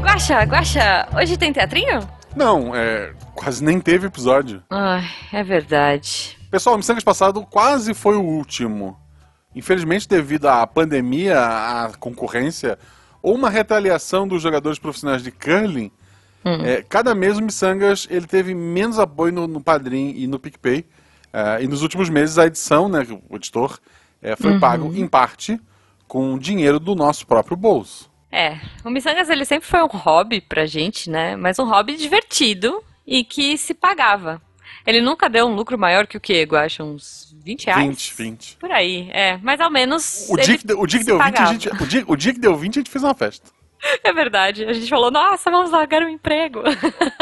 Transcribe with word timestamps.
Guaxa, 0.00 0.42
Guaxa, 0.42 1.08
hoje 1.16 1.36
tem 1.36 1.52
teatrinho? 1.52 2.00
Não, 2.36 2.74
é, 2.74 3.12
quase 3.34 3.62
nem 3.62 3.80
teve 3.80 4.06
episódio. 4.06 4.62
Ai, 4.70 5.04
é 5.32 5.42
verdade. 5.42 6.38
Pessoal, 6.50 6.74
o 6.74 6.78
Missangas 6.78 7.04
passado 7.04 7.44
quase 7.44 7.94
foi 7.94 8.16
o 8.16 8.22
último. 8.22 8.96
Infelizmente, 9.54 10.08
devido 10.08 10.46
à 10.46 10.66
pandemia, 10.66 11.38
à 11.38 11.92
concorrência, 11.98 12.78
ou 13.22 13.34
uma 13.34 13.50
retaliação 13.50 14.26
dos 14.26 14.42
jogadores 14.42 14.78
profissionais 14.78 15.22
de 15.22 15.30
curling, 15.30 15.90
é, 16.44 16.82
cada 16.82 17.14
mês 17.14 17.38
o 17.38 17.42
Missangas 17.42 18.06
ele 18.10 18.26
teve 18.26 18.54
menos 18.54 18.98
apoio 18.98 19.32
no, 19.32 19.46
no 19.46 19.60
Padrim 19.62 20.12
e 20.16 20.26
no 20.26 20.38
PicPay. 20.38 20.86
É, 21.32 21.62
e 21.62 21.66
nos 21.66 21.82
últimos 21.82 22.10
meses 22.10 22.38
a 22.38 22.46
edição, 22.46 22.88
né, 22.88 23.06
o 23.28 23.36
editor, 23.36 23.78
é, 24.20 24.36
foi 24.36 24.58
pago 24.60 24.92
em 24.94 25.06
parte 25.06 25.58
com 26.06 26.38
dinheiro 26.38 26.78
do 26.78 26.94
nosso 26.94 27.26
próprio 27.26 27.56
bolso. 27.56 28.10
É, 28.30 28.58
o 28.84 28.90
Missangas 28.90 29.28
ele 29.30 29.44
sempre 29.44 29.68
foi 29.68 29.82
um 29.82 29.86
hobby 29.86 30.40
pra 30.40 30.66
gente, 30.66 31.08
né? 31.08 31.36
Mas 31.36 31.58
um 31.58 31.64
hobby 31.68 31.96
divertido 31.96 32.82
e 33.06 33.22
que 33.24 33.56
se 33.56 33.72
pagava. 33.74 34.42
Ele 34.86 35.00
nunca 35.00 35.30
deu 35.30 35.46
um 35.46 35.54
lucro 35.54 35.78
maior 35.78 36.06
que 36.06 36.16
o 36.16 36.20
que, 36.20 36.42
Guaxa? 36.42 36.82
Uns 36.84 37.34
20 37.44 37.66
reais? 37.66 37.86
20, 37.86 38.14
20. 38.14 38.56
Por 38.58 38.70
aí, 38.70 39.08
é. 39.12 39.38
Mas 39.42 39.60
ao 39.60 39.70
menos. 39.70 40.26
O 40.28 40.36
dia, 40.36 40.58
que, 40.58 40.66
deu- 40.66 40.80
o 40.80 40.86
dia 40.86 40.98
que 40.98 41.04
se 41.04 41.10
deu 41.10 41.18
20, 41.18 41.22
a 41.26 41.32
pagava. 41.32 41.52
gente, 41.52 41.68
o, 41.68 41.86
dia, 41.86 42.04
o 42.08 42.16
dia 42.16 42.32
que 42.34 42.40
deu 42.40 42.56
20, 42.56 42.76
a 42.76 42.80
gente 42.80 42.90
fez 42.90 43.02
uma 43.04 43.14
festa. 43.14 43.50
É 44.02 44.12
verdade. 44.14 44.64
A 44.64 44.72
gente 44.72 44.88
falou, 44.88 45.10
nossa, 45.10 45.50
vamos 45.50 45.70
largar 45.70 46.02
o 46.02 46.08
emprego. 46.08 46.62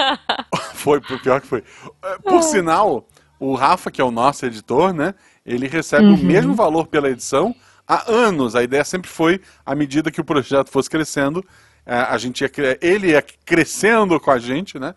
Foi, 0.75 1.01
pior 1.01 1.41
que 1.41 1.47
foi. 1.47 1.63
É, 2.03 2.19
Por 2.19 2.43
sinal, 2.43 3.07
o 3.39 3.55
Rafa, 3.55 3.91
que 3.91 4.01
é 4.01 4.05
o 4.05 4.11
nosso 4.11 4.47
editor, 4.47 4.93
né? 4.93 5.15
Ele 5.45 5.67
recebe 5.67 6.07
Uhum. 6.07 6.15
o 6.15 6.19
mesmo 6.19 6.55
valor 6.55 6.87
pela 6.87 7.09
edição 7.11 7.55
há 7.95 8.11
anos. 8.11 8.55
A 8.55 8.63
ideia 8.63 8.85
sempre 8.85 9.11
foi, 9.11 9.41
à 9.65 9.75
medida 9.75 10.11
que 10.11 10.21
o 10.21 10.25
projeto 10.25 10.71
fosse 10.71 10.89
crescendo, 10.89 11.45
é, 11.85 11.97
a 11.97 12.17
gente 12.19 12.43
ia, 12.43 12.51
ele 12.81 13.09
ia 13.09 13.23
crescendo 13.45 14.19
com 14.21 14.31
a 14.31 14.39
gente, 14.39 14.79
né? 14.79 14.95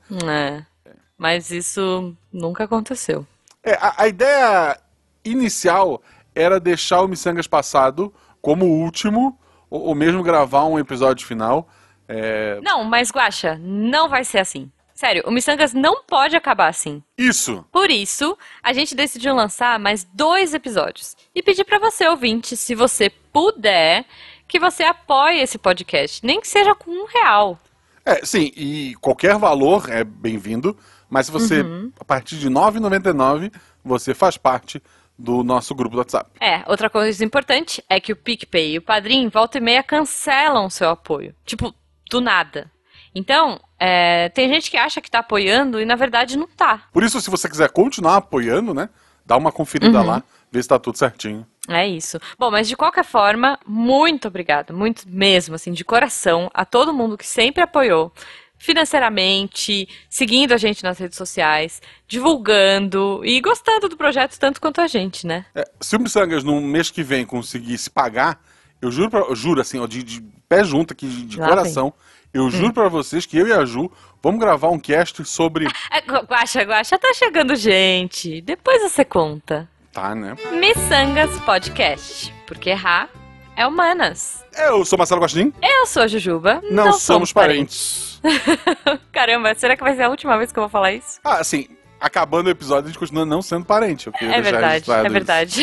é. 0.86 0.92
Mas 1.18 1.52
isso 1.52 2.16
nunca 2.32 2.66
aconteceu. 2.66 3.26
É, 3.64 3.74
a, 3.74 4.04
a 4.04 4.08
ideia 4.08 4.78
inicial 5.24 6.02
era 6.34 6.60
deixar 6.60 7.02
o 7.02 7.08
Missangas 7.08 7.48
passado 7.48 8.14
como 8.42 8.66
o 8.66 8.84
último, 8.84 9.40
ou, 9.70 9.88
ou 9.88 9.96
mesmo 9.96 10.22
gravar 10.22 10.66
um 10.66 10.78
episódio 10.78 11.26
final. 11.26 11.68
É, 12.08 12.60
Não, 12.62 12.84
mas 12.84 13.10
Guaxa, 13.12 13.58
não 13.60 14.08
vai 14.08 14.24
ser 14.24 14.40
assim. 14.40 14.72
Sério, 14.96 15.24
o 15.28 15.32
Missangas 15.32 15.74
não 15.74 16.04
pode 16.04 16.38
acabar 16.38 16.70
assim. 16.70 17.04
isso! 17.18 17.66
Por 17.70 17.92
isso, 17.92 18.38
a 18.64 18.72
gente 18.72 18.96
decidiu 18.96 19.36
lançar 19.36 19.78
mais 19.78 20.06
dois 20.06 20.54
episódios. 20.54 21.18
E 21.36 21.44
pedir 21.44 21.66
pra 21.66 21.78
você, 21.78 22.08
ouvinte, 22.08 22.56
se 22.56 22.74
você 22.74 23.10
puder, 23.10 24.06
que 24.48 24.58
você 24.58 24.84
apoie 24.84 25.42
esse 25.42 25.58
podcast. 25.58 26.26
Nem 26.26 26.40
que 26.40 26.48
seja 26.48 26.74
com 26.74 26.90
um 26.92 27.06
real. 27.08 27.60
É, 28.06 28.24
sim, 28.26 28.54
e 28.56 28.96
qualquer 29.02 29.38
valor 29.38 29.90
é 29.90 30.04
bem-vindo, 30.04 30.78
mas 31.10 31.26
se 31.26 31.32
você, 31.32 31.62
Uhum. 31.62 31.92
a 32.00 32.06
partir 32.06 32.38
de 32.38 32.48
R$ 32.48 32.54
9,99, 32.54 33.52
você 33.84 34.14
faz 34.14 34.38
parte 34.38 34.82
do 35.20 35.44
nosso 35.44 35.76
grupo 35.76 35.96
do 35.96 35.98
WhatsApp. 36.00 36.30
É, 36.40 36.64
outra 36.68 36.90
coisa 36.90 37.24
importante 37.26 37.84
é 37.90 38.00
que 38.00 38.14
o 38.14 38.16
PicPay 38.16 38.74
e 38.74 38.78
o 38.78 38.82
Padrim, 38.82 39.28
volta 39.28 39.58
e 39.58 39.62
meia, 39.62 39.84
cancelam 39.84 40.68
o 40.68 40.70
seu 40.72 40.90
apoio. 40.90 41.36
Tipo, 41.46 41.74
do 42.10 42.22
nada. 42.22 42.72
Então, 43.14 43.60
é, 43.80 44.30
tem 44.30 44.48
gente 44.48 44.70
que 44.72 44.78
acha 44.78 45.02
que 45.02 45.10
tá 45.12 45.20
apoiando 45.20 45.80
e 45.82 45.86
na 45.86 45.96
verdade 45.96 46.38
não 46.38 46.48
tá. 46.48 46.84
Por 46.92 47.04
isso, 47.04 47.20
se 47.22 47.30
você 47.30 47.50
quiser 47.50 47.70
continuar 47.70 48.18
apoiando, 48.18 48.74
né, 48.74 48.90
dá 49.26 49.36
uma 49.38 49.52
conferida 49.52 50.00
Uhum. 50.00 50.06
lá, 50.08 50.24
vê 50.52 50.62
se 50.62 50.70
tá 50.70 50.80
tudo 50.80 50.98
certinho. 50.98 51.46
É 51.68 51.88
isso. 51.88 52.20
Bom, 52.38 52.52
mas 52.52 52.68
de 52.68 52.76
qualquer 52.76 53.04
forma, 53.04 53.58
muito 53.66 54.28
obrigado, 54.28 54.74
muito 54.74 55.04
mesmo, 55.10 55.56
assim, 55.56 55.74
de 55.74 55.84
coração, 55.84 56.50
a 56.54 56.64
todo 56.64 56.94
mundo 56.94 57.18
que 57.18 57.26
sempre 57.26 57.64
apoiou 57.64 58.14
financeiramente, 58.58 59.88
seguindo 60.10 60.54
a 60.54 60.58
gente 60.58 60.84
nas 60.84 60.98
redes 60.98 61.18
sociais, 61.18 61.82
divulgando 62.08 63.22
e 63.24 63.40
gostando 63.42 63.90
do 63.90 63.98
projeto 63.98 64.38
tanto 64.40 64.62
quanto 64.62 64.80
a 64.82 64.88
gente, 64.88 65.26
né? 65.28 65.46
É, 65.56 65.64
se 65.82 65.96
o 65.96 66.00
Missangas 66.00 66.44
no 66.44 66.60
mês 66.62 66.90
que 66.90 67.04
vem 67.04 67.26
conseguir 67.26 67.78
se 67.78 67.90
pagar, 67.90 68.40
eu 68.82 68.92
juro, 68.92 69.10
pra, 69.10 69.20
eu 69.22 69.36
juro 69.36 69.62
assim, 69.62 69.80
ó, 69.80 69.88
de, 69.88 70.04
de 70.04 70.22
pé 70.48 70.64
junto 70.64 70.94
aqui, 70.94 71.08
de, 71.08 71.26
de 71.26 71.38
coração, 71.38 71.94
eu 72.38 72.50
juro 72.50 72.74
pra 72.74 72.88
vocês 72.90 73.26
que 73.26 73.38
eu 73.38 73.48
e 73.48 73.54
a 73.54 73.64
Ju 73.66 73.92
vamos 74.22 74.40
gravar 74.40 74.70
um 74.70 74.80
cast 74.80 75.24
sobre... 75.26 75.68
É, 75.92 76.02
Gu- 76.02 76.26
Guaxa, 76.28 76.62
Guaxa, 76.64 76.98
tá 76.98 77.14
chegando 77.14 77.56
gente. 77.56 78.42
Depois 78.42 78.82
você 78.82 79.06
conta. 79.06 79.70
Tá, 79.94 80.14
né? 80.14 80.36
Missangas 80.60 81.40
Podcast, 81.42 82.34
porque 82.46 82.72
errar 82.72 83.08
é 83.56 83.66
humanas. 83.66 84.44
Eu 84.58 84.84
sou 84.84 84.98
Marcelo 84.98 85.22
Gostin, 85.22 85.54
Eu 85.62 85.86
sou 85.86 86.04
a 86.04 86.08
Jujuba. 86.08 86.62
não, 86.70 86.92
somos 86.94 87.32
parentes. 87.32 88.20
Caramba, 89.12 89.54
será 89.56 89.78
que 89.78 89.84
vai 89.84 89.96
ser 89.96 90.04
a 90.04 90.10
última 90.10 90.38
vez 90.38 90.52
que 90.52 90.60
eu 90.60 90.64
vou 90.64 90.70
falar 90.70 90.92
isso? 90.92 91.20
Ah, 91.24 91.38
assim, 91.38 91.68
acabando 92.00 92.48
o 92.48 92.50
episódio, 92.50 92.86
a 92.86 92.88
gente 92.88 93.00
continua 93.00 93.26
não 93.26 93.42
sendo 93.42 93.66
parente. 93.66 94.10
É 94.20 94.42
verdade, 94.42 94.92
é 94.92 95.02
isso. 95.04 95.10
verdade. 95.12 95.62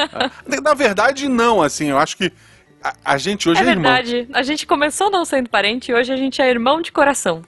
Na 0.62 0.74
verdade, 0.74 1.28
não, 1.28 1.62
assim, 1.62 1.88
eu 1.90 1.98
acho 1.98 2.16
que 2.16 2.30
a, 2.82 2.94
a 3.04 3.18
gente 3.18 3.48
hoje 3.48 3.60
É 3.62 3.66
é, 3.66 3.70
irmão. 3.70 3.92
verdade. 3.92 4.28
A 4.32 4.42
gente 4.42 4.66
começou 4.66 5.10
não 5.10 5.24
sendo 5.24 5.48
parente 5.48 5.90
e 5.90 5.94
hoje 5.94 6.12
a 6.12 6.16
gente 6.16 6.40
é 6.42 6.48
irmão 6.50 6.80
de 6.82 6.90
coração. 6.92 7.42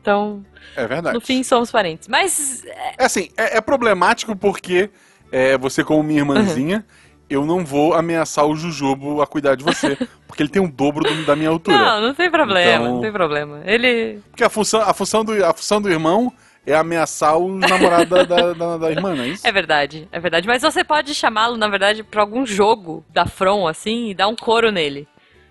Então, 0.00 0.44
É 0.76 0.86
verdade. 0.86 1.14
no 1.14 1.20
fim, 1.20 1.42
somos 1.42 1.70
parentes. 1.70 2.08
Mas, 2.08 2.64
é, 2.64 2.94
É 2.98 3.04
assim, 3.04 3.28
é, 3.36 3.58
é 3.58 3.60
problemático 3.60 4.34
porque 4.36 4.90
é, 5.32 5.56
você, 5.58 5.82
como 5.84 6.02
minha 6.02 6.20
irmãzinha, 6.20 6.84
eu 7.28 7.44
não 7.46 7.64
vou 7.64 7.94
ameaçar 7.94 8.46
o 8.46 8.54
Jujubo 8.54 9.20
a 9.22 9.26
cuidar 9.26 9.54
de 9.54 9.64
você. 9.64 9.96
porque 10.26 10.42
ele 10.42 10.50
tem 10.50 10.62
o 10.62 10.68
dobro 10.70 11.04
do- 11.04 11.24
da 11.26 11.34
minha 11.36 11.48
altura. 11.50 11.76
não, 11.78 12.00
não 12.08 12.14
tem 12.14 12.30
problema, 12.30 12.84
Então- 12.84 12.94
não 12.94 13.00
tem 13.00 13.12
problema. 13.12 13.60
Ele. 13.64 14.20
Porque 14.30 14.44
a 14.44 14.50
função, 14.50 14.80
a, 14.80 14.92
função 14.92 15.24
do, 15.24 15.44
a 15.44 15.52
função 15.54 15.80
do 15.80 15.90
irmão 15.90 16.32
é 16.66 16.74
ameaçar 16.74 17.36
o 17.38 17.54
namorado 17.58 18.06
da, 18.06 18.22
da, 18.24 18.52
da- 18.52 18.76
da 18.78 18.90
irmã, 18.90 19.14
não 19.14 19.24
é 19.24 19.28
isso? 19.28 19.46
É 19.46 19.52
verdade, 19.52 20.08
é 20.10 20.18
verdade. 20.18 20.46
Mas 20.48 20.62
você 20.62 20.82
pode 20.82 21.14
chamá-lo, 21.14 21.56
na 21.56 21.68
verdade, 21.68 22.02
pra 22.02 22.22
algum 22.22 22.46
jogo 22.46 23.04
da 23.10 23.26
From, 23.26 23.66
assim, 23.68 24.10
e 24.10 24.14
dar 24.14 24.28
um 24.28 24.36
couro 24.36 24.70
nele. 24.72 25.06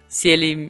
Se 0.07 0.27
ele 0.29 0.55
me, 0.55 0.69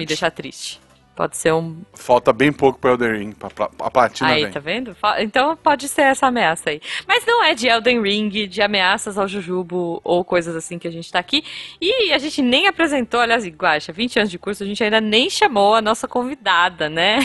me 0.00 0.06
deixar 0.06 0.30
triste. 0.30 0.80
Pode 1.22 1.36
ser 1.36 1.52
um. 1.52 1.82
Falta 1.94 2.32
bem 2.32 2.52
pouco 2.52 2.80
pro 2.80 2.90
Elden 2.90 3.16
Ring, 3.16 3.30
pra, 3.30 3.48
pra, 3.48 3.70
a 3.78 3.90
platina 3.92 4.30
aí, 4.30 4.42
vem. 4.42 4.52
tá 4.52 4.58
vendo? 4.58 4.96
Então 5.20 5.56
pode 5.56 5.88
ser 5.88 6.02
essa 6.02 6.26
ameaça 6.26 6.70
aí. 6.70 6.80
Mas 7.06 7.24
não 7.24 7.44
é 7.44 7.54
de 7.54 7.68
Elden 7.68 8.02
Ring, 8.02 8.28
de 8.48 8.60
ameaças 8.60 9.16
ao 9.16 9.28
Jujubo 9.28 10.00
ou 10.02 10.24
coisas 10.24 10.56
assim 10.56 10.80
que 10.80 10.88
a 10.88 10.90
gente 10.90 11.12
tá 11.12 11.20
aqui. 11.20 11.44
E 11.80 12.12
a 12.12 12.18
gente 12.18 12.42
nem 12.42 12.66
apresentou, 12.66 13.20
aliás, 13.20 13.46
Guaxa, 13.46 13.92
20 13.92 14.18
anos 14.18 14.30
de 14.32 14.38
curso, 14.38 14.64
a 14.64 14.66
gente 14.66 14.82
ainda 14.82 15.00
nem 15.00 15.30
chamou 15.30 15.76
a 15.76 15.80
nossa 15.80 16.08
convidada, 16.08 16.88
né? 16.88 17.20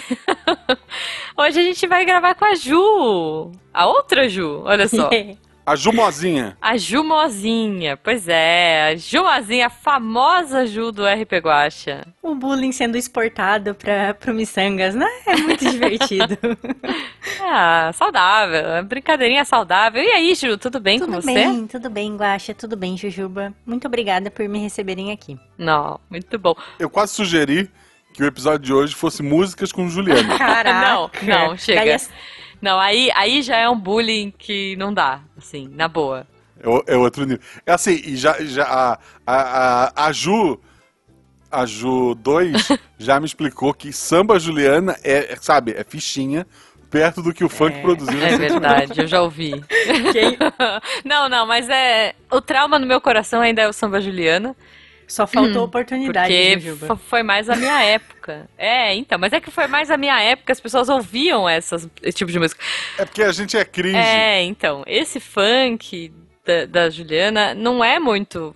Hoje 1.35 1.59
a 1.59 1.63
gente 1.63 1.87
vai 1.87 2.05
gravar 2.05 2.35
com 2.35 2.45
a 2.45 2.53
Ju. 2.53 3.51
A 3.73 3.87
outra 3.87 4.29
Ju, 4.29 4.61
olha 4.63 4.87
só. 4.87 5.09
A 5.67 5.75
Jumozinha. 5.75 6.57
A 6.61 6.77
Jumozinha, 6.77 7.97
pois 7.97 8.25
é, 8.29 8.91
a 8.91 8.95
Jumozinha, 8.95 9.67
a 9.67 9.69
famosa 9.69 10.65
Ju 10.65 10.93
do 10.93 11.05
RP 11.05 11.33
Guacha. 11.43 12.07
o 12.23 12.33
bullying 12.33 12.71
sendo 12.71 12.95
exportado 12.95 13.75
para 13.75 14.13
pro 14.13 14.33
Missangas, 14.33 14.95
né? 14.95 15.05
É 15.25 15.35
muito 15.35 15.69
divertido. 15.69 16.37
Ah, 17.49 17.91
saudável, 17.93 18.83
brincadeirinha 18.83 19.45
saudável. 19.45 20.01
E 20.01 20.07
aí, 20.07 20.35
Ju, 20.35 20.57
tudo 20.57 20.79
bem 20.79 20.99
tudo 20.99 21.13
com 21.13 21.21
você? 21.21 21.33
bem, 21.33 21.67
tudo 21.67 21.89
bem, 21.89 22.15
Guaxa, 22.17 22.53
tudo 22.53 22.75
bem, 22.75 22.97
Jujuba. 22.97 23.53
Muito 23.65 23.87
obrigada 23.87 24.29
por 24.31 24.47
me 24.49 24.59
receberem 24.59 25.11
aqui. 25.11 25.37
Não, 25.57 25.99
muito 26.09 26.37
bom. 26.39 26.55
Eu 26.79 26.89
quase 26.89 27.13
sugeri 27.13 27.69
que 28.13 28.23
o 28.23 28.25
episódio 28.25 28.59
de 28.65 28.73
hoje 28.73 28.95
fosse 28.95 29.21
músicas 29.23 29.71
com 29.71 29.89
Juliana. 29.89 30.35
Caraca. 30.39 30.87
Não, 30.87 31.11
não, 31.23 31.57
chega. 31.57 31.85
Daí 31.85 31.97
Não, 32.61 32.79
aí, 32.79 33.11
aí 33.15 33.41
já 33.41 33.57
é 33.57 33.69
um 33.69 33.77
bullying 33.79 34.33
que 34.37 34.75
não 34.77 34.93
dá, 34.93 35.21
assim, 35.37 35.67
na 35.71 35.87
boa. 35.87 36.25
É, 36.59 36.93
é 36.93 36.97
outro 36.97 37.23
nível. 37.25 37.39
É 37.65 37.71
assim, 37.71 38.01
e 38.03 38.15
já, 38.15 38.33
já 38.43 38.63
a, 38.63 38.99
a, 39.25 39.83
a, 40.03 40.05
a 40.07 40.11
Ju, 40.11 40.59
a 41.51 41.65
Ju 41.65 42.15
2 42.15 42.67
já 42.97 43.19
me 43.19 43.25
explicou 43.25 43.73
que 43.73 43.93
samba 43.93 44.39
Juliana 44.39 44.97
é, 45.03 45.33
é, 45.33 45.35
sabe, 45.39 45.73
é 45.77 45.83
fichinha 45.83 46.47
perto 46.89 47.21
do 47.21 47.33
que 47.33 47.43
o 47.43 47.49
funk 47.49 47.81
produziu. 47.81 48.23
É 48.25 48.37
verdade, 48.37 49.01
eu 49.01 49.07
já 49.07 49.21
ouvi. 49.21 49.61
Quem- 50.13 50.37
Não, 51.03 51.27
não, 51.27 51.45
mas 51.45 51.69
é. 51.69 52.15
O 52.31 52.39
trauma 52.41 52.79
no 52.79 52.87
meu 52.87 53.01
coração 53.01 53.41
ainda 53.41 53.61
é 53.61 53.67
o 53.67 53.73
samba 53.73 53.99
Juliana. 54.01 54.55
Só 55.07 55.25
faltou 55.25 55.63
oportunidade, 55.63 56.33
Porque 56.79 56.95
foi 57.05 57.23
mais 57.23 57.49
a 57.49 57.55
minha 57.55 57.81
época. 57.85 58.49
É, 58.57 58.93
então, 58.93 59.17
mas 59.17 59.31
é 59.31 59.39
que 59.39 59.49
foi 59.49 59.65
mais 59.65 59.89
a 59.89 59.95
minha 59.95 60.21
época, 60.21 60.51
as 60.51 60.59
pessoas 60.59 60.89
ouviam 60.89 61.47
essas, 61.47 61.87
esse 62.03 62.17
tipo 62.17 62.29
de 62.31 62.37
música. 62.37 62.61
É 62.97 63.05
porque 63.05 63.23
a 63.23 63.31
gente 63.31 63.55
é 63.55 63.63
cringe. 63.63 63.95
É, 63.95 64.43
então, 64.43 64.83
esse 64.85 65.19
funk 65.21 66.11
da, 66.45 66.65
da 66.65 66.89
Juliana 66.89 67.53
não 67.53 67.81
é 67.81 67.99
muito 67.99 68.53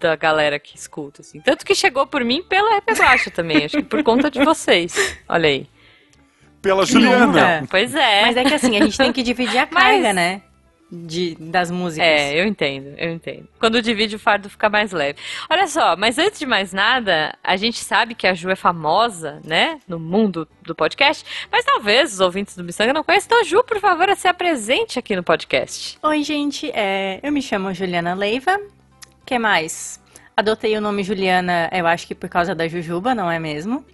da 0.00 0.16
galera 0.16 0.58
que 0.58 0.76
escuta, 0.76 1.20
assim. 1.20 1.40
Tanto 1.40 1.64
que 1.64 1.74
chegou 1.74 2.06
por 2.06 2.24
mim 2.24 2.42
pelo 2.42 2.74
RP 2.78 2.90
Guacha 2.98 3.30
também, 3.30 3.66
acho 3.66 3.76
que 3.76 3.82
por 3.82 4.02
conta 4.02 4.30
de 4.30 4.42
vocês. 4.42 5.16
Olha 5.28 5.48
aí. 5.48 5.66
Pela 6.62 6.86
Juliana. 6.86 7.26
Nunca. 7.26 7.66
Pois 7.70 7.94
é. 7.94 8.22
Mas 8.22 8.36
é 8.36 8.44
que 8.44 8.54
assim, 8.54 8.76
a 8.78 8.84
gente 8.84 8.96
tem 8.96 9.12
que 9.12 9.22
dividir 9.22 9.58
a 9.58 9.68
Mas- 9.70 9.82
carga, 9.82 10.12
né? 10.12 10.42
De, 10.92 11.34
das 11.40 11.70
músicas. 11.70 12.06
É, 12.06 12.38
eu 12.38 12.44
entendo, 12.44 12.94
eu 12.98 13.10
entendo. 13.10 13.48
Quando 13.58 13.80
divide 13.80 14.16
o 14.16 14.18
fardo 14.18 14.50
fica 14.50 14.68
mais 14.68 14.92
leve. 14.92 15.18
Olha 15.48 15.66
só, 15.66 15.96
mas 15.96 16.18
antes 16.18 16.38
de 16.38 16.44
mais 16.44 16.70
nada, 16.74 17.34
a 17.42 17.56
gente 17.56 17.78
sabe 17.78 18.14
que 18.14 18.26
a 18.26 18.34
Ju 18.34 18.50
é 18.50 18.56
famosa, 18.56 19.40
né, 19.42 19.80
no 19.88 19.98
mundo 19.98 20.46
do 20.60 20.74
podcast, 20.74 21.24
mas 21.50 21.64
talvez 21.64 22.12
os 22.12 22.20
ouvintes 22.20 22.54
do 22.54 22.62
Missanga 22.62 22.92
não 22.92 23.02
conheçam. 23.02 23.26
Então, 23.26 23.44
Ju, 23.44 23.64
por 23.64 23.80
favor, 23.80 24.14
se 24.14 24.28
apresente 24.28 24.98
aqui 24.98 25.16
no 25.16 25.22
podcast. 25.22 25.98
Oi, 26.02 26.22
gente, 26.22 26.70
é, 26.74 27.18
eu 27.22 27.32
me 27.32 27.40
chamo 27.40 27.72
Juliana 27.72 28.12
Leiva. 28.12 28.60
que 29.24 29.38
mais? 29.38 29.98
Adotei 30.36 30.76
o 30.76 30.80
nome 30.80 31.02
Juliana, 31.02 31.70
eu 31.72 31.86
acho 31.86 32.06
que 32.06 32.14
por 32.14 32.28
causa 32.28 32.54
da 32.54 32.68
Jujuba, 32.68 33.14
não 33.14 33.30
é 33.30 33.38
mesmo? 33.38 33.84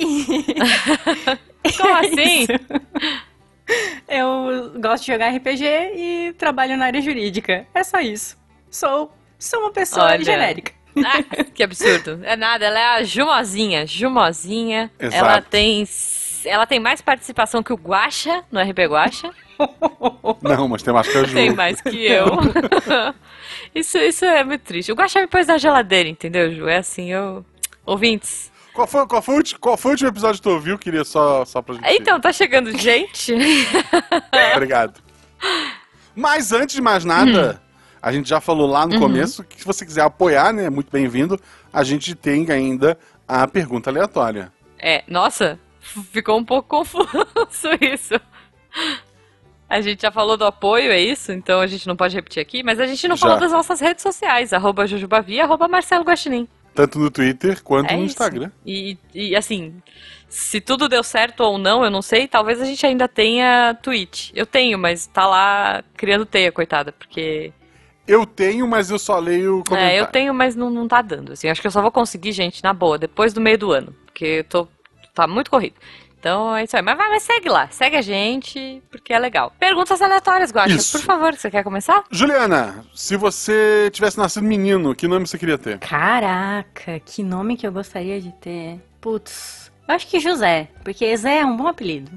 Como 1.76 1.94
assim? 1.94 2.46
Eu 4.08 4.72
gosto 4.80 5.04
de 5.04 5.12
jogar 5.12 5.34
RPG 5.34 5.64
e 5.64 6.34
trabalho 6.36 6.76
na 6.76 6.86
área 6.86 7.00
jurídica. 7.00 7.66
É 7.74 7.84
só 7.84 8.00
isso. 8.00 8.36
Sou, 8.70 9.12
sou 9.38 9.60
uma 9.60 9.72
pessoa 9.72 10.06
Olha. 10.06 10.24
genérica. 10.24 10.72
Ah, 10.96 11.22
que 11.54 11.62
absurdo. 11.62 12.20
É 12.22 12.36
nada, 12.36 12.64
ela 12.66 12.78
é 12.78 12.84
a 12.96 13.02
Jumozinha. 13.04 13.86
Jumozinha. 13.86 14.90
Exato. 14.98 15.16
Ela 15.16 15.42
tem. 15.42 15.88
Ela 16.44 16.66
tem 16.66 16.80
mais 16.80 17.00
participação 17.00 17.62
que 17.62 17.72
o 17.72 17.76
Guaxa 17.76 18.42
no 18.50 18.60
RP 18.60 18.78
Guaxa. 18.88 19.30
Não, 20.42 20.68
mas 20.68 20.82
tem 20.82 20.92
mais 20.92 21.06
que 21.06 21.18
a 21.18 21.24
Ju. 21.24 21.34
Tem 21.34 21.54
mais 21.54 21.80
que 21.80 22.06
eu. 22.06 22.26
isso, 23.74 23.98
isso 23.98 24.24
é 24.24 24.42
muito 24.42 24.62
triste. 24.62 24.90
O 24.90 24.94
Guaxa 24.94 25.20
me 25.20 25.26
pôs 25.26 25.46
na 25.46 25.58
geladeira, 25.58 26.08
entendeu, 26.08 26.50
Ju? 26.50 26.66
É 26.66 26.78
assim, 26.78 27.12
eu. 27.12 27.44
Ouvintes. 27.84 28.49
Qual 28.80 28.86
foi, 28.86 29.06
qual, 29.06 29.20
foi, 29.22 29.38
o 29.40 29.58
qual 29.60 29.76
foi 29.76 29.90
o 29.90 29.92
último 29.92 30.08
episódio 30.08 30.36
que 30.40 30.42
tu 30.42 30.50
ouviu? 30.54 30.78
Queria 30.78 31.04
só, 31.04 31.44
só 31.44 31.60
pra 31.60 31.74
gente... 31.74 31.86
Então, 31.86 32.18
tá 32.18 32.32
chegando 32.32 32.74
gente. 32.78 33.34
Obrigado. 34.56 34.98
Mas 36.16 36.50
antes 36.50 36.76
de 36.76 36.80
mais 36.80 37.04
nada, 37.04 37.60
Hum. 37.62 37.68
a 38.00 38.10
gente 38.10 38.26
já 38.28 38.40
falou 38.40 38.66
lá 38.66 38.86
no 38.86 38.94
Uhum. 38.94 39.00
começo 39.00 39.44
que 39.44 39.58
se 39.60 39.66
você 39.66 39.84
quiser 39.84 40.00
apoiar, 40.00 40.52
né, 40.54 40.70
muito 40.70 40.90
bem-vindo, 40.90 41.38
a 41.70 41.84
gente 41.84 42.14
tem 42.14 42.50
ainda 42.50 42.98
a 43.28 43.46
pergunta 43.46 43.90
aleatória. 43.90 44.50
É, 44.78 45.04
nossa, 45.06 45.58
ficou 46.10 46.38
um 46.38 46.44
pouco 46.44 46.66
confuso 46.70 47.06
isso. 47.82 48.18
A 49.68 49.82
gente 49.82 50.00
já 50.00 50.10
falou 50.10 50.38
do 50.38 50.46
apoio, 50.46 50.90
é 50.90 50.98
isso? 50.98 51.32
Então 51.32 51.60
a 51.60 51.66
gente 51.66 51.86
não 51.86 51.96
pode 51.96 52.14
repetir 52.16 52.40
aqui, 52.40 52.62
mas 52.62 52.80
a 52.80 52.86
gente 52.86 53.06
não 53.06 53.14
Já. 53.16 53.26
falou 53.26 53.38
das 53.40 53.52
nossas 53.52 53.78
redes 53.78 54.02
sociais, 54.02 54.54
arroba 54.54 54.86
Jujubavi 54.86 55.34
e 55.34 55.40
arroba 55.40 55.68
Marcelo 55.68 56.02
Guaxinim. 56.02 56.48
Tanto 56.80 56.98
no 56.98 57.10
Twitter 57.10 57.62
quanto 57.62 57.90
É 57.90 57.96
no. 57.96 58.04
Instagram. 58.04 58.50
E, 58.64 58.96
e 59.14 59.36
assim, 59.36 59.74
se 60.30 60.62
tudo 60.62 60.88
deu 60.88 61.02
certo 61.02 61.40
ou 61.40 61.58
não, 61.58 61.84
eu 61.84 61.90
não 61.90 62.00
sei, 62.00 62.26
talvez 62.26 62.58
a 62.58 62.64
gente 62.64 62.86
ainda 62.86 63.06
tenha 63.06 63.74
Twitch. 63.82 64.30
Eu 64.34 64.46
tenho, 64.46 64.78
mas 64.78 65.06
tá 65.06 65.26
lá 65.26 65.84
criando 65.94 66.24
teia, 66.24 66.50
coitada, 66.50 66.90
porque... 66.90 67.52
Eu 68.08 68.24
tenho, 68.24 68.66
mas 68.66 68.90
eu 68.90 68.98
só 68.98 69.18
leio 69.18 69.62
comentário. 69.68 69.94
É, 69.94 70.00
eu 70.00 70.06
tenho, 70.06 70.32
mas 70.32 70.56
não, 70.56 70.70
não 70.70 70.88
tá 70.88 71.02
dando, 71.02 71.32
assim. 71.32 71.48
Acho 71.48 71.60
que 71.60 71.66
eu 71.66 71.70
só 71.70 71.82
vou 71.82 71.92
conseguir, 71.92 72.32
gente, 72.32 72.64
na 72.64 72.72
boa, 72.72 72.96
depois 72.96 73.34
do 73.34 73.42
meio 73.42 73.58
do 73.58 73.72
ano, 73.72 73.94
porque 74.06 74.24
eu 74.24 74.44
tô... 74.44 74.68
tá 75.14 75.26
muito 75.26 75.50
corrido. 75.50 75.74
Então 76.20 76.54
é 76.54 76.64
isso 76.64 76.76
aí. 76.76 76.82
Mas 76.82 76.96
vai, 76.98 77.08
mas 77.08 77.22
segue 77.22 77.48
lá. 77.48 77.66
Segue 77.70 77.96
a 77.96 78.02
gente, 78.02 78.82
porque 78.90 79.12
é 79.12 79.18
legal. 79.18 79.52
Perguntas 79.58 80.02
aleatórias, 80.02 80.52
Guaxa. 80.52 80.74
Isso. 80.76 80.98
Por 80.98 81.04
favor, 81.06 81.34
você 81.34 81.50
quer 81.50 81.64
começar? 81.64 82.04
Juliana, 82.10 82.84
se 82.94 83.16
você 83.16 83.88
tivesse 83.90 84.18
nascido 84.18 84.44
menino, 84.44 84.94
que 84.94 85.08
nome 85.08 85.26
você 85.26 85.38
queria 85.38 85.56
ter? 85.56 85.78
Caraca, 85.78 87.00
que 87.00 87.22
nome 87.22 87.56
que 87.56 87.66
eu 87.66 87.72
gostaria 87.72 88.20
de 88.20 88.32
ter. 88.32 88.78
Putz, 89.00 89.72
eu 89.88 89.94
acho 89.94 90.06
que 90.06 90.20
José, 90.20 90.68
porque 90.84 91.16
Zé 91.16 91.38
é 91.38 91.44
um 91.46 91.56
bom 91.56 91.66
apelido. 91.66 92.12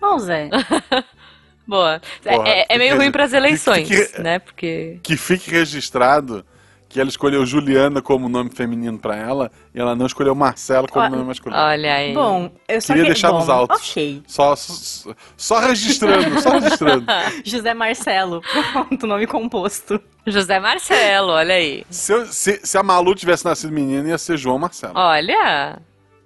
Ó, 0.00 0.16
Zé. 0.18 0.48
Boa. 1.66 2.00
É- 2.24 2.36
Porra, 2.36 2.48
é, 2.48 2.66
é 2.68 2.78
meio 2.78 2.96
ruim 2.96 3.12
pras 3.12 3.32
eleições, 3.32 3.88
fique- 3.88 4.20
né? 4.20 4.38
Porque... 4.38 4.98
Que 5.02 5.16
fique 5.16 5.50
registrado 5.50 6.44
que 6.90 7.00
ela 7.00 7.08
escolheu 7.08 7.46
Juliana 7.46 8.02
como 8.02 8.28
nome 8.28 8.50
feminino 8.50 8.98
pra 8.98 9.14
ela 9.16 9.50
e 9.72 9.78
ela 9.80 9.94
não 9.94 10.06
escolheu 10.06 10.34
Marcelo 10.34 10.88
como 10.88 11.08
nome 11.08 11.22
masculino. 11.24 11.62
Olha 11.62 11.94
aí. 11.94 12.12
Bom, 12.12 12.50
eu 12.68 12.80
só 12.80 12.88
Queria 12.88 13.04
que... 13.04 13.10
deixar 13.12 13.30
bom, 13.30 13.38
nos 13.38 13.48
autos. 13.48 13.90
Ok. 13.90 14.22
Só, 14.26 14.56
só, 14.56 15.14
só 15.36 15.58
registrando, 15.60 16.40
só 16.40 16.50
registrando. 16.50 17.06
José 17.46 17.72
Marcelo. 17.72 18.42
Pronto, 18.72 19.06
nome 19.06 19.26
composto. 19.28 20.00
José 20.26 20.58
Marcelo, 20.58 21.28
olha 21.28 21.54
aí. 21.54 21.84
Se, 21.88 22.12
eu- 22.12 22.26
se- 22.26 22.60
se 22.64 22.76
a 22.76 22.82
Malu 22.82 23.14
tivesse 23.14 23.44
nascido 23.44 23.72
menina, 23.72 24.08
ia 24.08 24.18
ser 24.18 24.36
João 24.36 24.58
Marcelo. 24.58 24.94
Olha, 24.96 25.78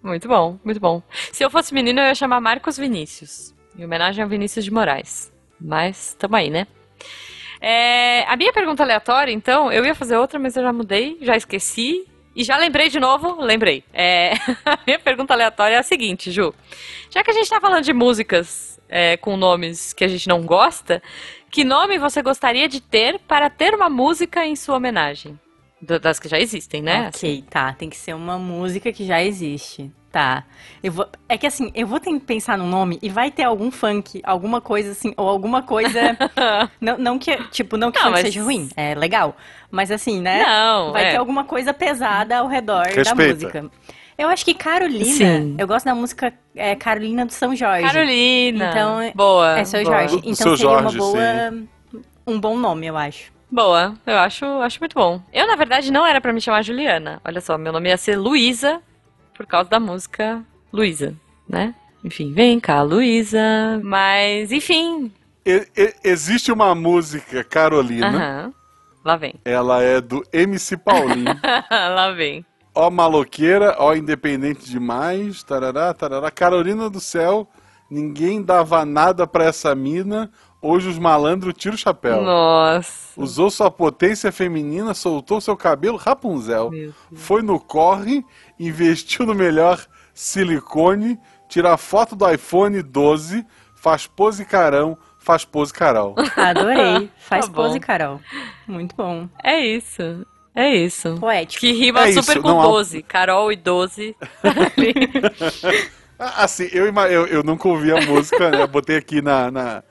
muito 0.03 0.27
bom, 0.27 0.59
muito 0.65 0.81
bom. 0.81 1.03
Se 1.31 1.45
eu 1.45 1.51
fosse 1.51 1.75
menino, 1.75 2.01
eu 2.01 2.07
ia 2.07 2.15
chamar 2.15 2.41
Marcos 2.41 2.79
Vinícius, 2.79 3.55
em 3.79 3.85
homenagem 3.85 4.25
a 4.25 4.27
Vinícius 4.27 4.65
de 4.65 4.71
Moraes. 4.71 5.31
Mas 5.61 6.17
tamo 6.19 6.37
aí, 6.37 6.49
né? 6.49 6.67
É, 7.67 8.27
a 8.29 8.37
minha 8.37 8.53
pergunta 8.53 8.83
aleatória, 8.83 9.33
então, 9.33 9.73
eu 9.73 9.87
ia 9.87 9.95
fazer 9.95 10.19
outra, 10.19 10.39
mas 10.39 10.55
eu 10.55 10.63
já 10.63 10.71
mudei, 10.71 11.17
já 11.23 11.35
esqueci. 11.35 12.07
E 12.37 12.45
já 12.45 12.59
lembrei 12.59 12.91
de 12.91 13.01
novo, 13.01 13.41
lembrei. 13.41 13.83
É, 13.91 14.35
a 14.67 14.79
minha 14.87 14.99
pergunta 14.99 15.33
aleatória 15.33 15.77
é 15.77 15.79
a 15.79 15.83
seguinte, 15.83 16.31
Ju. 16.31 16.55
Já 17.09 17.25
que 17.25 17.31
a 17.31 17.33
gente 17.33 17.49
tá 17.49 17.59
falando 17.63 17.83
de 17.83 17.95
músicas 17.95 18.79
é, 18.87 19.17
com 19.17 19.35
nomes 19.35 19.95
que 19.95 20.05
a 20.05 20.09
gente 20.09 20.29
não 20.29 20.43
gosta, 20.43 21.03
que 21.51 21.65
nome 21.65 21.97
você 21.97 22.21
gostaria 22.21 22.69
de 22.69 22.83
ter 22.83 23.19
para 23.21 23.49
ter 23.49 23.75
uma 23.75 23.89
música 23.89 24.45
em 24.45 24.57
sua 24.57 24.77
homenagem? 24.77 25.41
Da- 25.87 25.99
Das 25.99 26.19
que 26.19 26.29
já 26.29 26.39
existem, 26.39 26.83
né? 26.83 27.09
Ok, 27.15 27.45
tá. 27.51 27.73
Tem 27.73 27.89
que 27.91 27.97
ser 27.97 28.15
uma 28.15 28.39
música 28.39 28.93
que 28.93 29.05
já 29.05 29.23
existe. 29.23 29.91
Tá. 30.11 30.45
Eu 30.81 30.93
vou... 30.93 31.09
É 31.29 31.37
que 31.37 31.45
assim, 31.47 31.73
eu 31.75 31.87
vou 31.89 31.99
ter 31.99 32.13
que 32.13 32.21
pensar 32.21 32.57
no 32.57 32.67
nome 32.67 33.01
e 33.03 33.09
vai 33.09 33.33
ter 33.33 33.43
algum 33.43 33.69
funk, 33.71 34.21
alguma 34.25 34.61
coisa 34.61 34.93
assim, 34.93 35.13
ou 35.17 35.29
alguma 35.29 35.63
coisa. 35.63 36.17
não, 36.81 36.97
não 36.99 37.19
que, 37.19 37.37
tipo, 37.49 37.77
não 37.77 37.91
que 37.91 37.99
Não, 37.99 38.05
funk 38.07 38.13
mas- 38.15 38.23
seja 38.27 38.43
ruim. 38.43 38.69
É 38.77 38.95
legal. 38.95 39.37
Mas 39.73 39.91
assim, 39.91 40.21
né? 40.21 40.45
Não, 40.47 40.93
vai 40.93 41.07
é. 41.07 41.11
ter 41.13 41.17
alguma 41.17 41.43
coisa 41.45 41.75
pesada 41.75 42.39
ao 42.39 42.47
redor 42.47 42.85
da 42.85 42.91
Respeita. 42.93 43.35
música. 43.35 43.71
Eu 44.17 44.29
acho 44.29 44.45
que 44.45 44.55
Carolina. 44.55 45.05
Sim. 45.05 45.57
Eu 45.59 45.67
gosto 45.67 45.85
da 45.87 45.95
música 45.97 46.33
é, 46.55 46.77
Carolina 46.77 47.27
do 47.27 47.33
São 47.33 47.57
Jorge. 47.57 47.83
Carolina. 47.85 48.71
Então, 48.71 49.13
boa. 49.17 49.59
É 49.59 49.65
seu 49.65 49.83
boa. 49.83 49.97
Jorge. 49.99 50.17
Então 50.19 50.35
Seu 50.37 50.57
seria 50.57 50.71
Jorge, 50.81 50.97
uma 50.97 51.05
boa. 51.07 51.65
Um 52.25 52.39
bom 52.41 52.57
nome, 52.57 52.87
eu 52.87 52.97
acho. 52.97 53.34
Boa. 53.55 53.95
Eu 54.05 54.19
acho, 54.19 54.45
acho 54.63 54.81
muito 54.81 54.95
bom. 54.95 55.23
Eu, 55.33 55.47
na 55.47 55.55
verdade, 55.55 55.93
não 55.93 56.05
era 56.05 56.21
pra 56.21 56.33
me 56.33 56.41
chamar 56.41 56.63
Juliana. 56.65 57.21
Olha 57.25 57.41
só, 57.41 57.57
meu 57.57 57.73
nome 57.73 57.89
ia 57.89 57.97
ser 57.97 58.17
Luísa, 58.17 58.83
por 59.37 59.47
causa 59.47 59.71
da 59.71 59.79
música 59.79 60.43
Luísa, 60.73 61.15
né? 61.49 61.73
Enfim, 62.03 62.33
vem 62.33 62.59
cá, 62.59 62.83
Luísa. 62.83 63.39
Mas, 63.85 64.51
enfim. 64.51 65.13
E- 65.47 65.69
e- 65.77 65.95
existe 66.03 66.51
uma 66.51 66.75
música, 66.75 67.45
Carolina. 67.45 68.53
Lá 69.05 69.17
vem. 69.17 69.35
ela 69.45 69.83
é 69.83 70.01
do 70.01 70.25
MC 70.33 70.77
Paulinho. 70.79 71.39
Lá 71.71 72.11
vem. 72.11 72.45
ó 72.75 72.91
maloqueira, 72.91 73.77
ó 73.79 73.95
independente 73.95 74.69
demais, 74.69 75.45
tarará, 75.45 75.95
tarará. 75.95 76.29
Carolina 76.31 76.91
do 76.91 76.99
céu, 76.99 77.47
ninguém 77.89 78.43
dava 78.43 78.85
nada 78.85 79.27
pra 79.29 79.45
essa 79.45 79.75
mina, 79.77 80.29
hoje 80.67 80.89
os 80.89 80.99
malandros 80.99 81.55
tiram 81.57 81.75
o 81.75 81.79
chapéu. 81.79 82.23
Nossa. 82.23 83.21
Usou 83.21 83.51
sua 83.51 83.71
potência 83.71 84.33
feminina, 84.33 84.95
soltou 84.95 85.41
seu 85.41 85.57
cabelo 85.57 85.97
Rapunzel. 85.97 86.71
Foi 87.15 87.43
no 87.43 87.61
corre, 87.61 88.25
investiu 88.59 89.25
no 89.27 89.35
melhor 89.35 89.85
silicone, 90.13 91.19
tira 91.49 91.77
foto 91.77 92.17
do 92.17 92.29
iPhone 92.31 92.81
12, 92.83 93.47
faz 93.75 94.07
pose 94.07 94.45
carão, 94.45 94.97
faz 95.19 95.45
pose 95.45 95.73
Carol. 95.73 96.15
Adorei. 96.37 97.11
Faz 97.19 97.47
Tá 97.47 97.53
pose, 97.53 97.81
Carol. 97.81 98.21
Muito 98.67 98.95
bom. 98.97 99.29
É 99.43 99.59
isso. 99.59 100.27
É 100.55 100.69
isso. 100.75 101.17
Poético. 101.19 101.61
Que 101.61 101.73
rima 101.73 102.01
É 102.09 102.13
super 102.13 102.33
isso, 102.33 102.43
com 102.43 102.49
não 102.49 102.61
há- 102.61 102.67
12. 102.67 103.03
Carol 103.03 103.51
e 103.53 103.57
12. 103.57 104.17
Ah, 106.19 106.45
Assim, 106.45 106.69
eu, 106.73 106.87
eu, 106.87 107.27
eu 107.27 107.43
nunca 107.43 107.67
ouvi 107.69 107.91
a 107.91 108.01
música, 108.07 108.49
né? 108.51 108.65
Botei 108.69 108.97
aqui 108.97 109.21
na, 109.21 109.51
na 109.51 109.83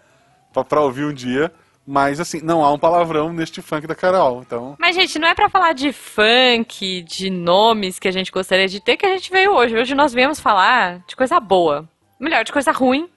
pra, 0.53 0.63
pra 0.63 0.81
ouvir 0.81 1.05
um 1.05 1.13
dia. 1.13 1.51
Mas 1.85 2.17
assim, 2.21 2.39
não 2.41 2.63
há 2.63 2.71
um 2.71 2.79
palavrão 2.79 3.33
neste 3.33 3.61
funk 3.61 3.85
da 3.85 3.93
Carol. 3.93 4.41
Então, 4.41 4.75
Mas, 4.79 4.95
gente, 4.95 5.19
não 5.19 5.27
é 5.27 5.35
pra 5.35 5.49
falar 5.49 5.73
de 5.73 5.91
funk, 5.91 7.01
de 7.01 7.29
nomes 7.29 7.99
que 7.99 8.07
a 8.07 8.11
gente 8.11 8.31
gostaria 8.31 8.69
de 8.69 8.79
ter 8.79 8.95
que 8.95 9.05
a 9.05 9.09
gente 9.09 9.29
veio 9.29 9.51
hoje. 9.51 9.75
Hoje 9.75 9.93
nós 9.93 10.13
viemos 10.13 10.39
falar 10.39 10.99
de 11.05 11.13
coisa 11.15 11.39
boa. 11.41 11.85
Melhor, 12.17 12.45
de 12.45 12.53
coisa 12.53 12.71
ruim, 12.71 13.09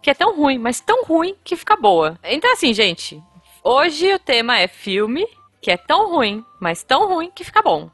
que 0.00 0.10
é 0.10 0.14
tão 0.14 0.36
ruim, 0.36 0.58
mas 0.58 0.78
tão 0.80 1.02
ruim 1.04 1.34
que 1.42 1.56
fica 1.56 1.74
boa. 1.76 2.16
Então, 2.22 2.52
assim, 2.52 2.72
gente, 2.72 3.20
hoje 3.64 4.14
o 4.14 4.18
tema 4.20 4.58
é 4.60 4.68
filme, 4.68 5.26
que 5.60 5.72
é 5.72 5.76
tão 5.76 6.08
ruim, 6.10 6.44
mas 6.60 6.84
tão 6.84 7.08
ruim 7.08 7.32
que 7.34 7.42
fica 7.42 7.62
bom. 7.62 7.90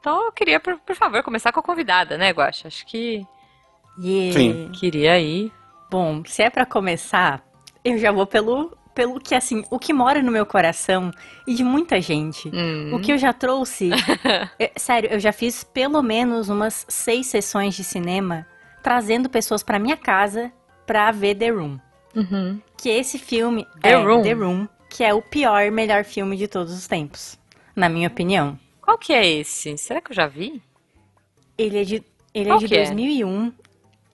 Então 0.00 0.24
eu 0.24 0.32
queria, 0.32 0.58
por, 0.58 0.78
por 0.78 0.96
favor, 0.96 1.22
começar 1.22 1.52
com 1.52 1.60
a 1.60 1.62
convidada, 1.62 2.16
né, 2.16 2.30
Guaxa? 2.30 2.68
Acho 2.68 2.86
que 2.86 3.26
Yeah. 4.00 4.32
Sim. 4.38 4.70
queria 4.78 5.18
ir. 5.18 5.52
Bom, 5.90 6.22
se 6.24 6.42
é 6.42 6.48
pra 6.48 6.64
começar, 6.64 7.42
eu 7.92 7.98
já 7.98 8.12
vou 8.12 8.26
pelo, 8.26 8.76
pelo 8.94 9.20
que, 9.20 9.34
assim, 9.34 9.64
o 9.70 9.78
que 9.78 9.92
mora 9.92 10.22
no 10.22 10.32
meu 10.32 10.44
coração 10.44 11.10
e 11.46 11.54
de 11.54 11.62
muita 11.62 12.00
gente. 12.00 12.48
Hum. 12.48 12.94
O 12.94 13.00
que 13.00 13.12
eu 13.12 13.18
já 13.18 13.32
trouxe. 13.32 13.90
é, 14.58 14.72
sério, 14.76 15.10
eu 15.10 15.20
já 15.20 15.32
fiz 15.32 15.62
pelo 15.64 16.02
menos 16.02 16.48
umas 16.48 16.84
seis 16.88 17.26
sessões 17.26 17.74
de 17.74 17.84
cinema 17.84 18.46
trazendo 18.82 19.28
pessoas 19.28 19.62
pra 19.62 19.78
minha 19.78 19.96
casa 19.96 20.52
pra 20.86 21.10
ver 21.10 21.34
The 21.34 21.48
Room. 21.50 21.78
Uhum. 22.14 22.60
Que 22.76 22.88
esse 22.88 23.18
filme 23.18 23.66
The 23.82 23.90
é 23.90 23.96
Room? 23.96 24.22
The 24.22 24.32
Room. 24.32 24.68
que 24.88 25.04
é 25.04 25.12
o 25.12 25.20
pior 25.20 25.70
melhor 25.70 26.04
filme 26.04 26.36
de 26.36 26.48
todos 26.48 26.72
os 26.72 26.86
tempos, 26.86 27.38
na 27.76 27.88
minha 27.88 28.08
opinião. 28.08 28.58
Qual 28.80 28.96
que 28.96 29.12
é 29.12 29.26
esse? 29.26 29.76
Será 29.76 30.00
que 30.00 30.10
eu 30.10 30.16
já 30.16 30.26
vi? 30.26 30.62
Ele 31.56 31.78
é 31.78 31.84
de, 31.84 32.02
ele 32.32 32.50
é 32.50 32.56
de 32.56 32.66
que 32.66 32.74
é? 32.76 32.84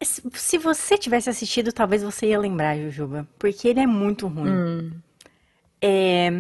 2001. 0.05 0.31
Se 0.35 0.59
você 0.59 0.97
tivesse 0.99 1.29
assistido, 1.31 1.73
talvez 1.73 2.03
você 2.03 2.27
ia 2.29 2.39
lembrar, 2.39 2.77
Jujuba, 2.79 3.27
porque 3.39 3.69
ele 3.69 3.81
é 3.81 3.87
muito 3.87 4.27
ruim. 4.27 4.51
Hum, 4.51 4.91
É, 5.81 6.31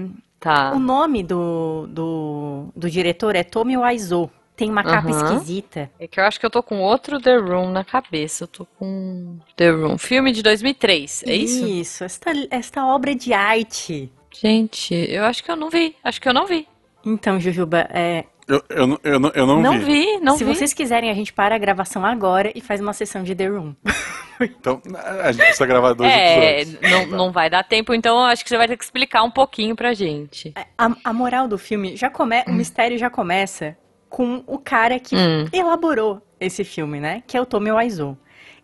tá. 0.40 0.73
O 0.73 0.78
nome 0.78 1.23
do, 1.23 1.87
do, 1.88 2.68
do 2.75 2.90
diretor 2.90 3.35
é 3.37 3.42
Tommy 3.44 3.76
Wiseau. 3.76 4.30
Tem 4.56 4.71
uma 4.71 4.85
capa 4.85 5.09
Aham. 5.11 5.35
esquisita. 5.35 5.90
É 5.99 6.06
que 6.06 6.21
eu 6.21 6.25
acho 6.25 6.38
que 6.38 6.47
eu 6.47 6.50
tô 6.50 6.62
com 6.62 6.80
outro 6.80 7.21
The 7.21 7.37
Room 7.37 7.71
na 7.73 7.83
cabeça. 7.85 8.44
Eu 8.44 8.49
tô 8.49 8.64
com 8.64 9.38
The 9.56 9.71
Room. 9.71 9.99
Filme 9.99 10.30
de 10.33 10.42
2003, 10.44 11.25
é 11.26 11.35
isso? 11.35 11.66
Isso, 11.66 12.04
esta, 12.04 12.30
esta 12.50 12.87
obra 12.87 13.14
de 13.16 13.33
arte. 13.33 14.12
Gente, 14.33 14.94
eu 14.94 15.25
acho 15.25 15.42
que 15.42 15.50
eu 15.50 15.56
não 15.56 15.68
vi. 15.71 15.97
Acho 16.04 16.21
que 16.21 16.28
eu 16.28 16.35
não 16.35 16.47
vi. 16.47 16.68
Então, 17.04 17.38
Jujuba, 17.40 17.88
é, 17.90 18.25
Eu, 18.47 18.63
eu, 18.69 18.87
não- 18.87 19.01
eu, 19.03 19.19
não- 19.21 19.33
eu 19.35 19.47
não, 19.47 19.61
Não 19.63 19.79
vi. 19.79 19.85
vi, 19.85 20.19
não 20.21 20.37
se 20.37 20.45
vi. 20.45 20.55
vocês 20.55 20.73
quiserem, 20.75 21.11
a 21.11 21.15
gente 21.15 21.33
para 21.33 21.55
a 21.55 21.59
gravação 21.59 22.05
agora 22.05 22.53
e 22.55 22.61
faz 22.61 22.81
uma 22.81 22.93
sessão 22.93 23.23
de 23.23 23.35
The 23.35 23.47
Room. 23.47 23.75
Então, 24.41 24.83
a 25.23 25.31
gente 25.31 25.45
precisa 25.45 25.65
gravar 25.65 25.93
dois 25.93 26.11
É, 26.11 26.63
episódios. 26.63 26.91
não, 26.91 27.07
não 27.19 27.33
vai 27.33 27.49
dar 27.49 27.63
tempo, 27.63 27.95
então 27.95 28.19
acho 28.25 28.43
que 28.43 28.49
você 28.51 28.57
vai 28.59 28.67
ter 28.67 28.77
que 28.77 28.83
explicar 28.83 29.23
um 29.23 29.31
pouquinho 29.31 29.77
pra 29.77 29.95
gente. 29.95 30.53
A, 30.77 30.91
a 31.05 31.13
moral 31.13 31.47
do 31.47 31.57
filme 31.57 31.95
já 31.97 32.11
come, 32.11 32.43
o 32.49 32.53
mistério 32.53 32.99
já 32.99 33.09
começa 33.09 33.77
com 34.11 34.43
o 34.45 34.59
cara 34.59 34.99
que 34.99 35.15
Hum. 35.15 35.47
elaborou 35.53 36.21
esse 36.41 36.65
filme, 36.65 36.99
né? 36.99 37.23
Que 37.29 37.37
é 37.37 37.41
o 37.41 37.47
Tommy 37.47 37.71
Wiseau. 37.71 38.19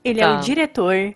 Ele 0.05 0.21
é 0.21 0.25
Tá. 0.25 0.39
o 0.39 0.41
diretor, 0.41 1.15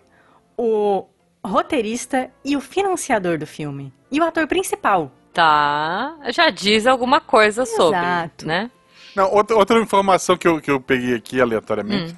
o 0.57 1.05
roteirista 1.45 2.31
e 2.45 2.57
o 2.57 2.61
financiador 2.61 3.39
do 3.39 3.47
filme. 3.49 3.93
E 4.09 4.21
o 4.21 4.25
ator 4.25 4.47
principal. 4.47 5.11
Tá, 5.35 6.17
já 6.31 6.49
diz 6.49 6.87
alguma 6.87 7.21
coisa 7.21 7.67
sobre, 7.67 7.99
Exato. 7.99 8.47
né? 8.47 8.71
Não, 9.17 9.31
outra, 9.33 9.57
outra 9.57 9.81
informação 9.81 10.37
que 10.37 10.47
eu, 10.47 10.61
que 10.61 10.71
eu 10.71 10.81
peguei 10.81 11.15
aqui 11.15 11.41
aleatoriamente. 11.41 12.13
Hum. 12.13 12.17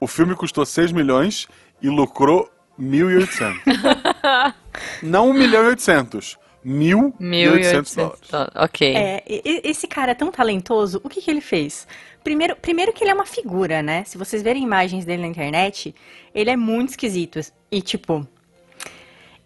O 0.00 0.06
filme 0.06 0.34
custou 0.34 0.66
6 0.66 0.92
milhões 0.92 1.48
e 1.80 1.88
lucrou 1.88 2.50
1.800. 2.78 4.54
Não 5.02 5.30
1 5.30 5.32
milhão 5.32 5.64
e 5.64 5.68
800. 5.68 6.38
1.800 6.64 7.12
1.800 7.20 7.96
dólares. 7.96 8.20
dólares. 8.28 8.52
Ok. 8.56 8.94
É, 8.96 9.22
esse 9.26 9.86
cara 9.86 10.10
é 10.10 10.14
tão 10.14 10.32
talentoso, 10.32 11.00
o 11.04 11.08
que, 11.08 11.22
que 11.22 11.30
ele 11.30 11.40
fez? 11.40 11.86
Primeiro, 12.24 12.56
primeiro 12.56 12.92
que 12.92 13.04
ele 13.04 13.12
é 13.12 13.14
uma 13.14 13.24
figura, 13.24 13.82
né? 13.82 14.02
Se 14.04 14.18
vocês 14.18 14.42
verem 14.42 14.64
imagens 14.64 15.04
dele 15.04 15.22
na 15.22 15.28
internet, 15.28 15.94
ele 16.34 16.50
é 16.50 16.56
muito 16.56 16.90
esquisito. 16.90 17.38
E, 17.70 17.80
tipo, 17.80 18.26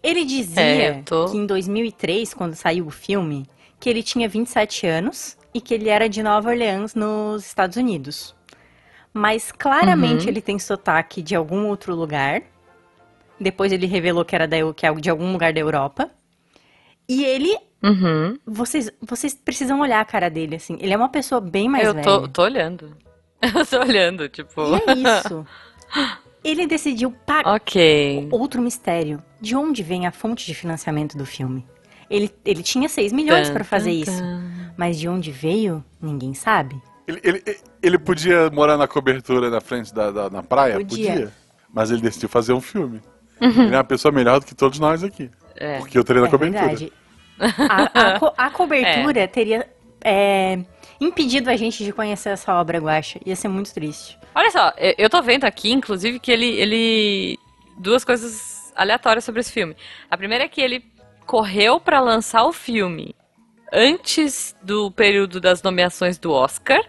ele 0.03 0.25
dizia 0.25 0.61
É, 0.61 0.99
eu 0.99 1.03
tô- 1.03 1.25
que 1.29 1.37
em 1.37 1.45
2003, 1.45 2.33
quando 2.33 2.55
saiu 2.55 2.87
o 2.87 2.91
filme, 2.91 3.45
que 3.79 3.89
ele 3.89 4.01
tinha 4.03 4.27
27 4.29 4.85
anos 4.87 5.37
e 5.53 5.59
que 5.61 5.73
ele 5.73 5.89
era 5.89 6.07
de 6.09 6.21
Nova 6.23 6.49
Orleans, 6.49 6.95
nos 6.95 7.45
Estados 7.45 7.77
Unidos. 7.77 8.35
Mas 9.13 9.51
claramente 9.51 10.23
Uhum. 10.23 10.29
ele 10.29 10.41
tem 10.41 10.57
sotaque 10.57 11.21
de 11.21 11.35
algum 11.35 11.67
outro 11.67 11.93
lugar. 11.95 12.41
Depois 13.39 13.71
ele 13.71 13.85
revelou 13.85 14.23
que 14.23 14.33
era 14.35 14.47
da, 14.47 14.57
Eu- 14.57 14.73
que 14.73 14.85
é 14.85 14.93
de 14.93 15.09
algum 15.09 15.31
lugar 15.33 15.51
da 15.51 15.59
Europa. 15.59 16.09
E 17.09 17.25
ele 17.25 17.57
Uhum. 17.83 18.37
vocês, 18.45 18.89
vocês 19.01 19.33
precisam 19.33 19.81
olhar 19.81 19.99
a 19.99 20.05
cara 20.05 20.29
dele, 20.29 20.55
assim. 20.55 20.77
Ele 20.79 20.93
é 20.93 20.97
uma 20.97 21.09
pessoa 21.09 21.41
bem 21.41 21.67
mais 21.67 21.85
Eu 21.87 21.93
velha. 21.93 22.03
tô, 22.05 22.27
tô 22.27 22.43
olhando. 22.43 22.95
Eu 23.41 23.65
tô 23.65 23.79
olhando, 23.79 24.29
tipo. 24.29 24.61
E 24.61 24.91
é 24.91 25.17
isso. 25.17 25.45
Ele 26.43 26.65
decidiu 26.65 27.11
pagar. 27.25 27.55
Ok. 27.55 28.27
Outro 28.31 28.61
mistério. 28.61 29.21
De 29.39 29.55
onde 29.55 29.83
vem 29.83 30.07
a 30.07 30.11
fonte 30.11 30.45
de 30.45 30.53
financiamento 30.55 31.17
do 31.17 31.25
filme? 31.25 31.65
Ele, 32.09 32.29
ele 32.43 32.61
tinha 32.63 32.89
6 32.89 33.13
milhões 33.13 33.47
Tan, 33.47 33.53
pra 33.53 33.63
fazer 33.63 33.91
tan, 34.05 34.11
isso. 34.11 34.23
Mas 34.75 34.99
de 34.99 35.07
onde 35.07 35.31
veio, 35.31 35.83
ninguém 36.01 36.33
sabe. 36.33 36.81
Ele, 37.07 37.19
ele, 37.23 37.43
ele 37.81 37.97
podia 37.99 38.49
morar 38.49 38.77
na 38.77 38.87
cobertura 38.87 39.49
na 39.49 39.61
frente 39.61 39.93
da, 39.93 40.11
da- 40.11 40.29
na 40.29 40.43
praia? 40.43 40.75
Podia. 40.75 41.31
Mas 41.73 41.89
ele 41.91 42.01
decidiu 42.01 42.27
fazer 42.27 42.53
um 42.53 42.61
filme. 42.61 43.01
Ele 43.39 43.73
é 43.73 43.77
uma 43.77 43.83
pessoa 43.83 44.11
melhor 44.11 44.39
do 44.39 44.45
que 44.45 44.53
todos 44.53 44.77
nós 44.77 45.03
aqui. 45.03 45.29
É. 45.55 45.77
Porque 45.79 45.97
eu 45.97 46.03
teria 46.03 46.21
na 46.21 46.27
é 46.27 46.31
cobertura. 46.31 46.59
verdade. 46.67 46.93
A, 47.39 47.83
a 48.15 48.19
co- 48.19 48.33
a 48.37 48.49
cobertura 48.51 49.27
teria 49.27 49.67
é, 50.03 50.59
impedido 51.01 51.49
a 51.49 51.55
gente 51.57 51.83
de 51.83 51.91
conhecer 51.91 52.29
essa 52.29 52.53
obra, 52.55 52.77
Guaxa. 52.79 53.19
Ia 53.25 53.35
ser 53.35 53.47
muito 53.47 53.73
triste. 53.73 54.17
Olha 54.33 54.51
só, 54.51 54.71
eu- 54.97 55.09
tô 55.09 55.21
vendo 55.21 55.43
aqui, 55.45 55.71
inclusive, 55.71 56.19
que 56.19 56.31
ele, 56.31 56.45
ele. 56.47 57.39
Duas 57.77 58.05
coisas 58.05 58.71
aleatórias 58.75 59.25
sobre 59.25 59.41
esse 59.41 59.51
filme. 59.51 59.75
A 60.09 60.15
primeira 60.17 60.43
é 60.45 60.47
que 60.47 60.61
ele 60.61 60.85
correu 61.25 61.79
pra 61.79 61.99
lançar 61.99 62.43
o 62.45 62.53
filme 62.53 63.15
antes 63.73 64.55
do 64.61 64.91
período 64.91 65.41
das 65.41 65.61
nomeações 65.63 66.17
do 66.17 66.31
Oscar. 66.31 66.79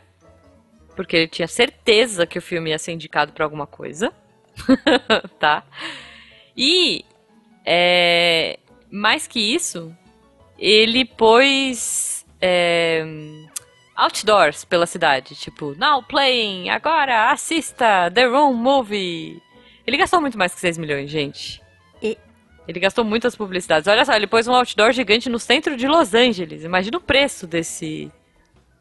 Porque 0.95 1.16
ele 1.16 1.28
tinha 1.28 1.49
certeza 1.49 2.26
que 2.26 2.38
o 2.38 2.42
filme 2.42 2.71
ia 2.71 2.78
ser 2.78 2.92
indicado 2.92 3.33
pra 3.33 3.45
alguma 3.45 3.66
coisa. 3.66 4.12
tá? 5.40 5.64
E. 6.57 7.04
É, 7.64 8.59
mais 8.90 9.26
que 9.26 9.38
isso, 9.40 9.97
ele 10.59 11.04
pôs. 11.04 12.26
é, 12.40 13.04
outdoors 13.96 14.64
pela 14.64 14.87
cidade. 14.87 15.34
Tipo, 15.34 15.75
now 15.78 16.02
playing, 16.02 16.70
agora 16.70 17.30
assista 17.30 18.11
The 18.12 18.25
Room 18.26 18.54
Movie. 18.54 19.42
Ele 19.87 19.96
gastou 19.96 20.20
muito 20.20 20.38
mais 20.38 20.54
que 20.54 20.61
6 20.61 20.78
milhões, 20.78 21.11
gente. 21.11 21.61
E- 22.02 22.18
Ele 22.68 22.78
gastou 22.80 23.04
muitas 23.04 23.34
publicidades. 23.34 23.88
Olha 23.88 24.04
só, 24.04 24.14
ele 24.14 24.26
pôs 24.26 24.46
um 24.46 24.54
outdoor 24.54 24.92
gigante 24.92 25.28
no 25.28 25.38
centro 25.38 25.76
de 25.76 25.87
Los 25.88 26.14
Angeles. 26.14 26.62
Imagina 26.64 26.96
o 26.99 27.00
preço 27.00 27.46
desse 27.46 28.11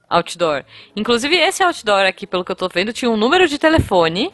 outdoor. 0.09 0.63
Inclusive, 0.95 1.35
esse 1.35 1.63
outdoor 1.63 2.05
aqui, 2.05 2.27
pelo 2.27 2.45
que 2.45 2.51
eu 2.51 2.55
tô 2.55 2.67
vendo, 2.69 2.93
tinha 2.93 3.09
um 3.09 3.17
número 3.17 3.47
de 3.47 3.57
telefone 3.57 4.31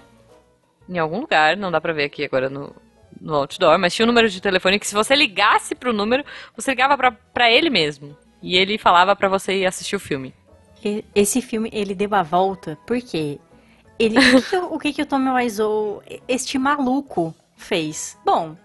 em 0.90 0.98
algum 0.98 1.22
lugar. 1.22 1.56
Não 1.56 1.72
dá 1.72 1.80
pra 1.80 1.94
ver 1.94 2.04
aqui 2.06 2.26
agora 2.26 2.50
no, 2.50 2.76
no 3.22 3.36
outdoor, 3.36 3.78
mas 3.80 3.94
tinha 3.96 4.04
um 4.06 4.08
número 4.08 4.30
de 4.30 4.42
telefone 4.42 4.80
que 4.80 4.88
se 4.88 4.94
você 4.94 5.16
ligasse 5.16 5.74
pro 5.76 5.94
número, 5.94 6.26
você 6.56 6.72
ligava 6.72 6.98
pra, 6.98 7.12
pra 7.12 7.50
ele 7.50 7.70
mesmo. 7.70 8.18
E 8.44 8.56
ele 8.58 8.78
falava 8.78 9.16
pra 9.16 9.30
você 9.30 9.60
ir 9.62 9.66
assistir 9.66 9.96
o 9.96 10.00
filme. 10.00 10.34
Esse 11.16 11.42
filme, 11.42 11.70
ele 11.74 11.94
deu 11.96 12.14
a 12.16 12.24
volta, 12.24 12.78
porque 12.86 13.40
ele, 14.00 14.18
o, 14.36 14.42
que 14.80 14.94
que, 14.94 15.02
o- 15.02 15.02
o 15.02 15.04
o 15.04 15.06
Tommy 15.08 15.30
Wiseau, 15.32 16.04
este 16.28 16.58
maluco, 16.58 17.34
fez? 17.56 18.18
Bom, 18.26 18.56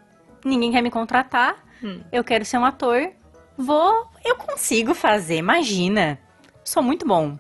ninguém 0.45 0.71
quer 0.73 0.83
me 0.83 0.91
contratar, 0.91 1.57
Hum. 1.83 2.00
eu 2.12 2.23
quero 2.23 2.45
ser 2.45 2.59
um 2.59 2.64
ator, 2.64 3.11
vou, 3.59 4.07
eu 4.25 4.37
consigo 4.37 4.95
fazer, 4.95 5.37
imagina. 5.38 6.19
Sou 6.64 6.83
muito 6.83 7.07
bom. 7.07 7.37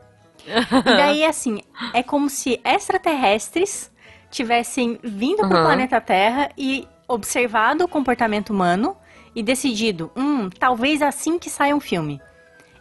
E 0.46 0.96
daí, 0.96 1.24
assim, 1.26 1.60
é 1.92 2.02
como 2.02 2.28
se 2.28 2.60
extraterrestres 2.64 3.90
tivessem 4.30 4.98
vindo 5.02 5.46
pro 5.46 5.58
Uhum. 5.58 5.64
planeta 5.64 6.00
Terra 6.00 6.48
e 6.56 6.88
observado 7.06 7.84
o 7.84 7.88
comportamento 7.88 8.50
humano 8.50 8.96
e 9.34 9.42
decidido, 9.42 10.10
hum, 10.16 10.48
talvez 10.50 11.02
assim 11.02 11.38
que 11.38 11.50
saia 11.50 11.76
um 11.76 11.80
filme. 11.80 12.20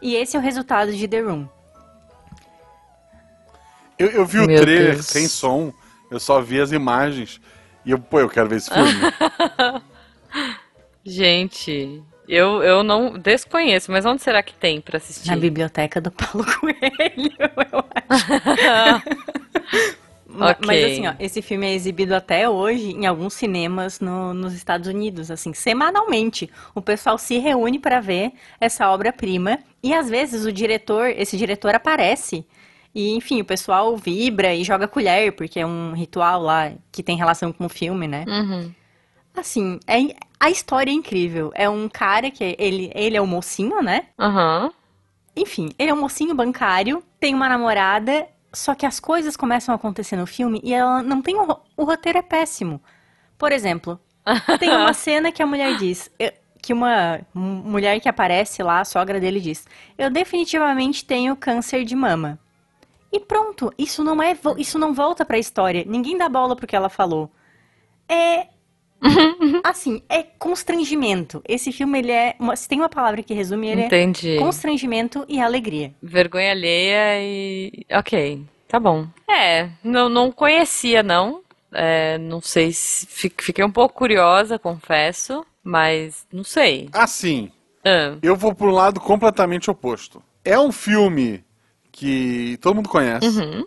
E 0.02 0.16
esse 0.16 0.36
é 0.36 0.40
o 0.40 0.42
resultado 0.42 0.92
de 0.94 1.08
The 1.08 1.20
Room. 1.22 1.48
Eu, 4.02 4.10
eu 4.12 4.26
vi 4.26 4.40
o 4.40 4.48
Meu 4.48 4.62
trailer 4.62 4.94
Deus. 4.94 5.06
sem 5.06 5.28
som, 5.28 5.74
eu 6.10 6.20
só 6.20 6.42
vi 6.42 6.60
as 6.60 6.72
imagens. 6.72 7.40
E 7.86 7.92
eu, 7.92 8.00
pô, 8.00 8.20
eu 8.20 8.30
quero 8.30 8.48
ver 8.50 8.58
esse 8.58 8.70
filme. 8.70 8.92
Gente, 11.04 12.04
eu, 12.28 12.62
eu 12.64 12.84
não 12.84 13.18
desconheço, 13.18 13.92
mas 13.92 14.06
onde 14.06 14.22
será 14.22 14.44
que 14.44 14.54
tem 14.54 14.80
pra 14.80 14.98
assistir? 14.98 15.30
Na 15.30 15.36
biblioteca 15.36 16.00
do 16.00 16.12
Paulo 16.12 16.46
Coelho, 16.60 17.32
eu 17.40 17.84
acho. 18.10 19.04
Ma- 20.28 20.52
Ok. 20.52 20.66
Mas 20.66 20.84
assim, 20.86 21.08
ó, 21.08 21.14
esse 21.20 21.42
filme 21.42 21.68
é 21.68 21.74
exibido 21.74 22.16
até 22.16 22.48
hoje 22.48 22.92
em 22.92 23.06
alguns 23.06 23.34
cinemas 23.34 24.00
no- 24.00 24.34
nos 24.34 24.54
Estados 24.54 24.88
Unidos, 24.88 25.30
assim, 25.30 25.54
semanalmente. 25.54 26.50
O 26.74 26.82
pessoal 26.82 27.18
se 27.18 27.38
reúne 27.38 27.78
para 27.80 28.00
ver 28.00 28.32
essa 28.60 28.90
obra-prima 28.90 29.60
e 29.84 29.94
às 29.94 30.10
vezes 30.10 30.46
o 30.46 30.52
diretor, 30.52 31.08
esse 31.10 31.36
diretor 31.36 31.76
aparece 31.76 32.46
e, 32.94 33.16
enfim, 33.16 33.42
o 33.42 33.46
pessoal 33.46 33.96
vibra 33.98 34.54
e 34.54 34.64
joga 34.64 34.88
colher, 34.88 35.32
porque 35.34 35.60
é 35.60 35.66
um 35.66 35.94
ritual 35.94 36.42
lá 36.42 36.72
que 36.92 37.02
tem 37.04 37.18
relação 37.18 37.52
com 37.54 37.66
o 37.66 37.70
filme, 37.70 38.08
né? 38.08 38.26
Uhum. 38.28 38.72
Assim, 39.36 39.80
é, 39.88 40.14
a 40.40 40.50
história 40.50 40.92
é 40.92 40.94
incrível. 40.94 41.52
É 41.56 41.70
um 41.70 41.88
cara 41.88 42.30
que 42.30 42.56
ele, 42.60 42.92
ele 42.94 43.16
é 43.16 43.22
o 43.22 43.28
mocinho, 43.28 43.82
né? 43.82 44.08
Aham. 44.20 44.72
Enfim, 45.36 45.70
ele 45.80 45.90
é 45.90 45.94
um 45.94 46.02
mocinho 46.02 46.36
bancário, 46.36 47.02
tem 47.20 47.34
uma 47.34 47.48
namorada, 47.48 48.28
só 48.52 48.76
que 48.76 48.86
as 48.86 49.00
coisas 49.00 49.38
começam 49.38 49.72
a 49.74 49.78
acontecer 49.78 50.18
no 50.18 50.28
filme 50.28 50.60
e 50.64 50.74
ela 50.74 51.02
não 51.02 51.22
tem. 51.22 51.38
O, 51.38 51.58
o 51.78 51.84
roteiro 51.86 52.18
é 52.18 52.22
péssimo. 52.22 52.82
Por 53.38 53.54
exemplo, 53.54 53.98
tem 54.60 54.70
uma 54.76 54.94
cena 54.94 55.32
que 55.32 55.42
a 55.42 55.48
mulher 55.48 55.78
diz. 55.78 56.12
eu- 56.20 56.34
que 56.64 56.74
uma 56.74 57.22
mulher 57.34 58.00
que 58.00 58.08
aparece 58.08 58.62
lá, 58.62 58.82
a 58.82 58.86
sogra 58.86 59.20
dele 59.20 59.40
diz: 59.40 59.66
Eu 59.98 60.12
definitivamente 60.12 61.04
tenho 61.04 61.36
câncer 61.36 61.84
de 61.86 61.96
mama. 61.96 62.38
E 63.12 63.20
pronto, 63.20 63.74
isso 63.78 64.04
não 64.04 64.22
é 64.24 64.38
isso 64.58 64.80
não 64.80 64.94
volta 64.94 65.26
pra 65.26 65.38
história. 65.38 65.84
Ninguém 65.88 66.18
dá 66.18 66.30
bola 66.30 66.56
pro 66.56 66.66
que 66.68 66.76
ela 66.76 66.90
falou. 66.90 67.30
É 68.08 68.48
Assim, 69.64 70.04
é 70.08 70.22
constrangimento. 70.22 71.42
Esse 71.48 71.72
filme, 71.72 71.98
ele 72.00 72.12
é. 72.12 72.36
Uma, 72.40 72.56
se 72.56 72.68
tem 72.68 72.80
uma 72.80 72.88
palavra 72.90 73.24
que 73.24 73.34
resume, 73.34 73.68
ele 73.68 73.82
Entendi. 73.86 74.36
é 74.36 74.38
constrangimento 74.38 75.26
e 75.28 75.42
alegria. 75.42 75.92
Vergonha 76.02 76.52
alheia 76.52 77.20
e. 77.20 77.86
Ok, 77.92 78.46
tá 78.68 78.80
bom. 78.80 79.08
É, 79.28 79.70
não, 79.84 80.08
não 80.08 80.32
conhecia, 80.32 81.02
não. 81.02 81.42
É, 81.72 82.18
não 82.20 82.42
sei 82.42 82.72
se. 82.74 83.08
fi- 83.08 83.34
Fiquei 83.40 83.66
um 83.66 83.72
pouco 83.72 83.96
curiosa, 83.96 84.60
confesso, 84.60 85.44
mas 85.64 86.28
não 86.32 86.44
sei. 86.44 86.88
Assim, 86.94 87.52
Ah, 87.84 88.18
eu 88.22 88.36
vou 88.36 88.54
para 88.54 88.68
um 88.68 88.72
lado 88.72 89.00
completamente 89.00 89.72
oposto. 89.72 90.22
É 90.46 90.60
um 90.60 90.72
filme 90.72 91.44
que 92.02 92.58
todo 92.60 92.76
mundo 92.78 92.90
conhece, 92.90 93.28
uhum, 93.28 93.64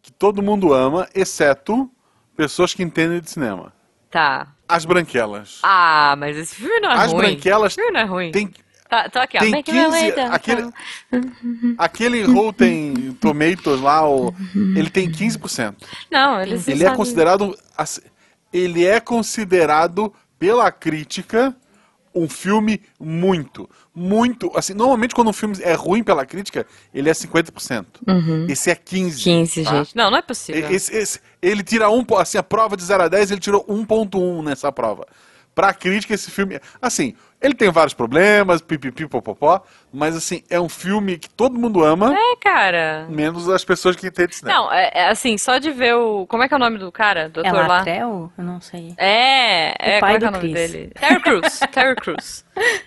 que 0.00 0.12
todo 0.12 0.40
mundo 0.40 0.72
ama, 0.72 1.08
exceto 1.12 1.90
pessoas 2.36 2.72
que 2.72 2.80
entendem 2.80 3.20
de 3.20 3.28
cinema. 3.28 3.72
tá. 4.08 4.46
As 4.68 4.84
Branquelas. 4.84 5.58
Ah, 5.64 6.14
mas 6.16 6.36
esse 6.36 6.54
filme 6.54 6.78
não 6.78 6.92
é 6.92 6.94
As 6.94 7.10
ruim. 7.12 7.22
Branquelas 7.22 7.72
Esse 7.72 7.80
filme 7.82 7.90
não 7.92 8.00
é 8.00 8.04
ruim. 8.04 8.30
tem, 8.30 8.54
Tá, 8.88 9.08
tô 9.08 9.18
aqui, 9.18 9.36
ó. 9.36 9.40
tem 9.40 9.50
Make 9.50 9.72
my 9.72 9.86
way 9.88 10.00
15. 10.12 10.12
down. 10.16 10.32
Aquele, 10.32 10.70
aquele 11.76 12.22
Rotten 12.22 13.12
Tomatoes 13.20 13.80
lá, 13.80 14.08
o- 14.08 14.32
ele 14.76 14.88
tem 14.88 15.10
15%. 15.10 15.74
Não, 16.08 16.34
não 16.36 16.40
Ele 16.42 16.84
é 16.84 16.94
considerado. 16.94 17.58
assim, 17.76 18.00
Ele 18.52 18.86
é 18.86 19.00
considerado 19.00 20.12
pela 20.38 20.70
crítica 20.70 21.52
um 22.14 22.28
filme 22.28 22.80
muito, 22.98 23.68
muito. 23.94 24.50
Assim, 24.56 24.74
normalmente 24.74 25.14
quando 25.14 25.28
um 25.28 25.32
filme 25.32 25.56
é 25.62 25.74
ruim 25.74 26.02
pela 26.02 26.26
crítica, 26.26 26.66
ele 26.92 27.08
é 27.08 27.12
50%. 27.12 27.86
Esse 28.50 28.70
é 28.70 28.74
15%. 28.74 29.22
15, 29.22 29.64
tá? 29.64 29.70
gente. 29.84 29.96
Não, 29.96 30.10
não 30.10 30.18
é 30.18 30.22
possível. 30.22 30.68
Esse- 30.70 30.94
esse- 30.96 31.20
ele 31.40 31.62
tira 31.62 31.88
um, 31.90 32.04
assim, 32.18 32.38
a 32.38 32.42
prova 32.42 32.76
de 32.76 32.82
0 32.84 33.04
a 33.04 33.08
10, 33.08 33.30
ele 33.30 33.40
tirou 33.40 33.64
1.1 33.68 34.42
nessa 34.42 34.70
prova. 34.72 35.06
Pra 35.60 35.74
crítica, 35.74 36.14
esse 36.14 36.30
filme. 36.30 36.58
Assim, 36.80 37.14
ele 37.40 37.54
tem 37.54 37.70
vários 37.70 37.92
problemas, 37.94 38.60
pipipi, 38.62 39.06
popopó, 39.06 39.62
mas 39.92 40.16
assim, 40.16 40.42
é 40.48 40.58
um 40.60 40.68
filme 40.68 41.18
que 41.18 41.28
todo 41.28 41.58
mundo 41.58 41.82
ama, 41.84 42.14
É, 42.14 42.36
cara. 42.36 43.06
menos 43.10 43.48
as 43.48 43.64
pessoas 43.64 43.94
que 43.96 44.06
entendem 44.06 44.32
cinema. 44.32 44.58
Não, 44.58 44.72
é, 44.72 44.90
é 44.94 45.08
assim, 45.08 45.36
só 45.38 45.58
de 45.58 45.70
ver 45.70 45.94
o. 45.94 46.26
Como 46.26 46.42
é 46.42 46.48
que 46.48 46.54
é 46.54 46.56
o 46.56 46.60
nome 46.60 46.78
do 46.78 46.90
cara? 46.90 47.28
Do 47.28 47.44
É 47.44 47.48
ator 47.48 47.60
lá? 47.60 47.78
Latrell? 47.78 48.32
Eu 48.38 48.44
não 48.44 48.60
sei. 48.60 48.94
É, 48.96 49.96
é, 49.96 50.00
pai 50.00 50.14
como 50.14 50.16
é 50.16 50.18
que 50.18 50.24
é 50.24 50.28
o 50.28 50.30
do 50.30 50.36
nome 50.38 50.52
Chris. 50.54 50.72
dele? 50.72 50.92
Terry 50.98 51.20
Crews, 51.20 51.60
Terry 51.72 51.96
Crews. 51.96 52.44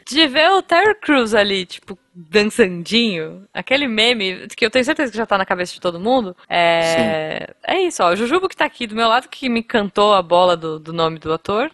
De 0.07 0.27
ver 0.27 0.49
o 0.51 0.61
Terry 0.61 0.95
Crews 1.01 1.33
ali, 1.33 1.65
tipo, 1.65 1.97
dançandinho, 2.15 3.43
aquele 3.53 3.87
meme 3.87 4.47
que 4.55 4.65
eu 4.65 4.69
tenho 4.69 4.85
certeza 4.85 5.11
que 5.11 5.17
já 5.17 5.25
tá 5.25 5.37
na 5.37 5.45
cabeça 5.45 5.73
de 5.73 5.81
todo 5.81 5.99
mundo, 5.99 6.35
é, 6.49 7.53
é 7.65 7.79
isso, 7.81 8.03
ó, 8.03 8.09
o 8.11 8.15
Jujubo 8.15 8.47
que 8.47 8.55
tá 8.55 8.65
aqui 8.65 8.85
do 8.87 8.95
meu 8.95 9.07
lado, 9.07 9.27
que 9.29 9.49
me 9.49 9.63
cantou 9.63 10.13
a 10.13 10.21
bola 10.21 10.55
do, 10.55 10.79
do 10.79 10.93
nome 10.93 11.17
do 11.19 11.33
ator, 11.33 11.71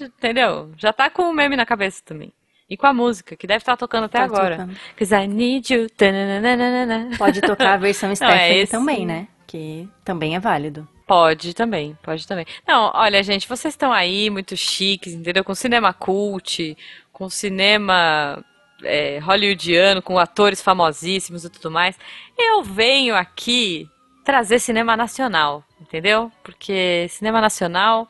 entendeu? 0.00 0.70
Já 0.76 0.92
tá 0.92 1.08
com 1.10 1.22
o 1.22 1.34
meme 1.34 1.56
na 1.56 1.66
cabeça 1.66 2.02
também. 2.04 2.32
E 2.68 2.76
com 2.76 2.86
a 2.86 2.94
música, 2.94 3.36
que 3.36 3.46
deve 3.46 3.58
estar 3.58 3.76
tocando 3.76 4.04
até 4.04 4.18
Tá 4.18 4.24
agora. 4.24 4.56
tocando. 4.56 4.76
Cause 4.98 5.14
I 5.14 5.26
need 5.28 5.72
you. 5.72 5.88
tananana. 5.90 7.10
Pode 7.18 7.40
tocar 7.40 7.74
a 7.74 7.76
versão 7.76 8.12
Stephanie 8.16 8.40
é 8.40 8.58
esse- 8.58 8.72
também, 8.72 9.04
né? 9.06 9.28
Que 9.46 9.88
também 10.04 10.34
é 10.34 10.40
válido. 10.40 10.88
Pode 11.06 11.52
também, 11.52 11.96
pode 12.02 12.26
também. 12.26 12.46
Não, 12.66 12.90
olha, 12.94 13.22
gente, 13.22 13.46
vocês 13.46 13.74
estão 13.74 13.92
aí 13.92 14.30
muito 14.30 14.56
chiques, 14.56 15.12
entendeu? 15.12 15.44
Com 15.44 15.54
cinema 15.54 15.92
cult, 15.92 16.76
com 17.12 17.28
cinema 17.28 18.42
é, 18.82 19.18
hollywoodiano, 19.18 20.00
com 20.00 20.18
atores 20.18 20.62
famosíssimos 20.62 21.44
e 21.44 21.50
tudo 21.50 21.70
mais. 21.70 21.98
Eu 22.38 22.62
venho 22.62 23.14
aqui 23.14 23.86
trazer 24.24 24.58
cinema 24.58 24.96
nacional, 24.96 25.62
entendeu? 25.78 26.32
Porque 26.42 27.06
cinema 27.10 27.38
nacional 27.42 28.08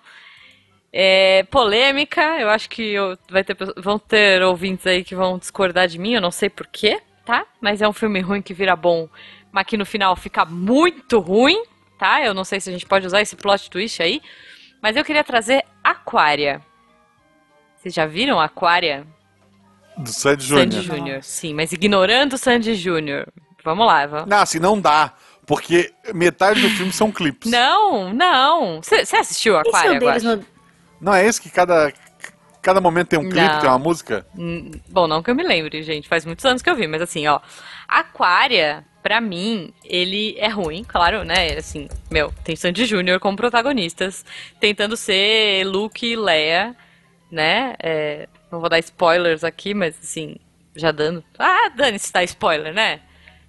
é 0.97 1.43
polêmica. 1.51 2.23
Eu 2.39 2.49
acho 2.49 2.71
que 2.71 2.93
eu- 2.93 3.19
vai 3.29 3.43
ter, 3.43 3.57
vão 3.77 3.99
ter 3.99 4.41
ouvintes 4.43 4.87
aí 4.87 5.03
que 5.03 5.15
vão 5.17 5.37
discordar 5.37 5.89
de 5.89 5.99
mim, 5.99 6.15
eu 6.15 6.21
não 6.21 6.31
sei 6.31 6.49
porquê, 6.49 7.01
tá? 7.27 7.45
Mas 7.61 7.83
é 7.83 7.89
um 7.89 7.93
filme 7.93 8.21
ruim 8.21 8.41
que 8.41 8.55
vira 8.55 8.77
bom, 8.77 9.09
mas 9.51 9.67
que 9.67 9.77
no 9.77 9.85
final 9.85 10.15
fica 10.15 10.45
muito 10.45 11.19
ruim 11.19 11.61
tá? 11.99 12.23
Eu 12.23 12.35
não 12.35 12.45
sei 12.45 12.61
se 12.61 12.69
a 12.69 12.73
gente 12.73 12.87
pode 12.87 13.07
usar 13.07 13.23
esse 13.23 13.37
plot 13.37 13.71
twist 13.71 14.03
aí, 14.03 14.21
mas 14.83 14.97
eu 14.97 15.05
queria 15.05 15.25
trazer 15.25 15.65
Aquária. 15.83 16.61
Vocês 17.77 17.95
já 17.95 18.07
viram 18.07 18.41
Aquária? 18.41 19.07
Do 19.97 20.09
Sandy 20.11 20.45
Sandy 20.45 20.81
Júnior. 20.81 20.99
Júnior. 20.99 21.23
Sim, 21.23 21.55
mas 21.55 21.73
ignorando 21.73 22.37
Sandy 22.37 22.75
Júnior. 22.75 23.27
Vamos 23.65 23.87
lá, 23.87 24.07
vamos. 24.07 24.29
Não, 24.29 24.39
assim, 24.39 24.59
não 24.59 24.79
dá. 24.81 25.15
Porque 25.47 25.93
metade 26.15 26.61
do 26.61 26.69
filme 26.71 26.93
são 26.93 27.13
clipes. 27.13 27.51
Não, 27.51 28.13
não. 28.13 28.83
Você 28.83 29.17
assistiu 29.17 29.57
Aquária, 29.57 29.99
o 29.99 30.23
no... 30.37 30.45
Não 31.05 31.15
é 31.15 31.27
esse 31.27 31.39
que 31.39 31.51
cada, 31.51 31.93
cada 32.63 32.81
momento 32.81 33.09
tem 33.09 33.19
um 33.19 33.29
clipe, 33.29 33.37
Não. 33.55 33.61
tem 33.61 33.69
uma 33.69 33.79
música? 33.79 34.27
Hum, 34.35 34.71
Bom, 34.89 35.07
não 35.07 35.23
que 35.23 35.31
eu 35.31 35.35
me 35.35 35.43
lembre, 35.43 35.83
gente. 35.83 36.09
Faz 36.09 36.25
muitos 36.25 36.43
anos 36.47 36.63
que 36.63 36.71
eu 36.71 36.75
vi, 36.75 36.87
mas 36.87 37.03
assim, 37.03 37.27
ó. 37.27 37.41
Aquária, 37.87 38.83
pra 39.03 39.21
mim, 39.21 39.71
ele 39.85 40.35
é 40.39 40.49
ruim, 40.49 40.83
claro, 40.83 41.23
né? 41.23 41.53
Assim, 41.59 41.89
meu, 42.11 42.33
tem 42.43 42.57
Sandy 42.57 42.87
Júnior 42.87 43.21
como 43.21 43.37
protagonistas, 43.37 44.25
tentando 44.59 44.97
ser 44.97 45.65
Luke 45.67 46.07
e 46.07 46.17
Leia, 46.17 46.75
né? 47.31 47.75
É, 47.83 48.27
não 48.51 48.59
vou 48.61 48.71
dar 48.71 48.79
spoilers 48.79 49.45
aqui, 49.45 49.75
mas 49.75 49.99
assim, 50.03 50.37
já 50.75 50.91
dando. 50.91 51.23
Ah, 51.39 51.69
dane-se 51.77 52.11
dar 52.11 52.25
spoiler, 52.25 52.73
né? 52.73 53.01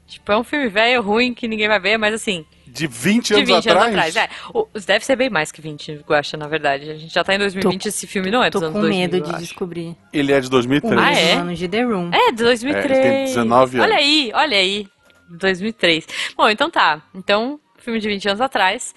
Tipo, 0.08 0.32
é 0.32 0.38
um 0.38 0.44
filme 0.44 0.68
velho, 0.70 1.02
ruim, 1.02 1.34
que 1.34 1.48
ninguém 1.48 1.68
vai 1.68 1.80
ver, 1.80 1.98
mas 1.98 2.14
assim, 2.14 2.46
De 2.68 2.86
20 2.88 3.28
de 3.28 3.34
anos 3.36 3.48
20 3.50 3.58
atrás? 3.70 3.78
anos 3.88 3.88
atrás. 4.00 4.16
É, 4.16 4.30
o- 4.54 4.68
deve 4.86 5.04
ser 5.06 5.16
bem 5.16 5.30
mais 5.30 5.52
que 5.52 5.62
20, 5.62 6.04
Guaxa, 6.08 6.38
na 6.38 6.48
verdade. 6.48 6.90
A 6.92 6.96
gente 6.96 7.14
já 7.14 7.24
tá 7.24 7.34
em 7.34 7.40
2020, 7.40 7.88
esse 7.88 8.06
filme 8.06 8.30
não 8.30 8.44
é 8.44 8.50
dos 8.50 8.60
Tô 8.62 8.66
anos 8.68 8.76
com 8.76 8.82
2000, 8.82 9.00
medo 9.02 9.18
eu 9.18 9.22
de 9.22 9.30
acho. 9.32 9.40
descobrir. 9.40 9.96
Ele 10.14 10.32
é 10.32 10.40
de 10.40 10.50
2003. 10.50 10.96
O 10.96 11.04
Ah, 11.04 11.12
é? 11.12 11.32
ano 11.34 11.56
de 11.56 11.68
The 11.68 11.82
Room. 11.84 12.12
É, 12.14 12.32
de 12.32 12.44
2003. 12.44 12.92
É, 12.92 13.06
ele 13.08 13.16
tem 13.18 13.26
19 13.26 13.80
Olha 13.80 13.94
anos. 13.96 13.98
aí, 14.06 14.32
olha 14.36 14.58
aí. 14.58 14.88
2003. 15.30 16.08
Bom, 16.38 16.48
então 16.50 16.70
tá. 16.70 17.02
Então, 17.16 17.60
filme 17.80 18.00
de 18.00 18.08
20 18.08 18.28
anos 18.28 18.42
atrás. 18.42 18.94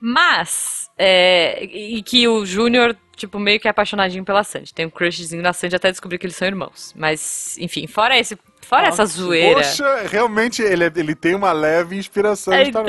Mas, 0.00 0.88
é, 0.98 1.64
e 1.64 2.02
que 2.02 2.28
o 2.28 2.44
Júnior, 2.44 2.96
tipo, 3.16 3.38
meio 3.38 3.58
que 3.58 3.66
é 3.66 3.70
apaixonadinho 3.70 4.24
pela 4.24 4.44
Sandy. 4.44 4.72
Tem 4.74 4.86
um 4.86 4.90
crushzinho 4.90 5.42
na 5.42 5.52
Sandy 5.52 5.74
até 5.74 5.90
descobrir 5.90 6.18
que 6.18 6.26
eles 6.26 6.36
são 6.36 6.46
irmãos. 6.46 6.92
Mas, 6.96 7.56
enfim, 7.58 7.86
fora 7.86 8.16
esse, 8.18 8.38
fora 8.66 8.88
essa 8.88 9.06
zoeira. 9.06 9.54
Poxa, 9.56 10.02
realmente 10.10 10.60
ele, 10.62 10.84
é- 10.84 10.92
ele 10.96 11.14
tem 11.14 11.34
uma 11.34 11.52
leve 11.52 11.96
inspiração 11.96 12.52
Wars. 12.54 12.68
Então, 12.68 12.84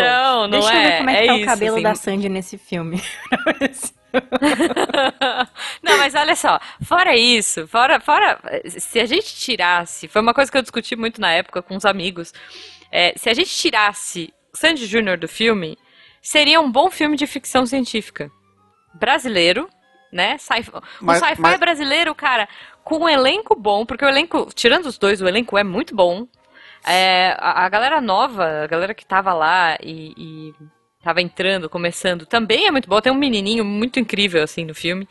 não 0.48 0.50
Deixa 0.50 0.74
é? 0.74 0.78
eu 0.78 0.82
ver 0.92 0.98
como 0.98 1.10
é 1.10 1.22
que 1.22 1.28
tá 1.28 1.34
isso, 1.36 1.44
o 1.44 1.46
cabelo 1.46 1.76
assim. 1.76 1.84
da 1.84 1.96
Sandy 1.96 2.30
nesse 2.30 2.58
filme. 2.58 3.02
Não, 5.84 5.98
mas 5.98 6.16
olha 6.16 6.36
só, 6.36 6.60
fora 6.84 7.16
isso, 7.16 7.68
fora, 7.68 8.00
fora, 8.00 8.40
se 8.68 9.00
a 9.00 9.06
gente 9.06 9.36
tirasse, 9.36 10.08
foi 10.08 10.22
uma 10.22 10.34
coisa 10.34 10.52
que 10.52 10.58
eu 10.58 10.62
discuti 10.62 10.96
muito 10.96 11.22
na 11.22 11.32
época 11.32 11.62
com 11.62 11.76
os 11.76 11.86
amigos, 11.86 12.34
é, 12.92 13.14
se 13.18 13.30
a 13.30 13.34
gente 13.34 13.50
tirasse 13.56 14.34
Sandy 14.54 14.86
Júnior 14.86 15.18
do 15.18 15.28
filme, 15.28 15.78
seria 16.22 16.60
um 16.60 16.72
bom 16.72 16.90
filme 16.90 17.16
de 17.16 17.28
ficção 17.28 17.66
científica. 17.66 18.32
Brasileiro, 18.94 19.70
né? 20.12 20.38
Sci 20.38 20.66
Mas- 21.02 21.20
sci-fi 21.20 21.42
mas- 21.42 21.60
brasileiro, 21.60 22.14
cara, 22.16 22.48
com 22.84 23.00
um 23.00 23.10
elenco 23.10 23.56
bom, 23.56 23.86
porque 23.86 24.06
o 24.06 24.10
elenco, 24.10 24.50
tirando 24.54 24.86
os 24.86 24.98
dois, 24.98 25.22
o 25.22 25.28
elenco 25.28 25.58
é 25.58 25.64
muito 25.64 25.96
bom. 25.96 26.28
É, 26.86 27.36
a, 27.40 27.66
a 27.66 27.70
galera 27.70 28.00
nova, 28.00 28.64
a 28.64 28.68
galera 28.68 28.94
que 28.94 29.06
tava 29.06 29.34
lá 29.34 29.78
e, 29.82 30.14
e 30.18 30.54
tava 31.04 31.22
entrando, 31.22 31.70
começando, 31.70 32.26
também 32.26 32.66
é 32.68 32.72
muito 32.72 32.88
boa. 32.88 33.02
Tem 33.02 33.12
um 33.12 33.16
menininho 33.16 33.66
muito 33.66 34.00
incrível, 34.00 34.42
assim, 34.44 34.64
no 34.66 34.74
filme. 34.74 35.08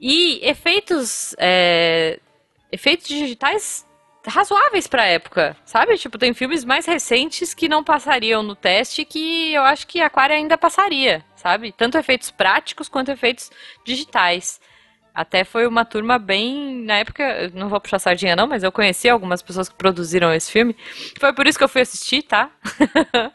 E 0.00 0.40
efeitos, 0.48 1.34
é, 1.38 2.18
efeitos 2.70 3.08
digitais 3.08 3.86
razoáveis 4.28 4.86
pra 4.86 5.06
época, 5.06 5.56
sabe? 5.64 5.96
Tipo, 5.98 6.18
tem 6.18 6.32
filmes 6.34 6.64
mais 6.64 6.86
recentes 6.86 7.54
que 7.54 7.68
não 7.68 7.82
passariam 7.82 8.42
no 8.42 8.54
teste 8.54 9.04
que 9.04 9.52
eu 9.52 9.62
acho 9.62 9.86
que 9.86 10.00
Aquária 10.00 10.36
ainda 10.36 10.56
passaria, 10.56 11.24
sabe? 11.34 11.72
Tanto 11.72 11.98
efeitos 11.98 12.30
práticos 12.30 12.88
quanto 12.88 13.10
efeitos 13.10 13.50
digitais. 13.84 14.60
Até 15.18 15.42
foi 15.42 15.66
uma 15.66 15.84
turma 15.84 16.16
bem. 16.16 16.84
Na 16.84 16.98
época, 16.98 17.50
não 17.52 17.68
vou 17.68 17.80
puxar 17.80 17.98
sardinha, 17.98 18.36
não, 18.36 18.46
mas 18.46 18.62
eu 18.62 18.70
conheci 18.70 19.08
algumas 19.08 19.42
pessoas 19.42 19.68
que 19.68 19.74
produziram 19.74 20.32
esse 20.32 20.48
filme. 20.48 20.76
Foi 21.18 21.32
por 21.32 21.44
isso 21.44 21.58
que 21.58 21.64
eu 21.64 21.68
fui 21.68 21.80
assistir, 21.80 22.22
tá? 22.22 22.52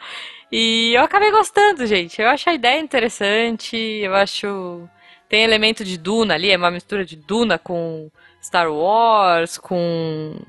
e 0.50 0.94
eu 0.96 1.04
acabei 1.04 1.30
gostando, 1.30 1.86
gente. 1.86 2.22
Eu 2.22 2.30
acho 2.30 2.50
a 2.50 2.54
ideia 2.54 2.80
interessante. 2.80 3.76
Eu 3.76 4.16
acho. 4.16 4.88
Tem 5.28 5.44
elemento 5.44 5.84
de 5.84 5.98
Duna 5.98 6.36
ali, 6.36 6.52
é 6.52 6.58
uma 6.58 6.72
mistura 6.72 7.04
de 7.04 7.18
Duna 7.18 7.58
com 7.60 8.10
Star 8.42 8.72
Wars, 8.72 9.58
com. 9.58 10.40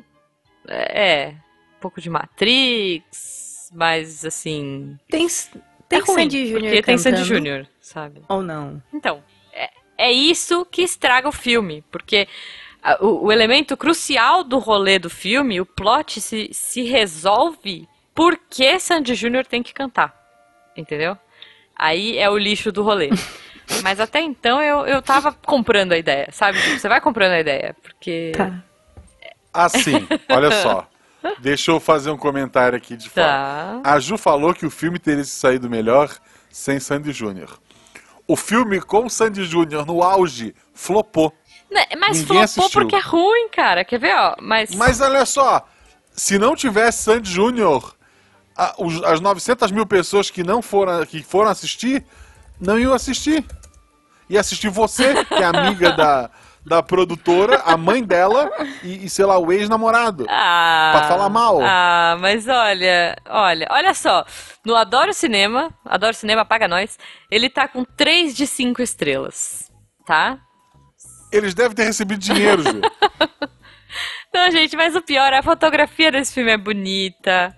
É. 0.69 1.35
Um 1.77 1.81
pouco 1.81 2.01
de 2.01 2.09
Matrix, 2.09 3.71
mas 3.73 4.25
assim. 4.25 4.99
Tem, 5.09 5.27
tem 5.89 5.99
é 5.99 6.03
ruim, 6.03 6.23
Sandy 6.23 6.47
Júnior 6.47 6.63
Porque 6.63 6.83
tem 6.83 6.99
Sandy? 6.99 7.25
Júnior, 7.25 7.67
sabe? 7.81 8.23
Ou 8.29 8.43
não? 8.43 8.83
Então, 8.93 9.23
é, 9.53 9.71
é 9.99 10.13
isso 10.13 10.65
que 10.65 10.83
estraga 10.83 11.29
o 11.29 11.33
filme, 11.33 11.85
porque 11.91 12.27
o, 13.01 13.27
o 13.27 13.33
elemento 13.33 13.77
crucial 13.77 14.45
do 14.45 14.59
rolê 14.59 14.99
do 14.99 15.11
filme, 15.11 15.61
o 15.61 15.67
plot, 15.67 16.21
se, 16.21 16.51
se 16.53 16.83
resolve 16.83 17.89
porque 18.15 18.79
Sandy 18.79 19.15
Júnior 19.15 19.45
tem 19.45 19.63
que 19.63 19.75
cantar, 19.75 20.15
entendeu? 20.77 21.19
Aí 21.77 22.17
é 22.19 22.31
o 22.31 22.39
lixo 22.39 22.71
do 22.71 22.83
rolê. 22.83 23.11
Mas 23.83 23.99
até 23.99 24.21
então 24.21 24.63
eu, 24.63 24.87
eu 24.87 25.03
tava 25.03 25.33
comprando 25.33 25.93
a 25.93 25.99
ideia, 25.99 26.29
sabe? 26.31 26.61
Tipo, 26.61 26.79
você 26.79 26.89
vai 26.89 27.01
comprando 27.01 27.33
a 27.33 27.41
ideia, 27.41 27.75
porque. 27.83 28.33
Tá. 28.37 28.63
Assim, 29.55 30.07
olha 30.29 30.51
só. 30.63 30.89
Deixa 31.41 31.71
eu 31.71 31.81
fazer 31.81 32.11
um 32.11 32.19
comentário 32.19 32.77
aqui 32.77 32.97
de 32.97 33.09
fora. 33.09 33.27
Tá. 33.27 33.81
A 33.85 33.99
Ju 33.99 34.19
falou 34.19 34.53
que 34.53 34.67
o 34.67 34.71
filme 34.71 34.99
teria 34.99 35.25
saído 35.25 35.71
melhor 35.71 36.11
sem 36.51 36.79
Sandy 36.79 37.13
Júnior. 37.13 37.59
O 38.27 38.37
filme 38.37 38.81
com 38.81 39.09
Sandy 39.09 39.45
Júnior 39.45 39.87
no 39.87 40.03
auge 40.03 40.55
flopou. 40.75 41.33
Né, 41.71 41.85
Mas 41.99 42.19
Ninguém 42.19 42.27
flopou 42.27 42.43
assistiu. 42.43 42.81
porque 42.83 42.97
é 42.97 43.01
ruim, 43.01 43.49
cara. 43.49 43.85
Quer 43.85 43.99
ver, 43.99 44.15
ó? 44.15 44.35
Mas. 44.41 44.75
Mas 44.75 45.01
olha 45.01 45.25
só, 45.25 45.67
se 46.13 46.39
não 46.39 46.55
tivesse 46.55 47.03
Sandy 47.05 47.31
Júnior, 47.31 47.95
as 49.07 49.21
900 49.21 49.71
mil 49.73 49.87
pessoas 49.87 50.31
que 50.31 50.43
não 50.43 50.61
foram, 50.61 51.05
que 51.07 51.23
foram 51.23 51.51
assistir, 51.51 52.05
não 52.61 52.79
iam 52.79 52.93
assistir. 52.93 53.45
Ia 54.29 54.41
assistir 54.41 54.69
você, 54.69 55.25
que 55.25 55.35
é 55.35 55.45
amiga 55.45 55.93
da, 55.93 56.31
da 56.67 56.83
produtora, 56.83 57.63
a 57.65 57.77
mãe 57.77 58.03
dela 58.03 58.51
e, 58.83 59.05
e, 59.05 59.11
sei 59.11 59.25
lá, 59.27 59.39
o 59.39 59.53
ex-namorado. 59.53 60.27
Ah, 60.29 60.93
Pra 60.97 61.09
falar 61.09 61.29
mal. 61.29 61.61
Ah, 61.63 62.17
mas 62.21 62.49
olha, 62.49 63.17
olha, 63.29 63.67
olha 63.71 63.93
só. 63.95 64.25
No 64.65 64.75
Adoro 64.75 65.13
Cinema, 65.13 65.71
Adoro 65.85 66.15
Cinema 66.15 66.45
paga 66.45 66.67
nós, 66.67 66.99
ele 67.31 67.51
tá 67.51 67.69
com 67.69 67.85
3 67.85 68.35
de 68.35 68.47
5 68.47 68.81
estrelas, 68.81 69.71
tá? 70.07 70.39
Eles 71.31 71.53
devem 71.55 71.75
ter 71.77 71.85
recebido 71.85 72.19
dinheiro, 72.21 72.63
Ju. 72.63 72.81
Não, 74.33 74.51
gente, 74.51 74.75
mas 74.77 74.97
o 74.97 75.03
pior, 75.03 75.33
a 75.33 75.43
fotografia 75.43 76.11
desse 76.11 76.33
filme 76.35 76.51
é 76.51 76.57
bonita. 76.57 77.55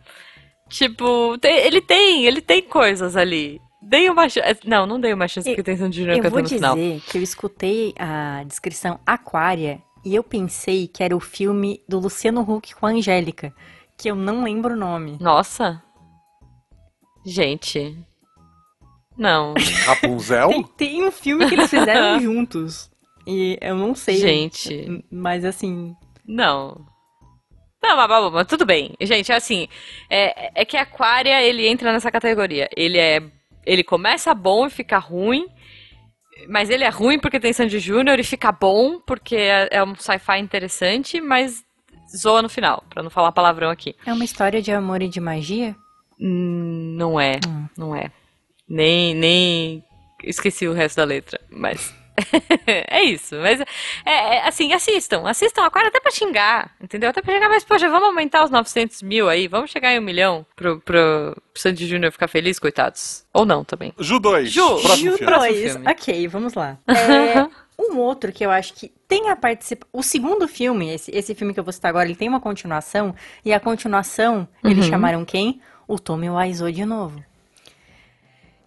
Tipo, 0.69 1.39
tem- 1.39 1.59
ele 1.59 1.81
tem, 1.81 2.27
ele 2.27 2.41
tem 2.43 2.61
coisas 2.63 3.17
ali. 3.17 3.61
Dei 3.89 4.11
uma 4.11 4.29
chance. 4.29 4.61
Não, 4.65 4.85
não 4.87 5.01
dei 5.01 5.13
uma 5.13 5.29
chance 5.29 5.49
porque 5.49 5.63
tem 5.63 5.77
Sandy 5.77 5.99
Júnior 6.01 6.17
Eu 6.17 6.23
vou 6.23 6.31
cantando 6.33 6.43
no 6.43 6.49
dizer 6.49 6.57
final. 6.57 7.01
que 7.09 7.19
eu 7.19 7.23
escutei 7.23 7.95
a 7.99 8.43
descrição 8.45 8.99
Aquária 9.07 9.81
e 10.05 10.15
eu 10.15 10.25
pensei 10.25 10.89
que 10.89 11.03
era 11.03 11.17
o 11.17 11.21
filme 11.21 11.81
do 11.89 11.99
Luciano 11.99 12.41
Huck 12.41 12.75
com 12.75 12.87
a 12.87 12.91
Angélica, 12.91 13.55
que 13.97 14.11
eu 14.11 14.17
não 14.17 14.43
lembro 14.43 14.75
o 14.75 14.77
nome. 14.77 15.17
Nossa. 15.21 15.83
Gente. 17.25 17.97
Não. 19.17 19.55
Rapunzel? 19.87 20.49
Tem, 20.49 20.63
tem 20.77 21.05
um 21.05 21.13
filme 21.13 21.49
que 21.49 21.55
eles 21.55 21.71
fizeram 21.71 22.19
juntos. 22.23 22.91
E 23.27 23.59
eu 23.61 23.77
não 23.77 23.95
sei. 23.95 24.17
Gente. 24.17 25.05
Mas 25.11 25.45
assim. 25.45 25.95
Não. 26.27 26.87
Não, 27.83 27.97
mas, 27.97 28.09
mas, 28.09 28.33
mas 28.33 28.47
tudo 28.47 28.67
bem. 28.67 28.95
Gente, 29.01 29.31
é 29.31 29.37
assim, 29.37 29.69
é, 30.11 30.61
é 30.61 30.65
que 30.65 30.77
Aquária, 30.77 31.41
ele 31.43 31.69
entra 31.69 31.93
nessa 31.93 32.11
categoria. 32.11 32.69
Ele 32.77 32.99
é, 32.99 33.23
ele 33.67 33.83
começa 33.85 34.33
bom 34.33 34.67
e 34.67 34.71
fica 34.71 34.97
ruim, 34.99 35.47
mas 36.49 36.71
ele 36.71 36.85
é 36.85 36.89
ruim 36.89 37.19
porque 37.19 37.41
tem 37.41 37.53
Sandy 37.53 37.79
Júnior 37.79 38.19
e 38.19 38.25
fica 38.25 38.53
bom 38.53 39.01
porque 39.01 39.37
é, 39.37 39.69
é 39.73 39.85
um 39.85 39.95
sci-fi 39.97 40.39
interessante, 40.39 41.21
mas 41.21 41.65
zoa 42.17 42.41
no 42.43 42.49
final, 42.49 42.85
pra 42.89 43.03
não 43.03 43.11
falar 43.11 43.33
palavrão 43.33 43.69
aqui. 43.71 43.95
É 44.07 44.13
uma 44.13 44.25
história 44.25 44.63
de 44.63 44.71
amor 44.71 45.03
e 45.03 45.09
de 45.09 45.21
magia? 45.21 45.75
Hum, 46.21 46.95
Não 46.97 47.21
é, 47.21 47.41
Hum. 47.47 47.67
não 47.77 47.95
é. 47.97 48.11
Nem, 48.69 49.15
nem 49.15 49.85
esqueci 50.25 50.67
o 50.67 50.73
resto 50.73 50.97
da 50.97 51.05
letra, 51.05 51.41
mas 51.51 51.95
é 52.67 53.03
isso. 53.05 53.37
Mas 53.37 53.61
é, 53.61 53.65
é, 54.05 54.49
assim, 54.49 54.73
assistam, 54.73 55.23
assistam 55.27 55.65
Aquário 55.65 55.89
até 55.89 56.01
pra 56.01 56.11
xingar, 56.11 56.71
entendeu? 56.81 57.11
Até 57.11 57.21
pra 57.23 57.35
xingar, 57.35 57.49
mas 57.49 57.65
poxa, 57.65 57.89
vamos 57.89 58.09
aumentar 58.09 58.45
os 58.45 58.51
900 58.51 59.03
mil 59.03 59.29
aí, 59.29 59.49
vamos 59.49 59.71
chegar 59.71 59.93
em 59.93 59.99
um 59.99 60.03
milhão 60.03 60.47
pro, 60.55 60.81
pro, 60.81 61.37
Sandy 61.55 61.87
Júnior 61.87 62.13
ficar 62.13 62.29
feliz, 62.29 62.59
coitados. 62.59 63.25
Ou 63.33 63.45
não 63.45 63.65
também. 63.65 63.93
Ju 63.99 64.19
2. 64.19 64.51
Ju, 64.51 64.79
Ju 64.79 64.89
filme. 64.97 65.19
Próximo 65.19 65.55
Dois. 65.55 65.73
filme. 65.73 65.91
Ok, 65.91 66.29
vamos 66.29 66.55
lá. 66.55 66.79
É, 66.87 67.47
um 67.79 67.99
outro 67.99 68.33
que 68.33 68.45
eu 68.45 68.51
acho 68.51 68.73
que 68.75 68.93
tem 69.09 69.31
a 69.31 69.37
participação. 69.37 69.89
O 69.93 70.03
segundo 70.03 70.49
filme, 70.49 70.93
esse, 70.93 71.11
esse 71.15 71.35
filme 71.35 71.53
que 71.55 71.61
eu 71.61 71.65
vou 71.65 71.73
citar 71.73 71.91
agora, 71.91 72.07
ele 72.07 72.17
tem 72.17 72.29
uma 72.29 72.41
continuação. 72.41 73.15
E 73.45 73.53
a 73.53 73.61
continuação, 73.61 74.49
eles 74.65 74.85
Uhum. 74.85 74.91
chamaram 74.91 75.25
quem? 75.25 75.61
O 75.87 75.99
Tommy 75.99 76.29
Wiseau 76.29 76.71
de 76.73 76.85
novo. 76.85 77.23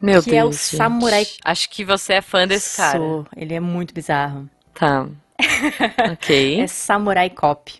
Meu 0.01 0.23
Que 0.23 0.35
é 0.35 0.43
o 0.43 0.49
Deus. 0.49 0.55
gente. 0.69 0.77
Samurai- 0.77 1.27
Acho 1.43 1.69
que 1.69 1.83
você 1.83 2.13
é 2.13 2.21
fã 2.21 2.47
desse 2.47 2.77
cara. 2.77 2.97
Sou. 2.97 3.27
Ele 3.35 3.53
é 3.53 3.59
muito 3.59 3.93
bizarro. 3.93 4.49
Tá. 4.73 5.07
Ok. 6.13 6.61
É 6.61 6.67
Samurai 6.67 7.29
Cop. 7.29 7.73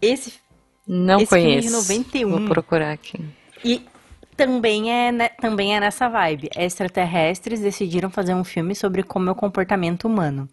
Esse. 0.00 0.34
Não 0.86 1.20
esse 1.20 1.26
filme 1.34 1.60
de 1.60 1.68
conheço. 1.68 1.76
91. 1.76 2.30
Vou 2.30 2.48
procurar 2.48 2.92
aqui. 2.92 3.20
E 3.64 3.86
também 4.36 4.92
é, 4.92 5.12
ne- 5.12 5.28
também 5.28 5.76
é 5.76 5.80
nessa 5.80 6.08
vibe. 6.08 6.50
Extraterrestres 6.56 7.60
decidiram 7.60 8.10
fazer 8.10 8.34
um 8.34 8.44
filme 8.44 8.74
sobre 8.74 9.02
como 9.02 9.28
é 9.28 9.32
o 9.32 9.36
comportamento 9.36 10.04
humano. 10.06 10.48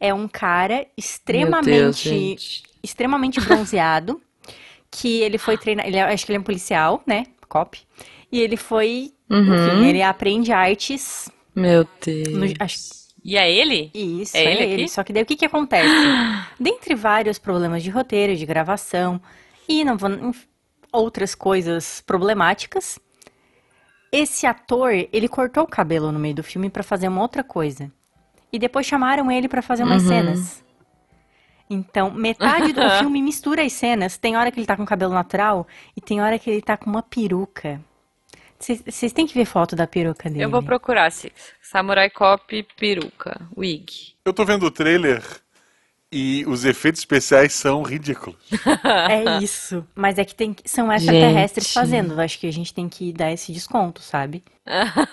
É 0.00 0.12
um 0.12 0.26
cara 0.26 0.78
Deus, 0.78 0.88
extremamente. 0.98 2.08
gente. 2.08 2.62
extremamente 2.82 3.40
bronzeado, 3.40 4.20
que 4.90 5.20
ele 5.20 5.38
foi 5.38 5.56
treinar, 5.56 5.86
ele 5.86 5.96
é- 5.96 6.02
acho 6.12 6.26
que 6.26 6.32
ele 6.32 6.38
é 6.38 6.40
um 6.40 6.44
policial, 6.44 7.00
né, 7.06 7.26
cop, 7.48 7.78
e 8.32 8.40
ele 8.40 8.56
foi, 8.56 9.12
Uhum. 9.32 9.54
enfim, 9.54 9.84
ele 9.86 10.02
aprende 10.02 10.52
artes, 10.52 11.30
Meu 11.54 11.86
Deus. 12.04 12.28
no, 12.32 12.46
acho, 12.58 12.78
E 13.24 13.36
é 13.36 13.50
ele? 13.50 13.90
isso, 13.94 14.36
É 14.36 14.44
é, 14.44 14.52
ele 14.52 14.62
ele, 14.64 14.84
aqui? 14.84 14.88
só 14.88 15.02
que 15.04 15.12
daí 15.12 15.22
o 15.22 15.26
que 15.26 15.36
que 15.36 15.44
acontece? 15.46 16.18
Dentre 16.58 16.94
vários 16.94 17.38
problemas 17.38 17.82
de 17.82 17.90
roteiro, 17.90 18.36
de 18.36 18.46
gravação, 18.46 19.20
e 19.68 19.84
não 19.84 19.96
vou, 19.96 20.10
outras 20.92 21.34
coisas 21.34 22.00
problemáticas, 22.02 22.98
esse 24.10 24.46
ator, 24.46 24.92
ele 24.92 25.28
cortou 25.28 25.64
o 25.64 25.66
cabelo 25.68 26.12
no 26.12 26.18
meio 26.18 26.34
do 26.34 26.42
filme 26.42 26.68
pra 26.68 26.82
fazer 26.82 27.08
uma 27.08 27.22
outra 27.22 27.42
coisa. 27.42 27.90
E 28.52 28.58
depois 28.58 28.86
chamaram 28.86 29.30
ele 29.30 29.48
pra 29.48 29.62
fazer 29.62 29.84
umas 29.84 30.02
Uhum. 30.02 30.08
cenas. 30.08 30.64
Então, 31.70 32.10
metade 32.10 32.72
do 32.72 32.88
filme 32.90 33.22
mistura 33.22 33.62
as 33.64 33.72
cenas. 33.72 34.18
Tem 34.18 34.36
hora 34.36 34.50
que 34.50 34.58
ele 34.60 34.66
tá 34.66 34.76
com 34.76 34.84
cabelo 34.84 35.14
natural 35.14 35.66
e 35.96 36.00
tem 36.00 36.20
hora 36.20 36.38
que 36.38 36.50
ele 36.50 36.60
tá 36.60 36.76
com 36.76 36.90
uma 36.90 37.02
peruca. 37.02 37.80
Vocês 38.62 39.12
têm 39.12 39.26
que 39.26 39.34
ver 39.34 39.44
foto 39.44 39.74
da 39.74 39.86
peruca 39.86 40.30
dele. 40.30 40.44
Eu 40.44 40.50
vou 40.50 40.62
procurar 40.62 41.10
se 41.10 41.32
Samurai 41.60 42.08
Cop 42.10 42.66
peruca, 42.78 43.40
wig. 43.56 44.14
Eu 44.24 44.32
tô 44.32 44.44
vendo 44.44 44.66
o 44.66 44.70
trailer 44.70 45.22
e 46.12 46.44
os 46.46 46.66
efeitos 46.66 47.00
especiais 47.00 47.54
são 47.54 47.82
ridículos. 47.82 48.36
É 49.08 49.42
isso. 49.42 49.86
Mas 49.94 50.18
é 50.18 50.24
que 50.24 50.34
tem, 50.34 50.54
são 50.66 50.92
extraterrestres 50.92 51.66
Gente. 51.66 51.74
fazendo. 51.74 52.20
Acho 52.20 52.38
que 52.38 52.46
a 52.46 52.52
gente 52.52 52.74
tem 52.74 52.88
que 52.88 53.12
dar 53.12 53.32
esse 53.32 53.50
desconto, 53.50 54.02
sabe? 54.02 54.44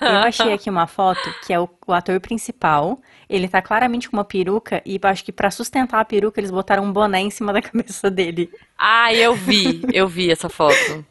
Eu 0.02 0.18
achei 0.28 0.52
aqui 0.52 0.70
uma 0.70 0.86
foto 0.88 1.22
que 1.46 1.54
é 1.54 1.60
o, 1.60 1.70
o 1.88 1.94
ator 1.94 2.20
principal. 2.20 3.00
Ele 3.30 3.48
tá 3.48 3.62
claramente 3.62 4.10
com 4.10 4.18
uma 4.18 4.26
peruca 4.26 4.82
e 4.86 5.00
acho 5.02 5.24
que 5.24 5.32
pra 5.32 5.50
sustentar 5.50 6.02
a 6.02 6.06
peruca 6.06 6.40
eles 6.40 6.52
botaram 6.52 6.84
um 6.84 6.92
boné 6.92 7.22
em 7.22 7.30
cima 7.30 7.54
da 7.54 7.62
cabeça 7.64 8.12
dele. 8.12 8.52
Ah, 8.78 9.14
eu 9.14 9.34
vi, 9.34 9.82
eu 9.94 10.08
vi 10.08 10.30
essa 10.30 10.50
foto. 10.50 11.06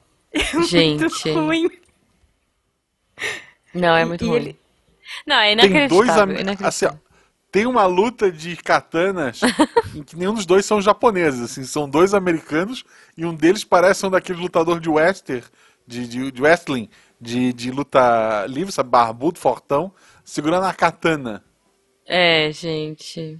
Gente, 0.68 1.00
Muito 1.00 1.32
ruim. 1.32 1.70
Não 3.74 3.96
é 3.96 4.04
muito 4.04 4.24
e 4.24 4.28
ruim. 4.28 4.36
ele- 4.36 4.60
Não, 5.26 5.36
é 5.36 5.54
Tem 5.56 5.70
inacreditável. 5.70 5.88
dois 5.88 6.08
am... 6.10 6.30
assim, 6.32 6.40
inacreditável. 6.42 6.98
ó, 7.04 7.08
Tem 7.50 7.66
uma 7.66 7.86
luta 7.86 8.30
de 8.30 8.56
katanas 8.56 9.40
em 9.94 10.02
que 10.02 10.16
nenhum 10.16 10.34
dos 10.34 10.44
dois 10.46 10.66
são 10.66 10.80
japoneses, 10.82 11.40
assim, 11.40 11.64
são 11.64 11.88
dois 11.88 12.12
americanos 12.14 12.84
e 13.16 13.24
um 13.24 13.34
deles 13.34 13.64
parece 13.64 14.04
um 14.06 14.10
daqueles 14.10 14.40
lutador 14.40 14.80
de 14.80 14.88
western, 14.90 15.42
de, 15.86 16.06
de, 16.06 16.30
de 16.30 16.42
wrestling, 16.42 16.88
de, 17.20 17.52
de 17.52 17.70
luta 17.70 18.44
livre, 18.46 18.70
sabe, 18.72 18.90
barbudo, 18.90 19.38
fortão, 19.38 19.92
segurando 20.24 20.66
a 20.66 20.74
katana. 20.74 21.42
É, 22.06 22.50
gente. 22.52 23.38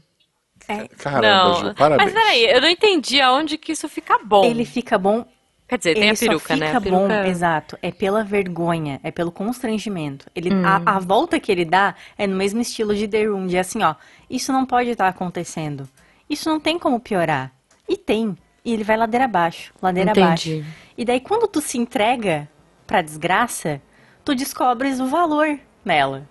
Caramba, 0.99 1.23
não. 1.23 1.55
Ju, 1.69 1.75
parabéns. 1.75 2.13
Mas 2.13 2.23
peraí, 2.23 2.45
eu 2.51 2.61
não 2.61 2.69
entendi 2.69 3.21
aonde 3.21 3.57
que 3.57 3.73
isso 3.73 3.89
fica 3.89 4.19
bom. 4.19 4.45
Ele 4.45 4.65
fica 4.67 4.99
bom 4.99 5.27
Quer 5.69 5.77
dizer, 5.79 5.95
tem 5.95 6.05
ele 6.05 6.13
a 6.13 6.17
peruca, 6.17 6.57
né? 6.57 6.75
A 6.75 6.81
peruca... 6.81 7.09
bom, 7.09 7.13
exato. 7.27 7.79
É 7.83 7.93
pela 7.93 8.25
vergonha, 8.25 8.99
é 9.03 9.11
pelo 9.11 9.31
constrangimento. 9.31 10.27
Ele, 10.35 10.53
Hum. 10.53 10.63
a, 10.65 10.97
a 10.97 10.99
volta 10.99 11.39
que 11.39 11.53
ele 11.53 11.65
dá 11.67 11.95
é 12.17 12.27
no 12.27 12.35
mesmo 12.37 12.61
estilo 12.61 12.95
de 12.95 13.07
The 13.07 13.25
Room, 13.25 13.47
de 13.47 13.59
assim, 13.59 13.83
ó, 13.83 13.95
isso 14.31 14.51
não 14.51 14.65
pode 14.65 14.89
estar 14.91 15.07
acontecendo. 15.09 15.87
Isso 16.29 16.49
não 16.49 16.59
tem 16.59 16.79
como 16.79 16.99
piorar. 16.99 17.53
E 17.87 17.97
tem. 17.97 18.37
E 18.65 18.73
ele 18.73 18.83
vai 18.83 18.97
ladeira 18.97 19.27
abaixo, 19.27 19.73
ladeira 19.81 20.13
abaixo. 20.13 20.49
Entendi. 20.51 20.67
E 20.97 21.05
daí 21.05 21.21
quando 21.21 21.47
tu 21.47 21.61
se 21.61 21.77
entrega 21.79 22.49
pra 22.87 23.03
desgraça, 23.03 23.81
tu 24.25 24.35
descobres 24.35 25.01
o 25.01 25.07
valor 25.07 25.59
nela. 25.85 26.29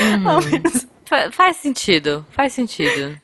Hum. 0.00 0.88
Faz 1.32 1.56
sentido, 1.56 2.26
faz 2.30 2.52
sentido. 2.52 3.18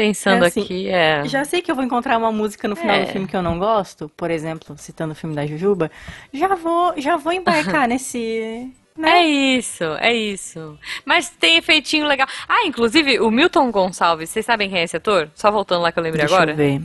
Pensando 0.00 0.44
É 0.44 0.48
assim, 0.48 0.62
aqui, 0.62 0.88
é. 0.88 1.22
Já 1.26 1.44
sei 1.44 1.60
que 1.60 1.70
eu 1.70 1.74
vou 1.74 1.84
encontrar 1.84 2.16
uma 2.16 2.32
música 2.32 2.66
no 2.66 2.74
final 2.74 2.96
É. 2.96 3.04
do 3.04 3.12
filme 3.12 3.26
que 3.28 3.36
eu 3.36 3.42
não 3.42 3.58
gosto, 3.58 4.08
por 4.16 4.30
exemplo, 4.30 4.74
citando 4.78 5.12
o 5.12 5.14
filme 5.14 5.36
da 5.36 5.46
Jujuba, 5.46 5.90
já 6.32 6.54
vou, 6.54 6.94
já 6.96 7.16
vou 7.18 7.32
embarcar 7.34 7.86
nesse, 7.88 8.72
né? 8.96 9.18
É 9.20 9.24
isso, 9.26 9.84
é 10.00 10.12
isso. 10.14 10.78
Mas 11.04 11.28
tem 11.28 11.58
efeitinho 11.58 12.06
legal. 12.06 12.26
Ah, 12.48 12.64
inclusive, 12.66 13.20
o 13.20 13.30
Milton 13.30 13.70
Gonçalves, 13.70 14.30
vocês 14.30 14.46
sabem 14.46 14.70
quem 14.70 14.78
é 14.80 14.84
esse 14.84 14.96
ator? 14.96 15.30
Só 15.34 15.50
voltando 15.50 15.82
lá 15.82 15.92
que 15.92 15.98
eu 15.98 16.02
lembrei 16.02 16.22
Deixa 16.22 16.34
agora. 16.34 16.52
eu 16.52 16.56
ver. 16.56 16.80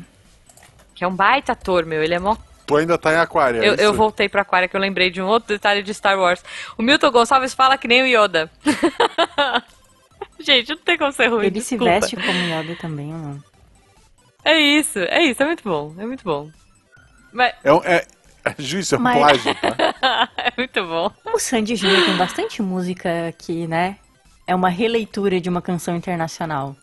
Que 0.93 1.03
é 1.03 1.07
um 1.07 1.15
baita 1.15 1.53
ator, 1.53 1.85
meu. 1.85 2.03
Ele 2.03 2.13
é 2.15 2.19
mó 2.19 2.35
Tu 2.67 2.75
ainda 2.77 2.97
tá 2.97 3.13
em 3.13 3.17
Aquária. 3.17 3.59
é 3.59 3.67
Eu, 3.69 3.75
eu 3.75 3.93
voltei 3.93 4.27
pra 4.27 4.41
Aquária 4.41 4.67
que 4.67 4.75
eu 4.75 4.79
lembrei 4.81 5.09
de 5.11 5.21
um 5.21 5.25
outro 5.27 5.49
detalhe 5.49 5.83
de 5.83 5.93
Star 5.93 6.17
Wars. 6.19 6.43
O 6.77 6.81
Milton 6.83 7.11
Gonçalves 7.11 7.53
fala 7.53 7.77
que 7.77 7.87
nem 7.87 8.01
o 8.01 8.05
Yoda. 8.07 8.49
Gente, 10.45 10.69
não 10.69 10.77
tem 10.77 10.97
como 10.97 11.11
ser 11.11 11.27
ruim. 11.27 11.45
Ele 11.47 11.61
se 11.61 11.69
desculpa. 11.75 11.85
veste 11.99 12.15
como 12.15 12.27
Yoda 12.29 12.75
também, 12.75 13.07
não? 13.07 13.43
É 14.43 14.59
isso, 14.59 14.99
é 14.99 15.23
isso, 15.23 15.41
é 15.41 15.45
muito 15.45 15.63
bom, 15.63 15.93
é 15.97 16.05
muito 16.05 16.23
bom. 16.23 16.49
Mas, 17.33 17.53
É, 17.63 17.73
um- 17.73 17.83
é, 17.83 18.05
é, 18.45 18.55
Juiz, 18.59 18.93
é 18.93 18.97
um 18.97 18.99
Mas- 18.99 19.17
plágio, 19.17 19.55
tá? 19.55 20.29
é 20.37 20.53
muito 20.55 20.83
bom. 20.85 21.11
O 21.33 21.39
Sandy 21.39 21.75
Júnior 21.75 22.05
tem 22.05 22.15
bastante 22.15 22.61
música 22.61 23.33
que, 23.39 23.65
né? 23.67 23.97
É 24.47 24.53
uma 24.53 24.69
releitura 24.69 25.41
de 25.41 25.49
uma 25.49 25.61
canção 25.61 25.95
internacional. 25.95 26.75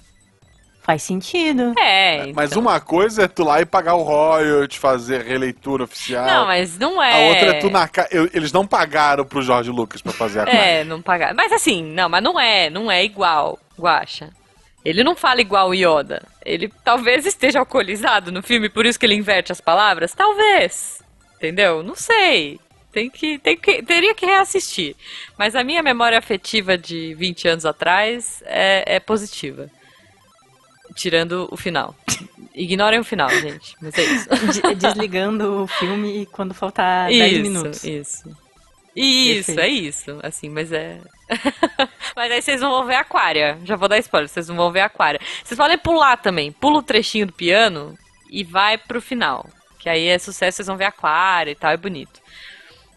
Faz 0.83 1.03
sentido. 1.05 1.75
É, 1.79 2.17
então. 2.19 2.33
Mas 2.35 2.53
uma 2.57 2.81
coisa 2.81 3.23
é 3.23 3.29
tu 3.29 3.45
lá 3.45 3.61
e 3.61 3.65
pagar 3.65 3.95
o 3.95 4.03
royalty, 4.03 4.79
fazer 4.81 5.23
releitura 5.23 5.85
oficial. 5.85 6.27
Não, 6.27 6.47
mas 6.47 6.77
não 6.77 7.01
A 7.01 7.07
é. 7.09 7.29
outra 7.29 7.47
é 7.57 7.61
tu 7.61 7.71
na 7.71 7.87
ca... 7.87 8.09
eu- 8.11 8.29
Eles 8.35 8.51
não 8.53 8.67
pagaram 8.67 9.25
pro 9.25 9.43
Jorge 9.43 9.71
Lucas 9.71 10.03
pra 10.03 10.13
fazer 10.13 10.41
a 10.41 10.45
coisa. 10.45 10.59
É, 10.59 10.83
não 10.83 11.01
pagar. 11.01 11.35
Mas 11.35 11.53
assim, 11.53 11.85
não, 11.85 12.09
mas 12.09 12.23
não 12.23 12.39
é, 12.39 12.69
não 12.69 12.91
é 12.91 13.05
igual, 13.05 13.61
Guaxa. 13.79 14.31
Ele 14.85 15.05
não 15.05 15.15
fala 15.15 15.41
igual 15.41 15.69
o 15.69 15.75
Yoda. 15.75 16.21
Ele 16.45 16.69
talvez 16.85 17.25
esteja 17.27 17.61
alcoolizado 17.61 18.33
no 18.33 18.43
filme, 18.43 18.69
por 18.69 18.85
isso 18.85 18.99
que 18.99 19.07
ele 19.07 19.15
inverte 19.15 19.53
as 19.53 19.61
palavras? 19.61 20.13
Talvez. 20.13 21.01
Entendeu? 21.37 21.85
Não 21.85 21.95
sei. 21.95 22.59
Tem 22.91 23.09
que, 23.09 23.39
tem 23.39 23.57
que, 23.57 23.83
teria 23.85 24.15
que 24.17 24.27
reassistir. 24.27 24.97
Mas 25.39 25.55
a 25.55 25.63
minha 25.63 25.81
memória 25.83 26.19
afetiva 26.19 26.77
de 26.77 27.15
20 27.15 27.47
anos 27.49 27.65
atrás 27.65 28.43
é, 28.45 28.97
é 28.97 29.01
positiva. 29.01 29.71
Tirando 30.95 31.49
o 31.51 31.57
final. 31.57 31.95
Ignorem 32.55 33.01
o 33.01 33.05
final, 33.05 33.29
gente. 33.31 33.75
Mas 33.81 33.95
é 33.97 34.03
isso. 34.05 34.29
De- 34.61 34.75
Desligando 34.75 35.63
o 35.63 35.67
filme 35.67 36.27
quando 36.27 36.53
faltar 36.55 37.09
10 37.09 37.33
isso, 37.33 37.43
minutos. 37.43 37.85
Isso. 37.85 38.37
Isso, 38.95 39.47
Perfeito. 39.55 39.61
é 39.61 39.69
isso. 39.69 40.21
Assim, 40.23 40.49
mas 40.51 40.71
é. 40.71 40.99
mas 42.15 42.31
aí 42.31 42.43
vocês 42.43 42.61
não 42.61 42.71
vão 42.71 42.85
ver 42.85 42.97
Aquária. 42.97 43.59
Já 43.65 43.75
vou 43.77 43.89
dar 43.89 43.99
spoiler, 43.99 44.29
vocês 44.29 44.49
não 44.49 44.57
vão 44.57 44.71
ver 44.71 44.81
Aquária. 44.81 45.21
Vocês 45.43 45.57
podem 45.57 45.79
pular 45.79 46.17
também. 46.19 46.53
Pula 46.53 46.79
o 46.79 46.83
trechinho 46.83 47.27
do 47.27 47.33
piano 47.33 47.97
e 48.31 48.45
vai 48.45 48.77
pro 48.77 49.01
final. 49.01 49.49
Que 49.79 49.89
aí 49.89 50.07
é 50.09 50.19
sucesso, 50.19 50.57
vocês 50.57 50.69
vão 50.69 50.77
ver 50.77 50.85
Aquária 50.85 51.53
e 51.53 51.55
tal, 51.55 51.71
é 51.71 51.77
bonito. 51.77 52.21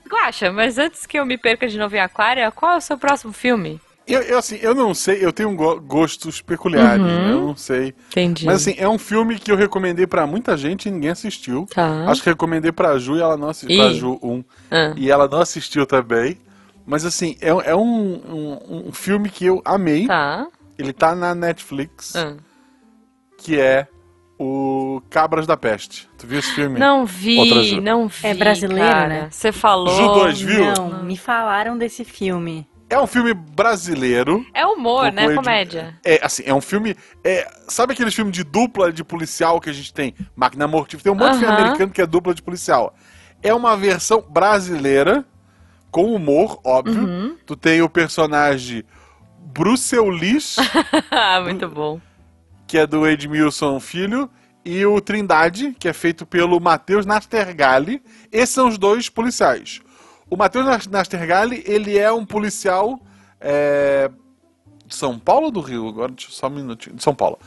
Guaxa, 0.07 0.51
mas 0.51 0.77
antes 0.77 1.05
que 1.05 1.17
eu 1.17 1.25
me 1.25 1.37
perca 1.37 1.67
de 1.67 1.77
novo 1.77 1.95
em 1.95 1.99
Aquária, 1.99 2.51
qual 2.51 2.73
é 2.73 2.77
o 2.77 2.81
seu 2.81 2.97
próximo 2.97 3.33
filme? 3.33 3.79
Eu, 4.07 4.21
eu, 4.21 4.37
assim, 4.37 4.57
eu 4.61 4.75
não 4.75 4.93
sei, 4.93 5.25
eu 5.25 5.33
tenho 5.33 5.55
go- 5.55 5.81
gostos 5.81 6.39
peculiares, 6.39 7.01
Uhum. 7.01 7.07
né? 7.07 7.31
eu 7.31 7.41
não 7.41 7.55
sei. 7.55 7.95
Entendi. 8.11 8.45
Mas 8.45 8.55
assim, 8.61 8.75
é 8.77 8.87
um 8.87 8.99
filme 8.99 9.39
que 9.39 9.51
eu 9.51 9.55
recomendei 9.55 10.05
pra 10.05 10.27
muita 10.27 10.55
gente 10.55 10.87
e 10.87 10.91
ninguém 10.91 11.09
assistiu. 11.09 11.65
Tá. 11.73 12.05
Acho 12.07 12.21
que 12.21 12.29
recomendei 12.29 12.71
pra 12.71 12.99
Ju 12.99 13.15
e 13.17 13.21
ela 13.21 13.35
não 13.35 13.49
assistiu. 13.49 13.77
Pra 13.81 13.93
Ju 13.93 14.19
um, 14.21 14.43
Ah. 14.69 14.93
e 14.95 15.09
ela 15.09 15.27
não 15.27 15.39
assistiu 15.39 15.87
também. 15.87 16.37
Mas 16.85 17.03
assim, 17.03 17.35
é, 17.41 17.49
é 17.49 17.75
um, 17.75 17.81
um, 18.61 18.85
um 18.89 18.91
filme 18.91 19.27
que 19.27 19.43
eu 19.45 19.59
amei. 19.65 20.05
Tá. 20.05 20.45
Ele 20.77 20.93
tá 20.93 21.15
na 21.15 21.33
Netflix, 21.33 22.15
Ah. 22.15 22.35
que 23.39 23.59
é 23.59 23.87
o 24.37 25.01
Cabras 25.09 25.47
da 25.47 25.57
Peste. 25.57 26.07
Tu 26.17 26.27
viu 26.27 26.37
esse 26.39 26.51
filme? 26.53 26.77
Não 26.77 27.05
vi, 27.07 27.79
não 27.81 28.07
vi. 28.07 28.27
É 28.27 28.33
brasileiro, 28.35 28.91
cara. 28.91 29.07
né? 29.07 29.27
Você 29.31 29.51
falou. 29.51 29.87
Ju 29.95 30.13
dois, 30.13 30.39
viu? 30.39 30.63
Não, 30.75 31.03
me 31.03 31.17
falaram 31.17 31.75
desse 31.75 32.03
filme. 32.03 32.67
É 32.89 32.99
um 32.99 33.07
filme 33.07 33.33
brasileiro. 33.33 34.45
É 34.53 34.65
humor, 34.65 35.11
né? 35.11 35.25
Ed- 35.25 35.35
Comédia. 35.35 35.97
É, 36.03 36.19
assim, 36.23 36.43
é 36.45 36.53
um 36.53 36.61
filme. 36.61 36.95
É, 37.23 37.47
sabe 37.67 37.93
aqueles 37.93 38.13
filmes 38.13 38.33
de 38.33 38.43
dupla 38.43 38.93
de 38.93 39.03
policial 39.03 39.59
que 39.59 39.69
a 39.69 39.73
gente 39.73 39.91
tem? 39.93 40.13
Máquina 40.35 40.67
Mortífera. 40.67 41.03
Tem 41.03 41.11
um 41.11 41.15
monte 41.15 41.33
de 41.33 41.39
filme 41.39 41.53
americano 41.55 41.91
que 41.91 42.01
é 42.01 42.05
dupla 42.05 42.33
de 42.33 42.43
policial. 42.43 42.95
É 43.41 43.53
uma 43.53 43.75
versão 43.75 44.21
brasileira, 44.21 45.25
com 45.91 46.13
humor, 46.13 46.59
óbvio. 46.63 47.01
Uhum. 47.03 47.37
Tu 47.45 47.55
tem 47.55 47.81
o 47.81 47.89
personagem 47.89 48.83
Bruce 49.39 49.97
Willis, 49.97 50.55
Ah, 51.09 51.41
muito 51.41 51.67
bom. 51.69 51.99
que 52.67 52.77
é 52.77 52.85
do 52.87 53.07
Edmilson 53.07 53.79
Filho, 53.79 54.29
e 54.63 54.85
o 54.85 54.99
Trindade, 54.99 55.75
que 55.79 55.87
é 55.87 55.93
feito 55.93 56.25
pelo 56.25 56.59
Matheus 56.59 57.05
Nastergalli. 57.05 58.01
Esses 58.31 58.53
são 58.53 58.67
os 58.67 58.77
dois 58.77 59.09
policiais. 59.09 59.79
O 60.29 60.35
Matheus 60.35 60.65
Nas- 60.65 60.87
Nastergalli, 60.87 61.63
ele 61.65 61.97
é 61.97 62.11
um 62.11 62.25
policial 62.25 62.99
é, 63.39 64.09
de 64.85 64.95
São 64.95 65.19
Paulo 65.19 65.45
ou 65.47 65.51
do 65.51 65.59
Rio? 65.61 65.87
Agora, 65.87 66.11
deixa 66.11 66.29
eu 66.29 66.33
só 66.33 66.47
um 66.47 66.51
minutinho. 66.51 66.95
De 66.95 67.03
São 67.03 67.13
Paulo. 67.13 67.37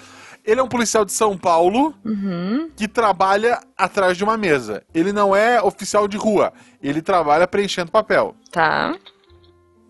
Ele 0.45 0.61
é 0.61 0.63
um 0.63 0.69
policial 0.69 1.05
de 1.05 1.13
São 1.13 1.37
Paulo 1.37 1.95
Uhum. 2.05 2.71
que 2.77 2.89
trabalha 2.89 3.61
atrás 3.77 4.17
de 4.17 4.25
uma 4.25 4.37
mesa. 4.37 4.83
Ele 4.95 5.13
não 5.13 5.35
é 5.37 5.61
oficial 5.63 6.09
de 6.09 6.17
rua. 6.17 6.53
Ele 6.83 7.03
trabalha 7.03 7.47
preenchendo 7.47 7.91
papel. 7.91 8.35
Tá. 8.51 8.97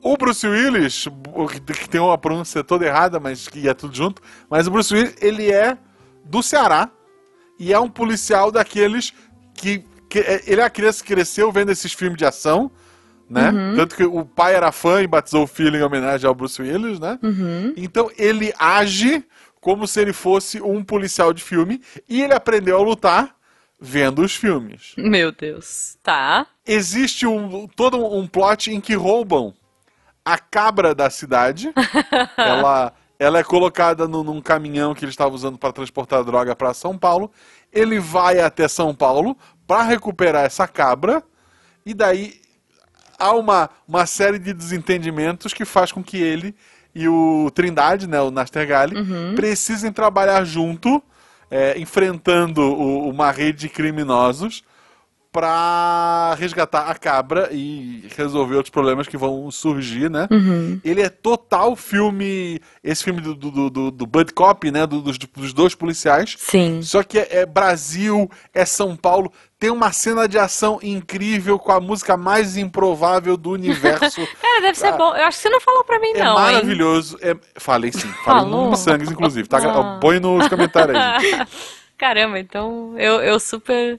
O 0.03 0.17
Bruce 0.17 0.47
Willis, 0.47 1.07
que 1.79 1.89
tem 1.89 2.01
uma 2.01 2.17
pronúncia 2.17 2.65
toda 2.65 2.87
errada, 2.87 3.21
mas 3.21 3.47
que 3.49 3.69
é 3.69 3.75
tudo 3.75 3.95
junto, 3.95 4.23
mas 4.49 4.67
o 4.67 4.71
Bruce 4.71 4.93
Willis, 4.95 5.15
ele 5.21 5.51
é 5.53 5.77
do 6.25 6.43
Ceará 6.43 6.89
e 7.59 7.73
é 7.73 7.79
um 7.79 7.89
policial 7.89 8.51
daqueles 8.51 9.13
que, 9.55 9.85
ele 10.47 10.61
é 10.61 10.65
a 10.65 10.71
criança 10.71 11.03
que 11.05 11.13
cresceu 11.13 11.51
vendo 11.53 11.71
esses 11.71 11.93
filmes 11.93 12.17
de 12.19 12.25
ação, 12.25 12.71
né? 13.29 13.53
Tanto 13.77 13.95
que 13.97 14.05
o 14.05 14.25
pai 14.25 14.55
era 14.55 14.73
fã 14.73 15.03
e 15.03 15.07
batizou 15.07 15.43
o 15.43 15.47
filho 15.47 15.77
em 15.77 15.83
homenagem 15.83 16.27
ao 16.27 16.35
Bruce 16.35 16.61
Willis, 16.63 16.99
né? 16.99 17.19
Uhum. 17.23 17.75
Então 17.77 18.11
ele 18.17 18.55
age 18.59 19.25
como 19.61 19.87
se 19.87 20.01
ele 20.01 20.13
fosse 20.13 20.63
um 20.63 20.83
policial 20.83 21.33
de 21.33 21.43
filme 21.43 21.83
e 22.09 22.23
ele 22.23 22.33
aprendeu 22.33 22.79
a 22.79 22.83
lutar 22.83 23.35
vendo 23.81 24.23
os 24.23 24.35
filmes. 24.35 24.93
Meu 24.97 25.31
Deus. 25.31 25.99
Tá. 26.03 26.47
Existe 26.67 27.27
um, 27.27 27.67
todo 27.67 27.99
um 27.99 28.27
plot 28.27 28.71
em 28.73 28.81
que 28.81 28.95
roubam 28.95 29.53
a 30.25 30.39
cabra 30.39 30.95
da 30.95 31.11
cidade. 31.11 31.71
ela, 32.37 32.93
ela 33.19 33.39
é 33.39 33.45
colocada 33.45 34.09
no- 34.09 34.25
num 34.25 34.41
caminhão 34.41 34.95
que 34.95 35.05
ele 35.05 35.11
estava 35.13 35.35
usando 35.35 35.59
para 35.59 35.73
transportar 35.73 36.25
droga 36.25 36.57
para 36.57 36.73
São 36.73 36.97
Paulo. 36.97 37.31
Ele 37.73 38.01
vai 38.01 38.41
até 38.41 38.67
São 38.69 38.95
Paulo 38.95 39.37
para 39.69 39.83
recuperar 39.85 40.45
essa 40.47 40.67
cabra. 40.67 41.23
E 41.87 41.95
daí 41.95 42.41
há 43.19 43.33
uma, 43.33 43.69
uma 43.87 44.07
série 44.07 44.39
de 44.39 44.53
desentendimentos 44.53 45.53
que 45.53 45.65
faz 45.65 45.93
com 45.93 46.03
que 46.03 46.17
ele 46.17 46.55
e 46.95 47.07
o 47.07 47.51
Trindade, 47.55 48.09
né, 48.09 48.21
o 48.21 48.31
Nastergalli, 48.31 48.97
precisem 49.37 49.93
trabalhar 49.93 50.43
junto, 50.45 51.01
é, 51.51 51.79
enfrentando 51.79 52.63
o- 52.63 53.09
uma 53.09 53.31
rede 53.31 53.59
de 53.61 53.69
criminosos 53.69 54.65
para 55.31 56.35
resgatar 56.39 56.89
a 56.91 56.95
cabra 56.95 57.49
e 57.53 58.09
resolver 58.17 58.57
outros 58.57 58.71
problemas 58.71 59.07
que 59.07 59.17
vão 59.17 59.51
surgir, 59.51 60.11
né? 60.11 60.27
Ele 60.85 61.03
é 61.03 61.09
total 61.09 61.77
filme, 61.77 62.61
esse 62.83 63.05
filme 63.05 63.21
do, 63.21 63.35
do, 63.35 63.71
do, 63.71 63.91
do 63.91 64.07
Bud 64.07 64.33
Cop, 64.33 64.71
né, 64.71 64.87
do- 64.87 65.01
dos, 65.03 65.19
dos 65.19 65.53
dois 65.53 65.75
policiais, 65.75 66.35
Sim. 66.39 66.81
só 66.83 67.03
que 67.03 67.19
é, 67.19 67.29
é 67.41 67.47
Brasil, 67.47 68.31
é 68.55 68.65
São 68.65 68.97
Paulo. 68.97 69.33
Tem 69.59 69.71
uma 69.71 69.91
cena 69.93 70.29
de 70.29 70.39
ação 70.39 70.79
incrível 70.83 71.59
com 71.59 71.73
a 71.73 71.81
música 71.81 72.17
mais 72.17 72.57
improvável 72.57 73.37
do 73.37 73.51
universo. 73.51 74.21
Cara, 74.41 74.61
deve 74.63 74.79
ser 74.79 74.87
Ah. 74.89 74.93
bom. 74.97 75.17
Eu 75.17 75.25
acho 75.25 75.37
que 75.39 75.43
você 75.43 75.51
não 75.51 75.61
falou 75.61 75.83
pra 75.85 75.99
mim, 75.99 76.13
é 76.15 76.25
não. 76.25 76.35
maravilhoso. 76.35 77.19
É... 77.21 77.37
Falei 77.57 77.91
sim. 77.93 78.09
Falei 78.25 78.43
Falou? 78.45 78.71
no 78.71 78.77
Sangues, 78.77 79.11
inclusive. 79.11 79.49
Tá? 79.49 79.59
Ah. 79.59 79.99
Põe 80.01 80.21
nos 80.21 80.47
comentários 80.49 80.97
aí. 80.97 81.45
Caramba, 81.99 82.39
então 82.39 82.95
eu, 82.97 83.21
eu 83.21 83.41
super. 83.41 83.99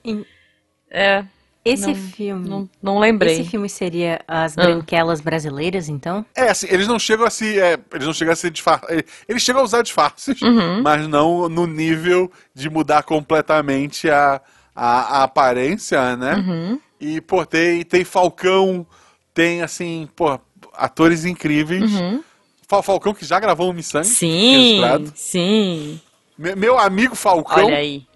É, 0.89 1.23
Esse 1.65 1.88
Não, 1.88 1.95
filme. 1.95 2.49
não, 2.49 2.69
não 2.82 2.99
lembrei. 2.99 3.41
Esse 3.41 3.49
filme 3.49 3.67
seria 3.69 4.21
as 4.25 4.58
Ah. 4.58 4.63
branquelas 4.63 5.19
brasileiras, 5.19 5.89
então? 5.89 6.25
É, 6.34 6.49
assim, 6.49 6.67
eles 6.69 6.88
não 6.88 6.97
chegam 6.97 7.25
a 7.25 7.30
se. 7.30 7.60
é, 7.60 7.78
eles 7.93 8.08
não 8.08 8.13
chegam 8.13 8.32
a 8.32 8.36
se 8.36 8.49
disfarçar. 8.49 8.89
Eles 9.28 9.43
chegam 9.43 9.62
a 9.62 9.65
usar 9.65 9.82
disfarces, 9.84 10.41
Uhum. 10.41 10.82
mas 10.82 11.06
não 11.08 11.49
no 11.49 11.67
nível 11.67 12.32
de 12.56 12.69
mudar 12.69 13.04
completamente 13.04 14.10
a, 14.10 14.41
a, 14.73 15.19
a 15.19 15.23
aparência, 15.23 16.15
né? 16.15 16.36
Uhum. 16.36 16.80
E, 16.99 17.19
pô, 17.21 17.45
tem, 17.45 17.84
tem 17.84 18.04
Falcão, 18.06 18.88
tem, 19.34 19.62
assim, 19.62 20.08
pô, 20.15 20.39
atores 20.73 21.25
incríveis. 21.25 21.91
Uhum. 21.91 22.23
Fal- 22.67 22.82
Falcão 22.84 23.13
que 23.13 23.25
já 23.25 23.38
gravou 23.39 23.69
o 23.69 23.73
Missang. 23.73 24.06
Sim, 24.08 24.52
registrado. 24.58 25.12
sim. 25.13 25.99
Me- 26.38 26.56
Meu 26.56 26.80
amigo 26.80 27.15
Falcão. 27.15 27.65
Olha 27.65 27.78
aí. 27.78 28.08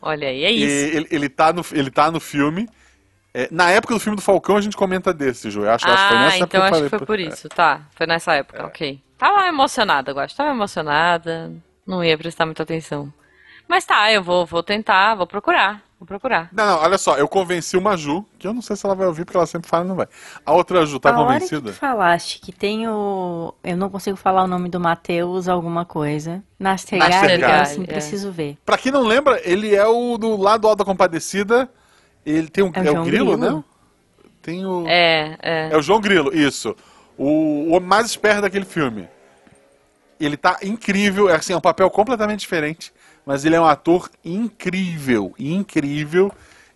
Olha 0.00 0.28
aí, 0.28 0.44
é 0.44 0.52
e 0.52 0.64
isso. 0.64 0.96
ele, 0.96 1.08
ele, 1.10 1.28
tá 1.28 1.52
no, 1.52 1.64
ele 1.72 1.90
tá 1.90 2.10
no 2.10 2.20
filme. 2.20 2.68
É, 3.34 3.48
na 3.50 3.70
época 3.70 3.94
do 3.94 4.00
filme 4.00 4.16
do 4.16 4.22
Falcão, 4.22 4.56
a 4.56 4.60
gente 4.60 4.76
comenta 4.76 5.12
desse, 5.12 5.50
Ju. 5.50 5.64
Eu 5.64 5.70
acho, 5.72 5.88
acho 5.88 6.02
que 6.02 6.08
foi 6.08 6.16
Ah, 6.16 6.20
nessa 6.24 6.36
época 6.44 6.58
então 6.58 6.62
acho 6.62 6.82
que 6.82 6.88
foi 6.88 7.00
por 7.00 7.20
isso. 7.20 7.48
Tá, 7.48 7.82
foi 7.94 8.06
nessa 8.06 8.34
época, 8.34 8.66
ok. 8.66 9.00
Tava 9.18 9.46
emocionada, 9.46 10.18
acho. 10.22 10.36
Tava 10.36 10.50
emocionada. 10.50 11.52
Não 11.86 12.04
ia 12.04 12.16
prestar 12.18 12.46
muita 12.46 12.62
atenção. 12.62 13.12
Mas 13.66 13.84
tá, 13.84 14.10
eu 14.12 14.22
vou, 14.22 14.46
vou 14.46 14.62
tentar, 14.62 15.14
vou 15.14 15.26
procurar. 15.26 15.82
Vou 15.98 16.06
procurar. 16.06 16.48
Não, 16.52 16.64
não, 16.64 16.78
olha 16.78 16.96
só, 16.96 17.16
eu 17.16 17.26
convenci 17.26 17.76
uma 17.76 17.96
Ju, 17.96 18.24
que 18.38 18.46
eu 18.46 18.54
não 18.54 18.62
sei 18.62 18.76
se 18.76 18.86
ela 18.86 18.94
vai 18.94 19.06
ouvir, 19.08 19.24
porque 19.24 19.36
ela 19.36 19.46
sempre 19.46 19.68
fala 19.68 19.84
e 19.84 19.88
não 19.88 19.96
vai. 19.96 20.06
A 20.46 20.52
outra 20.52 20.86
Ju, 20.86 21.00
tá 21.00 21.10
a 21.10 21.18
hora 21.18 21.34
convencida? 21.34 21.72
que 21.72 21.76
falaste 21.76 22.40
que 22.40 22.52
tem 22.52 22.86
o... 22.86 23.52
Eu 23.64 23.76
não 23.76 23.90
consigo 23.90 24.16
falar 24.16 24.44
o 24.44 24.46
nome 24.46 24.68
do 24.68 24.78
Matheus 24.78 25.48
alguma 25.48 25.84
coisa. 25.84 26.40
Nastergalli, 26.56 27.12
Nastergalli, 27.12 27.60
assim, 27.62 27.82
é. 27.82 27.86
preciso 27.86 28.30
ver. 28.30 28.56
Pra 28.64 28.78
quem 28.78 28.92
não 28.92 29.02
lembra, 29.02 29.40
ele 29.44 29.74
é 29.74 29.86
o 29.86 30.16
do 30.16 30.36
lado 30.36 30.68
Alta 30.68 30.84
Compadecida 30.84 31.68
Ele 32.24 32.48
tem 32.48 32.62
um. 32.62 32.70
É 32.72 32.80
o 32.80 32.86
É, 32.86 33.00
o 33.00 33.04
Grilo, 33.04 33.36
Grilo? 33.36 33.56
né? 33.56 33.64
Tem 34.40 34.64
o. 34.64 34.84
É, 34.86 35.36
é. 35.42 35.68
É 35.72 35.76
o 35.76 35.82
João 35.82 36.00
Grilo, 36.00 36.34
isso. 36.34 36.76
O, 37.16 37.26
o 37.26 37.72
homem 37.72 37.88
mais 37.88 38.06
esperto 38.06 38.42
daquele 38.42 38.64
filme. 38.64 39.08
Ele 40.20 40.36
tá 40.36 40.58
incrível, 40.62 41.28
é 41.28 41.34
assim, 41.36 41.52
é 41.52 41.56
um 41.56 41.60
papel 41.60 41.90
completamente 41.90 42.40
diferente, 42.40 42.92
mas 43.28 43.44
ele 43.44 43.54
é 43.54 43.60
um 43.60 43.66
ator 43.66 44.10
incrível, 44.24 45.34
incrível. 45.38 46.32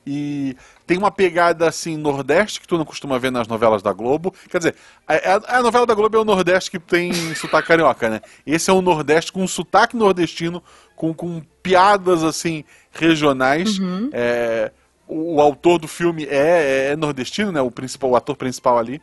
E 0.06 0.54
tem 0.86 0.98
uma 0.98 1.10
pegada 1.10 1.66
assim, 1.66 1.96
Nordeste, 1.96 2.60
que 2.60 2.68
tu 2.68 2.76
não 2.76 2.84
costuma 2.84 3.18
ver 3.18 3.32
nas 3.32 3.48
novelas 3.48 3.80
da 3.82 3.90
Globo. 3.90 4.34
Quer 4.50 4.58
dizer, 4.58 4.74
a, 5.08 5.56
a- 5.58 5.62
novela 5.62 5.86
da 5.86 5.94
Globo 5.94 6.14
é 6.14 6.20
o 6.20 6.24
Nordeste 6.26 6.70
que 6.70 6.78
tem 6.78 7.10
sotaque 7.34 7.68
carioca, 7.68 8.10
né? 8.10 8.20
Esse 8.46 8.68
é 8.68 8.72
um 8.74 8.82
Nordeste 8.82 9.32
com 9.32 9.42
um 9.42 9.48
sotaque 9.48 9.96
nordestino, 9.96 10.62
com, 10.94 11.14
com 11.14 11.40
piadas 11.62 12.22
assim, 12.22 12.64
regionais. 12.92 13.78
É, 14.12 14.70
o, 15.08 15.36
o 15.36 15.40
autor 15.40 15.78
do 15.78 15.88
filme 15.88 16.26
é, 16.26 16.90
é 16.90 16.96
nordestino, 16.96 17.50
né? 17.50 17.62
O, 17.62 17.70
principal, 17.70 18.10
o 18.10 18.16
ator 18.16 18.36
principal 18.36 18.76
ali. 18.78 19.00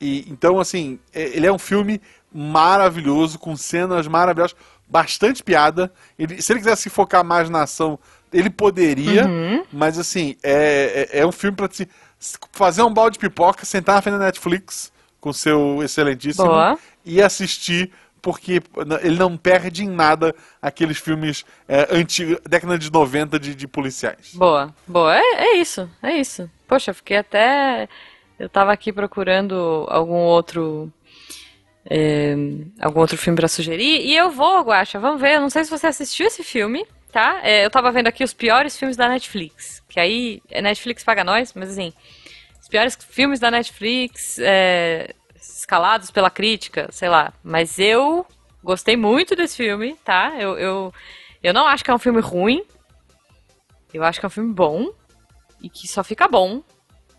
E, 0.00 0.26
então, 0.30 0.58
assim, 0.58 0.98
é- 1.12 1.36
ele 1.36 1.46
é 1.46 1.52
um 1.52 1.58
filme 1.58 2.00
maravilhoso, 2.32 3.38
com 3.38 3.56
cenas 3.56 4.06
maravilhosas, 4.06 4.56
bastante 4.88 5.42
piada. 5.42 5.92
Ele- 6.18 6.40
se 6.40 6.52
ele 6.52 6.60
quisesse 6.60 6.82
se 6.82 6.90
focar 6.90 7.24
mais 7.24 7.50
na 7.50 7.62
ação, 7.62 7.98
ele 8.32 8.50
poderia, 8.50 9.24
mas 9.72 9.98
assim, 9.98 10.36
é, 10.42 11.08
é, 11.12 11.20
é 11.20 11.26
um 11.26 11.32
filme 11.32 11.56
pra 11.56 11.68
se, 11.70 11.88
fazer 12.52 12.82
um 12.82 12.92
balde 12.92 13.14
de 13.14 13.20
pipoca, 13.20 13.64
sentar 13.64 13.96
na 13.96 14.02
frente 14.02 14.18
da 14.18 14.24
Netflix 14.26 14.92
com 15.20 15.32
seu 15.32 15.82
excelentíssimo 15.82 16.46
Boa. 16.46 16.78
e 17.04 17.22
assistir. 17.22 17.90
Porque 18.22 18.60
ele 19.02 19.16
não 19.16 19.36
perde 19.36 19.84
em 19.84 19.88
nada 19.88 20.34
aqueles 20.60 20.98
filmes 20.98 21.44
é, 21.68 21.86
antigos, 21.96 22.38
década 22.44 22.76
de 22.76 22.90
90 22.90 23.38
de, 23.38 23.54
de 23.54 23.68
policiais. 23.68 24.32
Boa, 24.34 24.74
boa. 24.84 25.16
É, 25.16 25.20
é 25.20 25.56
isso, 25.58 25.88
é 26.02 26.16
isso. 26.16 26.50
Poxa, 26.66 26.92
fiquei 26.92 27.18
até. 27.18 27.88
Eu 28.36 28.48
tava 28.48 28.72
aqui 28.72 28.92
procurando 28.92 29.86
algum 29.88 30.16
outro. 30.16 30.92
É, 31.88 32.34
algum 32.80 33.00
outro 33.00 33.16
filme 33.16 33.36
pra 33.36 33.48
sugerir. 33.48 34.00
E 34.04 34.16
eu 34.16 34.30
vou, 34.30 34.62
Guaxa, 34.62 34.98
vamos 34.98 35.20
ver. 35.20 35.36
Eu 35.36 35.40
não 35.40 35.50
sei 35.50 35.64
se 35.64 35.70
você 35.70 35.86
assistiu 35.86 36.26
esse 36.26 36.42
filme, 36.42 36.86
tá? 37.12 37.40
É, 37.42 37.64
eu 37.64 37.70
tava 37.70 37.90
vendo 37.90 38.08
aqui 38.08 38.24
os 38.24 38.32
piores 38.32 38.76
filmes 38.78 38.96
da 38.96 39.08
Netflix. 39.08 39.82
Que 39.88 40.00
aí. 40.00 40.42
é 40.50 40.60
Netflix 40.60 41.04
paga 41.04 41.24
nós, 41.24 41.52
mas 41.54 41.70
assim. 41.70 41.92
Os 42.60 42.68
piores 42.68 42.98
filmes 43.08 43.38
da 43.38 43.50
Netflix. 43.50 44.38
é, 44.38 45.14
escalados 45.66 46.10
pela 46.10 46.30
crítica, 46.30 46.88
sei 46.90 47.08
lá. 47.08 47.32
Mas 47.42 47.78
eu 47.78 48.26
gostei 48.62 48.96
muito 48.96 49.36
desse 49.36 49.56
filme, 49.56 49.96
tá? 50.04 50.34
Eu, 50.38 50.58
eu, 50.58 50.94
eu 51.42 51.54
não 51.54 51.66
acho 51.66 51.84
que 51.84 51.90
é 51.90 51.94
um 51.94 51.98
filme 51.98 52.20
ruim. 52.20 52.64
Eu 53.92 54.04
acho 54.04 54.18
que 54.20 54.26
é 54.26 54.28
um 54.28 54.30
filme 54.30 54.52
bom 54.52 54.92
e 55.60 55.70
que 55.70 55.88
só 55.88 56.04
fica 56.04 56.28
bom. 56.28 56.62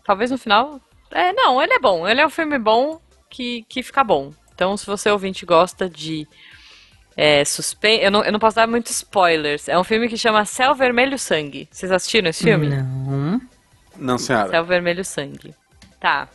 Talvez 0.04 0.30
no 0.30 0.38
final. 0.38 0.80
É, 1.10 1.32
não, 1.32 1.62
ele 1.62 1.72
é 1.72 1.78
bom. 1.78 2.06
Ele 2.06 2.20
é 2.20 2.26
um 2.26 2.30
filme 2.30 2.58
bom 2.58 3.00
que, 3.28 3.64
que 3.68 3.82
fica 3.82 4.04
bom. 4.04 4.32
Então, 4.58 4.76
se 4.76 4.84
você 4.84 5.08
ouvinte 5.08 5.46
gosta 5.46 5.88
de 5.88 6.26
é, 7.16 7.44
suspense. 7.44 8.02
Eu 8.02 8.10
não, 8.10 8.24
eu 8.24 8.32
não 8.32 8.40
posso 8.40 8.56
dar 8.56 8.66
muitos 8.66 8.90
spoilers. 8.90 9.68
É 9.68 9.78
um 9.78 9.84
filme 9.84 10.08
que 10.08 10.18
chama 10.18 10.44
Céu 10.44 10.74
Vermelho 10.74 11.16
Sangue. 11.16 11.68
Vocês 11.70 11.92
assistiram 11.92 12.28
esse 12.28 12.42
filme? 12.42 12.66
Não. 12.68 13.40
Não, 13.96 14.18
senhora. 14.18 14.48
Céu 14.50 14.64
Vermelho 14.64 15.04
Sangue. 15.04 15.54
Tá. 16.00 16.26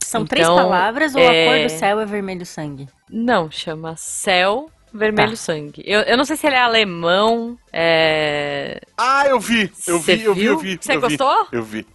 São 0.00 0.22
Então, 0.22 0.26
três 0.26 0.48
palavras 0.48 1.14
ou 1.14 1.20
é- 1.20 1.46
a 1.46 1.52
cor 1.52 1.62
do 1.68 1.78
céu 1.78 2.00
é 2.00 2.04
vermelho 2.04 2.44
sangue? 2.44 2.88
Não, 3.08 3.48
chama 3.50 3.94
Céu 3.96 4.68
Vermelho 4.92 5.30
Tá. 5.30 5.36
Sangue. 5.36 5.82
Eu, 5.86 6.00
eu 6.00 6.16
não 6.16 6.24
sei 6.24 6.36
se 6.36 6.46
ele 6.48 6.56
é 6.56 6.60
alemão. 6.60 7.56
É... 7.72 8.80
Ah, 8.98 9.26
eu 9.28 9.38
vi! 9.38 9.72
Eu 9.86 10.00
Cê 10.00 10.16
vi, 10.16 10.24
eu 10.24 10.34
vi, 10.34 10.44
eu 10.44 10.58
vi. 10.58 10.78
Cê 10.80 10.96
eu 10.96 11.00
vi, 11.00 11.16
gostou? 11.16 11.46
Eu 11.52 11.62
vi. 11.62 11.86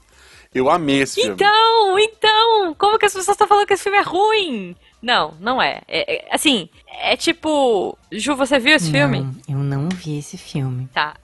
Eu 0.55 0.69
amei 0.69 1.01
esse 1.01 1.15
filme. 1.21 1.33
Então, 1.35 1.99
então, 1.99 2.73
como 2.75 2.97
que 2.97 3.05
as 3.05 3.13
pessoas 3.13 3.35
estão 3.35 3.45
falando 3.47 3.67
que 3.67 3.73
esse 3.73 3.83
filme 3.83 3.97
é 3.99 4.01
ruim? 4.01 4.75
Não, 5.01 5.33
não 5.39 5.61
é. 5.61 5.81
É- 5.87 6.15
é- 6.15 6.27
assim, 6.31 6.69
é 7.01 7.15
tipo. 7.15 7.97
Ju, 8.11 8.35
você 8.35 8.59
viu 8.59 8.75
esse 8.75 8.91
filme? 8.91 9.21
Não, 9.21 9.35
eu 9.47 9.63
não 9.63 9.89
vi 9.89 10.17
esse 10.17 10.37
filme. 10.37 10.89
Tá. 10.93 11.15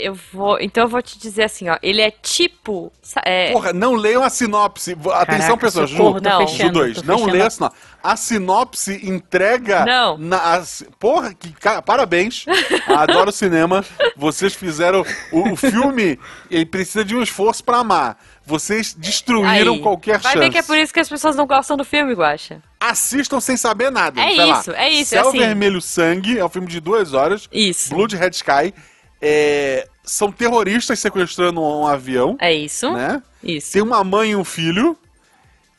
Eu 0.00 0.14
vou. 0.32 0.58
Então 0.60 0.84
eu 0.84 0.88
vou 0.88 1.00
te 1.02 1.18
dizer 1.18 1.44
assim, 1.44 1.68
ó. 1.68 1.76
Ele 1.82 2.00
é 2.00 2.10
tipo. 2.10 2.92
É, 3.24 3.52
Porra, 3.52 3.72
não 3.72 3.94
leiam 3.94 4.22
a 4.22 4.30
sinopse. 4.30 4.92
Atenção, 4.92 5.56
Caraca, 5.56 5.56
pessoas. 5.58 5.90
Ju, 5.90 6.18
Não. 6.20 6.40
Ju 6.42 6.48
fechando, 6.48 6.72
2, 6.72 6.96
tô 6.96 7.02
não 7.06 7.14
fechando 7.18 7.32
leia 7.32 7.44
a- 7.44 7.46
a 7.46 7.50
sinopse. 7.50 7.78
A 8.02 8.16
sinopse 8.16 9.00
entrega. 9.08 9.84
Não. 9.84 10.16
Na, 10.18 10.54
as- 10.54 10.84
porra, 10.98 11.34
que 11.34 11.52
ca- 11.52 11.82
parabéns. 11.82 12.44
Adoro 12.88 13.30
cinema. 13.32 13.84
Vocês 14.16 14.54
fizeram. 14.54 15.04
O, 15.32 15.50
o 15.52 15.56
filme 15.56 16.18
ele 16.50 16.64
precisa 16.66 17.04
de 17.04 17.14
um 17.14 17.22
esforço 17.22 17.62
pra 17.62 17.78
amar. 17.78 18.16
Vocês 18.46 18.94
destruíram 18.94 19.74
aí. 19.74 19.80
qualquer 19.80 20.18
Vai 20.18 20.32
chance. 20.32 20.44
ver 20.44 20.50
que 20.50 20.58
é 20.58 20.62
por 20.62 20.76
isso 20.76 20.92
que 20.92 20.98
as 20.98 21.08
pessoas 21.08 21.36
não 21.36 21.46
gostam 21.46 21.76
do 21.76 21.84
filme, 21.84 22.14
Guaxa. 22.14 22.60
Assistam 22.80 23.38
sem 23.38 23.56
saber 23.56 23.90
nada. 23.92 24.20
É 24.20 24.28
Sei 24.34 24.36
lá. 24.46 24.58
isso, 24.60 24.70
é 24.72 24.88
isso, 24.90 25.10
Céu 25.10 25.28
assim. 25.28 25.38
Vermelho 25.38 25.80
Sangue 25.80 26.38
é 26.38 26.44
um 26.44 26.48
filme 26.48 26.66
de 26.66 26.80
duas 26.80 27.12
horas. 27.12 27.46
Isso. 27.52 27.90
Blood 27.94 28.16
Red 28.16 28.30
Sky. 28.30 28.74
É, 29.20 29.86
são 30.02 30.32
terroristas 30.32 30.98
sequestrando 30.98 31.60
um 31.62 31.86
avião, 31.86 32.36
É 32.40 32.52
isso. 32.52 32.90
né? 32.92 33.22
Isso. 33.42 33.72
Tem 33.72 33.82
uma 33.82 34.02
mãe 34.02 34.30
e 34.30 34.36
um 34.36 34.44
filho. 34.44 34.96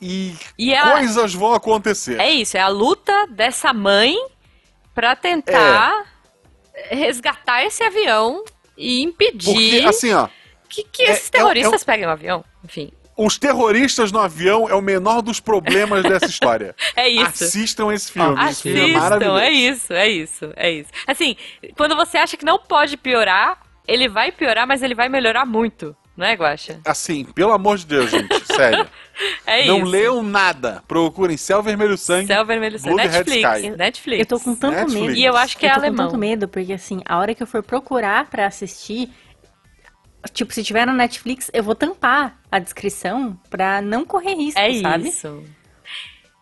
E, 0.02 0.34
E 0.58 0.74
a- 0.74 0.92
coisas 0.94 1.34
vão 1.34 1.54
acontecer. 1.54 2.20
É 2.20 2.30
isso, 2.30 2.58
é 2.58 2.60
a 2.60 2.68
luta 2.68 3.28
dessa 3.28 3.72
mãe 3.72 4.16
pra 4.96 5.16
tentar 5.16 6.06
resgatar 6.90 7.64
esse 7.64 7.84
avião 7.84 8.44
e 8.78 9.02
impedir 9.04 9.54
Porque, 9.54 9.86
assim, 9.88 10.12
ó, 10.14 10.28
que, 10.68 10.84
que 10.84 11.04
é- 11.04 11.12
esses 11.12 11.26
é 11.26 11.28
um- 11.28 11.32
terroristas 11.32 11.84
peguem 11.84 12.08
o 12.08 12.10
avião. 12.10 12.44
Enfim, 12.64 12.92
os 13.26 13.38
terroristas 13.38 14.12
no 14.12 14.20
avião 14.20 14.68
é 14.70 14.76
o 14.76 14.82
menor 14.82 15.22
dos 15.22 15.40
problemas 15.40 16.04
dessa 16.04 16.26
história. 16.26 16.76
é 16.96 17.08
isso. 17.10 17.44
Assistam 17.44 17.94
esse 17.94 18.12
filme. 18.12 18.50
Esse 18.50 18.62
filme 18.64 18.80
é 18.80 18.84
Assistam, 18.84 19.00
maravilhoso. 19.00 19.40
é 19.40 19.50
isso, 19.52 19.94
é 19.94 20.10
isso, 20.10 20.54
é 20.56 20.72
isso. 20.72 20.90
Assim, 21.08 21.36
quando 21.76 21.96
você 21.96 22.18
acha 22.18 22.38
que 22.38 22.46
não 22.46 22.60
pode 22.60 22.98
piorar, 22.98 23.60
ele 23.88 24.08
vai 24.08 24.32
piorar, 24.32 24.68
mas 24.68 24.82
ele 24.82 24.96
vai 24.96 25.10
melhorar 25.10 25.46
muito, 25.46 25.96
não 26.16 26.26
é, 26.26 26.34
Guaxa? 26.34 26.80
Assim, 26.86 27.24
pelo 27.26 27.52
amor 27.52 27.78
de 27.78 27.86
Deus, 27.86 28.10
gente, 28.12 28.28
sério. 28.54 28.88
É 29.46 29.66
não 29.66 29.80
isso. 29.80 29.88
leiam 29.88 30.24
nada. 30.24 30.84
Procurem 30.88 31.38
Céu 31.38 31.62
Vermelho 31.62 31.98
Sangue. 31.98 32.28
Céu 32.28 32.46
Vermelho 32.46 32.78
Sangue. 32.80 32.96
Blood 32.96 33.10
Netflix. 33.12 33.78
Netflix. 33.78 34.20
Eu 34.20 34.26
tô 34.26 34.40
com 34.40 34.56
tanto 34.56 34.76
Netflix. 34.76 35.08
medo. 35.08 35.18
E 35.18 35.24
eu 35.26 35.38
acho 35.38 35.58
que 35.58 35.66
é 35.66 35.70
eu 35.70 35.74
tô 35.74 35.80
alemão. 35.80 35.98
com 35.98 36.12
tanto 36.12 36.20
medo, 36.20 36.48
porque 36.48 36.74
assim, 36.74 37.02
a 37.06 37.18
hora 37.18 37.34
que 37.36 37.42
eu 37.42 37.48
for 37.48 37.64
procurar 37.64 38.30
pra 38.30 38.46
assistir, 38.48 39.10
tipo, 40.34 40.54
se 40.54 40.64
tiver 40.64 40.86
no 40.86 40.94
Netflix, 40.94 41.50
eu 41.54 41.64
vou 41.64 41.76
tampar 41.76 42.38
a 42.52 42.60
descrição 42.60 43.40
pra 43.50 43.82
não 43.82 44.06
correr 44.06 44.36
risco, 44.36 44.60
É 44.60 44.74
sabe? 44.82 45.10
isso. 45.10 45.44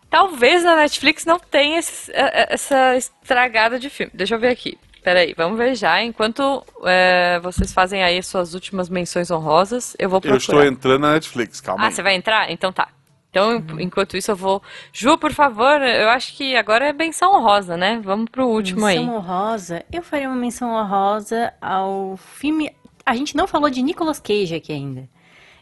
Talvez 0.10 0.64
na 0.64 0.76
Netflix 0.76 1.24
não 1.26 1.38
tenha 1.38 1.78
esse- 1.80 2.12
é- 2.12 2.42
é- 2.44 2.54
essa 2.54 2.96
estragada 2.98 3.78
de 3.80 3.90
filme. 3.90 4.12
Deixa 4.16 4.36
eu 4.36 4.40
ver 4.40 4.50
aqui. 4.50 4.78
Peraí, 5.04 5.34
vamos 5.38 5.58
ver 5.58 5.76
já. 5.76 6.02
Enquanto 6.04 6.64
é, 6.86 7.40
vocês 7.42 7.72
fazem 7.72 8.04
aí 8.04 8.22
suas 8.24 8.54
últimas 8.54 8.90
menções 8.90 9.30
honrosas, 9.32 9.96
eu 10.00 10.10
vou 10.10 10.18
Eu 10.18 10.22
procurar. 10.22 10.38
estou 10.40 10.64
entrando 10.66 11.02
na 11.02 11.14
Netflix, 11.14 11.62
calma 11.62 11.84
Ah, 11.84 11.88
aí. 11.88 11.94
você 11.94 12.02
vai 12.02 12.16
entrar? 12.16 12.52
Então 12.52 12.74
tá. 12.74 12.90
Então, 13.30 13.64
enquanto 13.80 14.18
isso, 14.18 14.32
eu 14.32 14.36
vou. 14.36 14.62
Ju, 14.92 15.16
por 15.16 15.32
favor, 15.32 15.80
eu 15.84 16.10
acho 16.10 16.36
que 16.36 16.56
agora 16.56 16.90
é 16.90 16.92
benção 16.94 17.32
honrosa, 17.36 17.78
né? 17.78 18.02
Vamos 18.04 18.28
pro 18.32 18.48
último 18.48 18.84
aí. 18.88 18.98
Menção 18.98 19.16
honrosa, 19.18 19.86
eu 19.94 20.02
faria 20.02 20.28
uma 20.28 20.36
menção 20.36 20.72
honrosa 20.74 21.54
ao 21.62 22.18
filme. 22.18 22.72
A 23.10 23.16
gente 23.16 23.36
não 23.36 23.48
falou 23.48 23.70
de 23.70 23.82
Nicolas 23.82 24.20
Cage 24.20 24.56
aqui 24.56 24.72
ainda. 24.72 25.08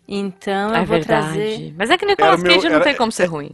Então 0.07 0.69
eu 0.69 0.75
É 0.75 0.77
vou 0.79 0.97
verdade. 0.97 1.27
trazer. 1.27 1.73
Mas 1.77 1.89
é 1.89 1.97
que 1.97 2.05
Nicolas 2.05 2.41
meu- 2.41 2.51
Cage 2.53 2.67
não 2.69 2.75
era- 2.75 2.83
tem 2.83 2.95
como 2.95 3.11
ser 3.11 3.25
ruim. 3.25 3.51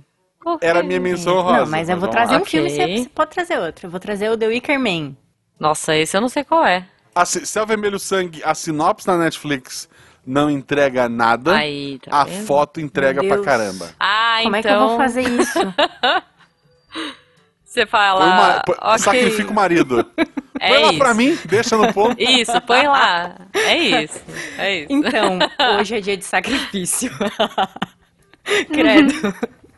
Era 0.62 0.82
a 0.82 0.84
minha 0.84 1.00
menção 1.00 1.38
honrosa. 1.38 1.60
Não, 1.62 1.68
mas 1.72 1.88
eu 1.90 1.98
vou 1.98 2.10
trazer 2.10 2.34
lá. 2.36 2.42
um 2.42 2.46
filme, 2.46 2.70
você, 2.70 2.98
você 2.98 3.10
pode 3.10 3.32
trazer 3.32 3.58
outro. 3.60 3.86
Eu 3.88 3.92
vou 3.92 4.00
trazer 4.00 4.30
o 4.30 4.38
The 4.38 4.48
Wicker 4.48 4.78
Man. 4.80 5.16
Nossa, 5.60 5.96
esse 5.96 6.18
eu 6.18 6.22
não 6.22 6.28
sei 6.28 6.44
qual 6.44 6.66
é. 6.66 6.86
A 7.16 7.24
C- 7.26 7.46
Céu 7.46 7.66
Vermelho 7.66 7.98
Sangue, 8.00 8.42
a 8.44 8.54
sinopse 8.54 9.08
na 9.08 9.18
Netflix 9.18 9.88
não 10.26 10.50
entrega 10.50 11.08
nada. 11.08 11.56
Aí, 11.56 11.98
tá 12.00 12.22
a 12.22 12.24
vendo? 12.26 12.46
foto 12.46 12.82
entrega 12.82 13.24
pra 13.24 13.42
caramba. 13.42 13.92
Ah, 14.00 14.40
Como 14.44 14.56
então. 14.56 14.72
é 14.72 14.76
que 14.76 14.82
eu 14.84 14.88
vou 14.90 14.98
fazer 14.98 15.22
isso? 15.22 15.60
Você 17.64 17.86
fala. 17.86 18.26
uma- 18.26 18.62
põe- 18.66 18.76
ok, 18.82 18.98
Sacrifica 19.00 19.50
o 19.52 19.54
marido. 19.54 20.06
é 20.64 20.70
Põe 20.70 20.82
lá 20.84 20.90
isso. 20.90 20.98
pra 21.00 21.14
mim, 21.14 21.38
deixa 21.46 21.78
no 21.78 21.94
ponto. 21.94 22.16
Isso, 22.22 22.62
põe 22.62 22.88
lá. 22.88 23.36
É 23.54 23.76
isso. 23.78 24.22
É 24.58 24.80
isso. 24.80 24.88
Então, 24.90 25.40
hoje 25.80 25.96
é 25.98 26.02
dia 26.02 26.18
de 26.18 26.26
sacrifício. 26.26 27.12
Credo. 28.72 29.14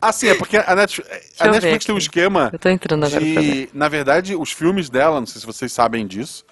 Assim, 0.00 0.28
é 0.28 0.34
porque 0.34 0.56
a, 0.58 0.74
Netf- 0.74 1.00
a 1.40 1.46
eu 1.46 1.52
ver 1.52 1.60
Netflix 1.60 1.84
tem 1.86 1.94
um 1.94 1.98
esquema 1.98 2.50
Eu 2.52 2.58
tô 2.58 2.68
entrando 2.68 3.04
agora 3.06 3.20
de. 3.24 3.68
Na 3.72 3.88
verdade, 3.88 4.36
os 4.36 4.52
filmes 4.52 4.88
dela, 4.90 5.18
não 5.20 5.26
sei 5.26 5.40
se 5.40 5.46
vocês 5.46 5.72
sabem 5.72 6.06
disso. 6.06 6.44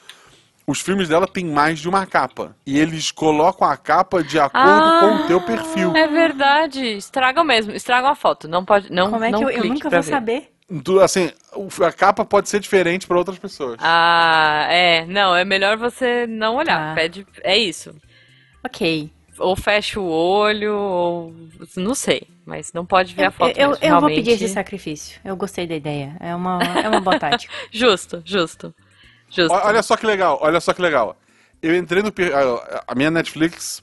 Os 0.67 0.81
filmes 0.81 1.11
dela 1.11 1.27
têm 1.29 1.45
mais 1.45 1.79
de 1.79 1.87
uma 1.89 2.07
capa. 2.07 2.57
E 2.67 2.79
eles 2.79 3.11
colocam 3.11 3.69
a 3.69 3.77
capa 3.77 4.25
de 4.25 4.41
acordo 4.41 4.67
Ah, 4.67 4.99
com 5.01 5.15
o 5.17 5.27
teu 5.27 5.41
perfil. 5.43 5.95
É 5.95 6.09
verdade. 6.09 6.81
Estragam 6.97 7.45
mesmo. 7.45 7.73
Estragam 7.73 8.09
a 8.11 8.15
foto. 8.15 8.49
Não 8.49 8.65
pode. 8.65 8.91
Não, 8.91 9.11
Como 9.11 9.23
é 9.23 9.31
não 9.31 9.41
que 9.41 9.45
eu, 9.45 9.51
eu 9.51 9.65
nunca 9.67 9.91
vou 9.91 10.01
ver. 10.03 10.11
saber? 10.11 10.54
Tu, 10.83 10.99
assim, 11.01 11.31
o- 11.55 11.69
a 11.85 11.93
capa 11.93 12.25
pode 12.25 12.49
ser 12.49 12.59
diferente 12.59 13.07
pra 13.07 13.19
outras 13.19 13.39
pessoas. 13.39 13.77
Ah, 13.81 14.67
é. 14.71 15.05
Não, 15.07 15.37
é 15.37 15.45
melhor 15.45 15.77
você 15.77 16.27
não 16.27 16.57
olhar. 16.57 16.91
Tá. 16.91 16.95
Pede. 16.95 17.27
É 17.43 17.57
isso. 17.57 17.95
Ok. 18.65 19.11
ou 19.39 19.57
fecha 19.57 19.99
o 20.01 20.09
olho, 20.09 20.75
ou. 20.75 21.35
Não 21.77 21.95
sei. 21.95 22.23
Mas 22.47 22.73
não 22.73 22.87
pode 22.87 23.15
ver 23.15 23.25
Eu, 23.25 23.29
a 23.29 23.31
foto. 23.31 23.59
eu, 23.59 23.77
eu 23.81 24.01
vou 24.01 24.09
pedir 24.09 24.31
esse 24.33 24.49
sacrifício. 24.49 25.21
Eu 25.25 25.35
gostei 25.37 25.67
da 25.67 25.75
ideia. 25.75 26.17
É 26.21 26.35
uma, 26.35 26.63
é 26.63 26.89
uma 26.89 27.01
boa 27.01 27.19
tática. 27.19 27.53
Justo, 27.73 28.23
justo. 28.25 28.73
Justo. 29.29 29.53
Ó, 29.53 29.67
Olha 29.67 29.83
só 29.83 29.97
que 29.97 30.07
legal, 30.07 30.39
olha 30.41 30.61
só 30.61 30.73
que 30.73 30.81
legal. 30.81 31.17
Eu 31.61 31.75
entrei 31.77 32.03
no. 32.03 32.09
A, 32.11 32.85
a 32.93 32.95
minha 32.95 33.11
Netflix. 33.11 33.83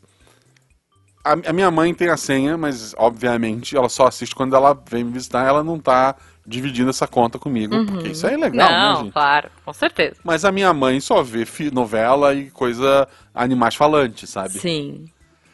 A, 1.23 1.33
a 1.33 1.53
minha 1.53 1.69
mãe 1.69 1.93
tem 1.93 2.09
a 2.09 2.17
senha, 2.17 2.57
mas 2.57 2.93
obviamente 2.97 3.75
ela 3.75 3.89
só 3.89 4.07
assiste 4.07 4.33
quando 4.33 4.55
ela 4.55 4.73
vem 4.89 5.03
me 5.03 5.11
visitar. 5.11 5.45
Ela 5.45 5.63
não 5.63 5.77
tá 5.79 6.15
dividindo 6.45 6.89
essa 6.89 7.07
conta 7.07 7.37
comigo, 7.37 7.85
porque 7.85 8.09
isso 8.09 8.25
é 8.27 8.33
ilegal, 8.33 8.69
né, 8.69 8.75
Uhum. 8.77 8.93
não, 8.93 9.03
gente? 9.03 9.13
claro, 9.13 9.49
com 9.63 9.73
certeza. 9.73 10.15
Mas 10.23 10.43
a 10.43 10.51
minha 10.51 10.73
mãe 10.73 10.99
só 10.99 11.21
vê 11.21 11.45
novela 11.71 12.33
e 12.33 12.49
coisa 12.49 13.07
animais 13.33 13.75
falantes, 13.75 14.29
sabe? 14.29 14.59
Sim. 14.59 15.05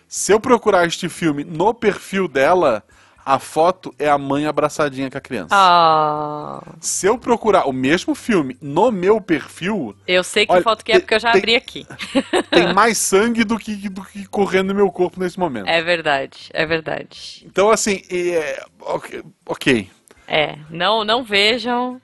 Se 0.07 0.31
eu 0.31 0.39
procurar 0.39 0.85
este 0.87 1.09
filme 1.09 1.43
no 1.43 1.73
perfil 1.73 2.27
dela, 2.29 2.81
a 3.25 3.37
foto 3.39 3.93
é 3.99 4.07
a 4.09 4.17
mãe 4.17 4.45
abraçadinha 4.45 5.11
com 5.11 5.17
a 5.17 5.21
criança. 5.21 5.49
Ah, 5.53 6.63
Se 6.79 7.05
eu 7.07 7.17
procurar 7.17 7.67
o 7.67 7.73
mesmo 7.73 8.15
filme 8.15 8.55
no 8.61 8.89
meu 8.89 9.19
perfil, 9.19 9.93
eu 10.07 10.23
sei 10.23 10.45
que 10.45 10.53
Olha, 10.53 10.63
foto 10.63 10.85
que 10.85 10.93
é 10.93 10.99
porque 10.99 11.13
eu 11.15 11.19
já 11.19 11.33
tem- 11.33 11.39
abri 11.41 11.55
aqui. 11.57 11.85
tem 12.49 12.71
mais 12.73 12.97
sangue 12.97 13.43
do 13.43 13.59
que, 13.59 13.89
do 13.89 14.01
que 14.01 14.25
correndo 14.27 14.69
no 14.69 14.75
meu 14.75 14.89
corpo 14.89 15.19
nesse 15.19 15.37
momento. 15.37 15.67
É 15.67 15.81
verdade, 15.83 16.49
é 16.53 16.65
verdade. 16.65 17.43
Então, 17.45 17.69
assim, 17.69 18.01
é, 18.09 18.63
ok. 18.79 19.23
ok. 19.45 19.89
É, 20.27 20.57
não, 20.69 21.03
não 21.05 21.23
vejam. 21.23 22.01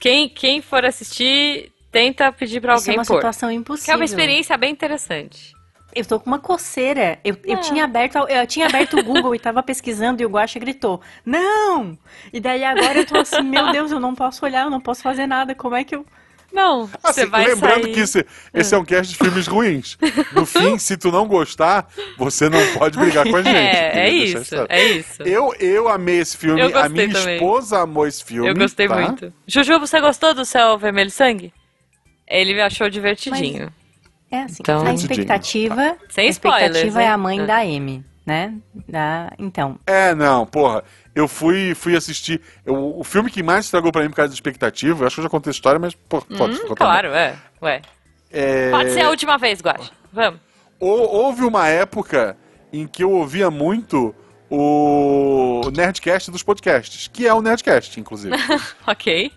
Quem, 0.00 0.28
quem 0.28 0.60
for 0.60 0.84
assistir, 0.84 1.72
tenta 1.90 2.30
pedir 2.32 2.60
pra 2.60 2.74
Isso 2.74 2.84
é 2.90 2.92
alguém 2.92 2.98
uma 2.98 3.06
pôr. 3.06 3.16
situação 3.16 3.48
Que 3.48 3.54
impossível. 3.54 3.94
é 3.94 3.96
uma 3.96 4.04
experiência 4.04 4.56
bem 4.56 4.72
interessante. 4.72 5.54
Eu 5.94 6.04
tô 6.04 6.20
com 6.20 6.26
uma 6.26 6.38
coceira. 6.38 7.18
Eu, 7.24 7.38
eu 7.44 7.56
Ah. 7.56 7.60
tinha 7.60 7.84
aberto, 7.84 8.16
eu 8.18 8.46
tinha 8.46 8.66
aberto 8.66 8.98
o 8.98 9.02
Google 9.02 9.34
e 9.34 9.38
tava 9.38 9.62
pesquisando 9.62 10.20
e 10.20 10.26
o 10.26 10.28
Guaxa 10.28 10.58
gritou: 10.58 11.00
Não! 11.24 11.96
E 12.30 12.38
daí 12.38 12.62
agora 12.64 12.98
eu 12.98 13.06
tô 13.06 13.16
assim, 13.16 13.40
meu 13.42 13.72
Deus, 13.72 13.90
eu 13.90 13.98
não 14.00 14.14
posso 14.14 14.44
olhar, 14.44 14.64
eu 14.64 14.70
não 14.70 14.80
posso 14.80 15.00
fazer 15.02 15.26
nada. 15.26 15.54
Como 15.54 15.74
é 15.74 15.84
que 15.84 15.94
eu. 15.94 16.04
Não, 16.56 16.86
você 16.86 17.20
Assim, 17.22 17.26
vai 17.26 17.46
lembrando 17.46 17.82
sair... 17.82 17.92
que 17.94 18.00
esse, 18.00 18.26
esse 18.54 18.74
é 18.74 18.78
um 18.78 18.84
cast 18.84 19.12
de 19.12 19.18
filmes 19.18 19.46
ruins. 19.46 19.98
No 20.32 20.44
fim, 20.46 20.78
se 20.78 20.96
tu 20.96 21.12
não 21.12 21.28
gostar, 21.28 21.86
você 22.16 22.48
não 22.48 22.58
pode 22.72 22.98
brigar 22.98 23.28
com 23.28 23.36
a 23.36 23.42
gente. 23.42 23.54
É, 23.54 24.06
é 24.06 24.08
isso, 24.10 24.54
é 24.68 24.84
isso. 24.86 25.22
Eu, 25.22 25.54
eu 25.60 25.86
amei 25.88 26.18
esse 26.18 26.36
filme, 26.36 26.58
Eu 26.60 26.76
a 26.78 26.88
minha 26.88 27.12
também. 27.12 27.34
esposa 27.36 27.80
amou 27.80 28.06
esse 28.06 28.24
filme. 28.24 28.48
Eu 28.48 28.54
gostei 28.54 28.88
tá? 28.88 28.96
muito. 28.96 29.30
Juju, 29.46 29.78
você 29.78 30.00
gostou 30.00 30.32
do 30.32 30.44
Céu 30.46 30.78
Vermelho 30.78 31.10
Sangue? 31.10 31.52
Ele 32.26 32.60
achou 32.60 32.88
divertidinho. 32.88 33.70
É 34.30 34.42
assim, 34.42 34.56
Então- 34.60 34.84
a 34.86 34.94
expectativa. 34.94 35.96
Sem 36.08 36.26
a 36.26 36.30
expectativa 36.30 36.78
spoilers, 36.78 36.96
é 36.96 37.06
a 37.08 37.18
mãe 37.18 37.40
É. 37.40 37.46
da 37.46 37.64
M, 37.66 38.04
né? 38.26 38.54
Da, 38.88 39.32
então. 39.38 39.78
É, 39.86 40.14
não, 40.14 40.44
porra. 40.44 40.82
Eu 41.14 41.26
fui, 41.28 41.74
fui 41.74 41.96
assistir. 41.96 42.40
eu- 42.64 42.98
o 42.98 43.02
filme 43.04 43.30
que 43.30 43.42
mais 43.42 43.64
estragou 43.66 43.90
pra 43.92 44.02
mim 44.02 44.10
por 44.10 44.16
causa 44.16 44.28
da 44.30 44.34
expectativa, 44.34 45.02
eu 45.02 45.06
acho 45.06 45.14
que 45.16 45.20
eu 45.20 45.24
já 45.24 45.30
contei 45.30 45.50
a 45.50 45.54
história, 45.54 45.78
mas 45.78 45.94
pô, 45.94 46.20
pode 46.20 46.56
Hum, 46.56 46.62
contar. 46.68 46.84
claro, 46.84 47.08
é. 47.08 47.36
Ué. 47.62 47.80
É, 48.30 48.70
Pode 48.70 48.90
ser 48.90 49.02
a 49.02 49.08
última 49.10 49.38
vez, 49.38 49.60
Guacha. 49.62 49.90
Vamos. 50.12 50.40
hou- 50.80 51.08
Houve 51.14 51.42
uma 51.44 51.68
época 51.68 52.36
em 52.72 52.86
que 52.86 53.02
eu 53.04 53.10
ouvia 53.12 53.50
muito 53.50 54.14
o 54.50 55.70
Nerdcast 55.74 56.30
dos 56.30 56.42
podcasts, 56.42 57.08
que 57.08 57.26
é 57.26 57.32
o 57.32 57.40
Nerdcast, 57.40 57.98
inclusive. 58.00 58.34
Ok. 58.86 59.32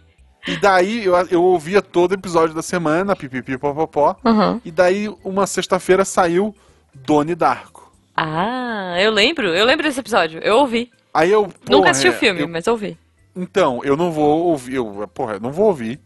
E 0.48 0.58
daí 0.58 1.04
eu, 1.06 1.14
eu 1.30 1.44
ouvia 1.44 1.82
todo 1.82 2.14
episódio 2.14 2.56
da 2.56 2.62
semana, 2.62 3.16
pipipi, 3.16 3.58
popopó. 3.58 4.16
Uhum. 4.24 4.60
E 4.66 4.72
daí, 4.72 5.14
uma 5.24 5.46
sexta-feira, 5.46 6.04
saiu 6.06 6.56
Doni 6.94 7.36
Darko. 7.36 7.89
Ah, 8.22 8.96
eu 9.00 9.12
lembro. 9.12 9.48
Eu 9.48 9.66
lembro 9.66 9.84
desse 9.86 10.00
episódio. 10.00 10.40
Eu 10.42 10.58
ouvi. 10.58 10.92
Aí 11.14 11.32
eu. 11.32 11.44
Nunca 11.44 11.60
porra, 11.66 11.90
assisti 11.92 12.10
o 12.10 12.14
filme, 12.14 12.42
eu- 12.42 12.48
mas 12.48 12.68
ouvi. 12.68 12.98
Então, 13.36 13.82
eu 13.84 13.96
não 13.96 14.12
vou 14.12 14.46
ouvir. 14.48 14.76
Eu, 14.76 15.10
porra, 15.14 15.34
eu 15.36 15.40
não 15.40 15.52
vou 15.52 15.68
ouvir. 15.68 16.00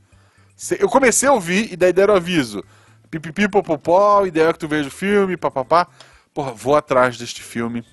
Eu 0.79 0.87
comecei 0.87 1.27
a 1.27 1.33
ouvir 1.33 1.73
e 1.73 1.75
daí 1.75 1.91
deram 1.91 2.15
aviso. 2.15 2.63
Pipipi, 3.09 3.47
popopó, 3.47 4.25
ideia 4.25 4.53
que 4.53 4.59
tu 4.59 4.67
veja 4.67 4.87
o 4.87 4.91
filme, 4.91 5.35
papapá. 5.37 5.87
Porra, 6.33 6.51
vou 6.51 6.75
atrás 6.75 7.17
deste 7.17 7.41
filme. 7.41 7.83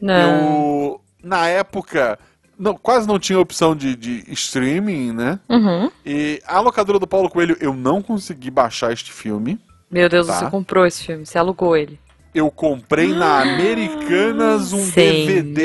Não. 0.00 0.14
Eu, 0.14 1.00
na 1.22 1.46
época, 1.48 2.18
não, 2.58 2.74
quase 2.74 3.06
não 3.06 3.18
tinha 3.18 3.38
opção 3.38 3.74
de, 3.76 3.94
de 3.96 4.24
streaming, 4.32 5.12
né? 5.12 5.38
Uhum. 5.48 5.90
E 6.04 6.42
a 6.46 6.60
locadora 6.60 6.98
do 6.98 7.06
Paulo 7.06 7.30
Coelho, 7.30 7.56
eu 7.60 7.72
não 7.74 8.02
consegui 8.02 8.50
baixar 8.50 8.92
este 8.92 9.12
filme. 9.12 9.58
Meu 9.90 10.08
Deus, 10.08 10.26
Tá. 10.26 10.34
você 10.34 10.50
comprou 10.50 10.86
esse 10.86 11.04
filme. 11.04 11.26
Você 11.26 11.36
alugou 11.38 11.76
ele. 11.76 11.98
Eu 12.32 12.50
comprei 12.50 13.12
na 13.12 13.40
Americanas 13.42 14.72
um 14.72 14.84
Senhor. 14.84 15.26
DVD. 15.26 15.62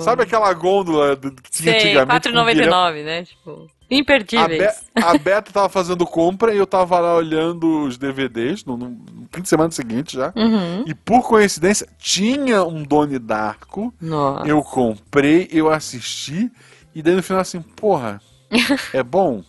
Sabe 0.00 0.22
aquela 0.22 0.52
gôndola 0.54 1.14
do- 1.16 1.32
que 1.32 1.50
tinha 1.50 1.72
Sei, 1.78 1.90
antigamente? 1.96 2.28
com 2.32 2.32
bilhão? 2.44 2.44
R$4,99, 2.46 3.04
né? 3.04 3.24
Tipo, 3.24 3.50
A, 3.50 3.54
Be 3.88 3.96
imperdíveis. 3.98 4.80
a 4.96 5.18
Beta 5.18 5.52
tava 5.52 5.68
fazendo 5.68 6.06
compra 6.06 6.54
e 6.54 6.56
eu 6.56 6.66
tava 6.66 6.98
lá 6.98 7.14
olhando 7.14 7.82
os 7.84 7.98
DVDs 7.98 8.64
no, 8.64 8.76
no 8.78 8.98
fim 9.30 9.42
de 9.42 9.48
semana 9.50 9.70
seguinte 9.70 10.14
já. 10.16 10.32
Uhum. 10.34 10.84
E 10.86 10.94
por 10.94 11.22
coincidência, 11.28 11.86
tinha 11.98 12.64
um 12.64 12.82
Doni 12.82 13.18
Darko. 13.18 13.92
Nossa. 14.00 14.48
Eu 14.48 14.62
comprei, 14.62 15.46
eu 15.52 15.70
assisti. 15.70 16.50
E 16.94 17.02
daí 17.02 17.14
no 17.14 17.22
final 17.22 17.42
assim, 17.42 17.60
porra, 17.60 18.18
é 18.94 19.02
bom? 19.02 19.42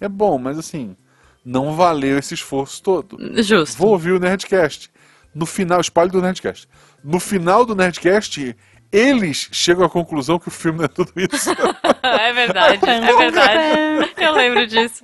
É 0.00 0.08
bom, 0.08 0.38
mas 0.38 0.58
assim, 0.58 0.96
não 1.44 1.74
valeu 1.74 2.18
esse 2.18 2.32
esforço 2.32 2.82
todo. 2.82 3.18
Justo. 3.42 3.76
Vou 3.76 3.90
ouvir 3.90 4.12
o 4.12 4.18
Nerdcast. 4.18 4.90
No 5.34 5.46
final, 5.46 5.80
spoiler 5.80 6.12
do 6.12 6.22
Nerdcast. 6.22 6.68
No 7.02 7.18
final 7.18 7.64
do 7.66 7.74
Nerdcast, 7.74 8.56
eles 8.92 9.48
chegam 9.50 9.84
à 9.84 9.90
conclusão 9.90 10.38
que 10.38 10.48
o 10.48 10.50
filme 10.50 10.78
não 10.78 10.84
é 10.84 10.88
tudo 10.88 11.12
isso. 11.16 11.50
É 12.04 12.32
verdade, 12.32 12.80
é 12.86 13.16
verdade. 13.16 14.12
Eu 14.18 14.32
lembro 14.34 14.66
disso. 14.66 15.02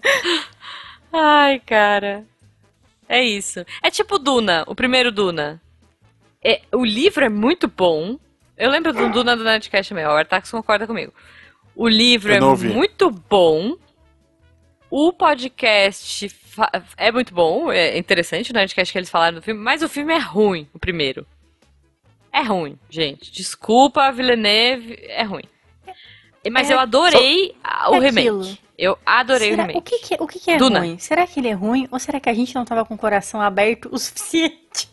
Ai, 1.12 1.58
cara. 1.60 2.24
É 3.08 3.22
isso. 3.22 3.64
É 3.82 3.90
tipo 3.90 4.18
Duna, 4.18 4.64
o 4.66 4.74
primeiro 4.74 5.10
Duna. 5.10 5.60
É, 6.44 6.60
o 6.72 6.84
livro 6.84 7.24
é 7.24 7.28
muito 7.28 7.66
bom. 7.66 8.18
Eu 8.56 8.70
lembro 8.70 8.92
do 8.92 9.08
Duna 9.08 9.36
do 9.36 9.44
Nerdcast 9.44 9.92
mesmo. 9.94 10.10
O 10.10 10.16
Artax 10.16 10.50
concorda 10.50 10.86
comigo. 10.86 11.12
O 11.74 11.88
livro 11.88 12.32
é 12.32 12.42
ouvi. 12.42 12.68
muito 12.68 13.10
bom. 13.10 13.76
O 14.90 15.12
podcast 15.12 16.34
é 16.96 17.12
muito 17.12 17.32
bom. 17.32 17.70
É 17.70 17.96
interessante 17.96 18.50
o 18.50 18.54
Nerdcast 18.54 18.92
que 18.92 18.98
eles 18.98 19.10
falaram 19.10 19.36
do 19.36 19.42
filme. 19.42 19.60
Mas 19.60 19.82
o 19.82 19.88
filme 19.88 20.12
é 20.12 20.18
ruim, 20.18 20.68
o 20.74 20.78
primeiro. 20.78 21.26
É 22.32 22.42
ruim, 22.42 22.78
gente. 22.88 23.30
Desculpa, 23.32 24.10
Villeneuve. 24.12 24.98
É 25.08 25.22
ruim. 25.22 25.44
Mas 26.50 26.70
É, 26.70 26.74
eu 26.74 26.78
adorei 26.80 27.54
a- 27.62 27.90
o 27.90 27.96
é 27.96 28.00
remake. 28.00 28.28
aquilo. 28.28 28.58
Eu 28.78 28.98
adorei 29.04 29.50
Será- 29.50 29.62
o 29.64 29.66
remake. 29.66 29.78
o 29.78 29.82
que, 29.82 29.98
que, 29.98 30.22
o 30.22 30.26
que, 30.26 30.38
que 30.40 30.50
é 30.52 30.56
Duna. 30.56 30.78
ruim? 30.80 30.98
Será 30.98 31.26
que 31.26 31.38
ele 31.38 31.48
é 31.48 31.52
ruim? 31.52 31.86
Ou 31.90 31.98
será 31.98 32.18
que 32.18 32.28
a 32.30 32.34
gente 32.34 32.54
não 32.54 32.64
tava 32.64 32.84
com 32.84 32.94
o 32.94 32.98
coração 32.98 33.40
aberto 33.40 33.88
o 33.92 33.98
suficiente? 33.98 34.88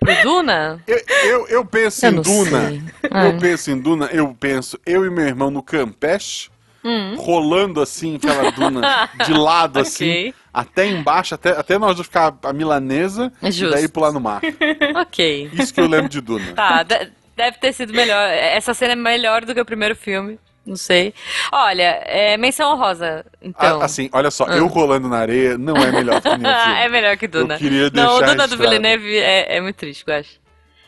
Pro 0.00 0.22
Duna? 0.22 0.82
Eu, 0.86 0.98
eu, 1.24 1.48
eu 1.48 1.64
penso 1.64 2.04
Eu 2.04 2.12
em 2.12 2.20
Duna. 2.22 2.68
sei. 2.68 2.82
Ah. 3.10 3.26
Eu 3.26 3.38
penso 3.38 3.70
em 3.70 3.80
Duna, 3.80 4.06
eu 4.12 4.34
penso, 4.38 4.78
eu 4.84 5.04
e 5.06 5.10
meu 5.10 5.26
irmão 5.26 5.50
no 5.50 5.62
Campeche, 5.62 6.50
Hum. 6.84 7.14
rolando 7.16 7.80
assim, 7.80 8.16
aquela 8.16 8.50
duna 8.50 9.08
de 9.24 9.32
lado 9.32 9.78
assim, 9.80 10.10
Ok. 10.10 10.34
até 10.52 10.86
embaixo, 10.86 11.34
até, 11.34 11.50
até 11.50 11.78
nós 11.78 11.98
ficar 12.00 12.34
a 12.42 12.52
milanesa 12.52 13.32
É 13.42 13.48
e 13.48 13.52
justo. 13.52 13.74
daí 13.74 13.88
pular 13.88 14.12
no 14.12 14.20
mar. 14.20 14.42
Ok. 15.00 15.48
Isso 15.54 15.72
que 15.72 15.80
eu 15.80 15.86
lembro 15.86 16.08
de 16.10 16.20
Duna. 16.20 16.52
Tá, 16.54 16.82
de- 16.82 17.10
deve 17.36 17.56
ter 17.58 17.72
sido 17.72 17.92
melhor. 17.94 18.28
Essa 18.28 18.74
cena 18.74 18.92
é 18.92 18.96
melhor 18.96 19.44
do 19.44 19.54
que 19.54 19.60
o 19.60 19.64
primeiro 19.64 19.96
filme. 19.96 20.38
Não 20.66 20.76
sei. 20.76 21.12
Olha, 21.52 22.00
é 22.06 22.36
menção 22.38 22.72
honrosa, 22.72 23.24
então. 23.42 23.80
A- 23.80 23.84
Assim, 23.84 24.08
olha 24.12 24.30
só, 24.30 24.46
eu 24.46 24.66
rolando 24.66 25.08
na 25.08 25.18
areia 25.18 25.58
não 25.58 25.76
é 25.76 25.90
melhor 25.92 26.20
que 26.22 26.28
nenhum 26.28 26.40
filme. 26.64 26.78
é 26.80 26.88
melhor 26.88 27.16
que 27.18 27.26
Duna. 27.28 27.54
Eu 27.54 27.58
queria 27.58 27.90
Não, 27.92 28.16
o 28.16 28.18
deixar 28.18 28.32
Duna 28.34 28.48
do. 28.48 28.56
Villeneuve 28.56 29.16
é, 29.18 29.56
é 29.56 29.60
muito 29.60 29.76
triste, 29.76 30.04
eu 30.06 30.14
acho. 30.14 30.38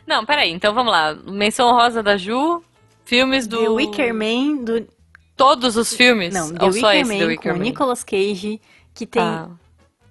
Não, 0.06 0.24
peraí, 0.24 0.50
então 0.52 0.72
vamos 0.72 0.92
lá. 0.92 1.14
Menção 1.26 1.68
honrosa 1.68 2.02
da 2.02 2.16
Ju, 2.16 2.62
filmes 3.04 3.46
do... 3.46 3.58
The 3.60 3.68
Wicker 3.68 4.14
Man, 4.14 4.64
do... 4.64 4.88
Todos 5.36 5.76
os 5.76 5.92
filmes? 5.94 6.32
Não, 6.32 6.52
The 6.54 6.64
Ou 6.64 6.72
só 6.72 6.88
Wicker 6.88 7.00
esse 7.02 7.12
Man 7.12 7.18
The 7.18 7.26
Wicker 7.26 7.52
com 7.52 7.58
Man? 7.58 7.64
Nicolas 7.64 8.02
Cage, 8.04 8.60
que 8.94 9.06
tem... 9.06 9.22
Ah, 9.22 9.48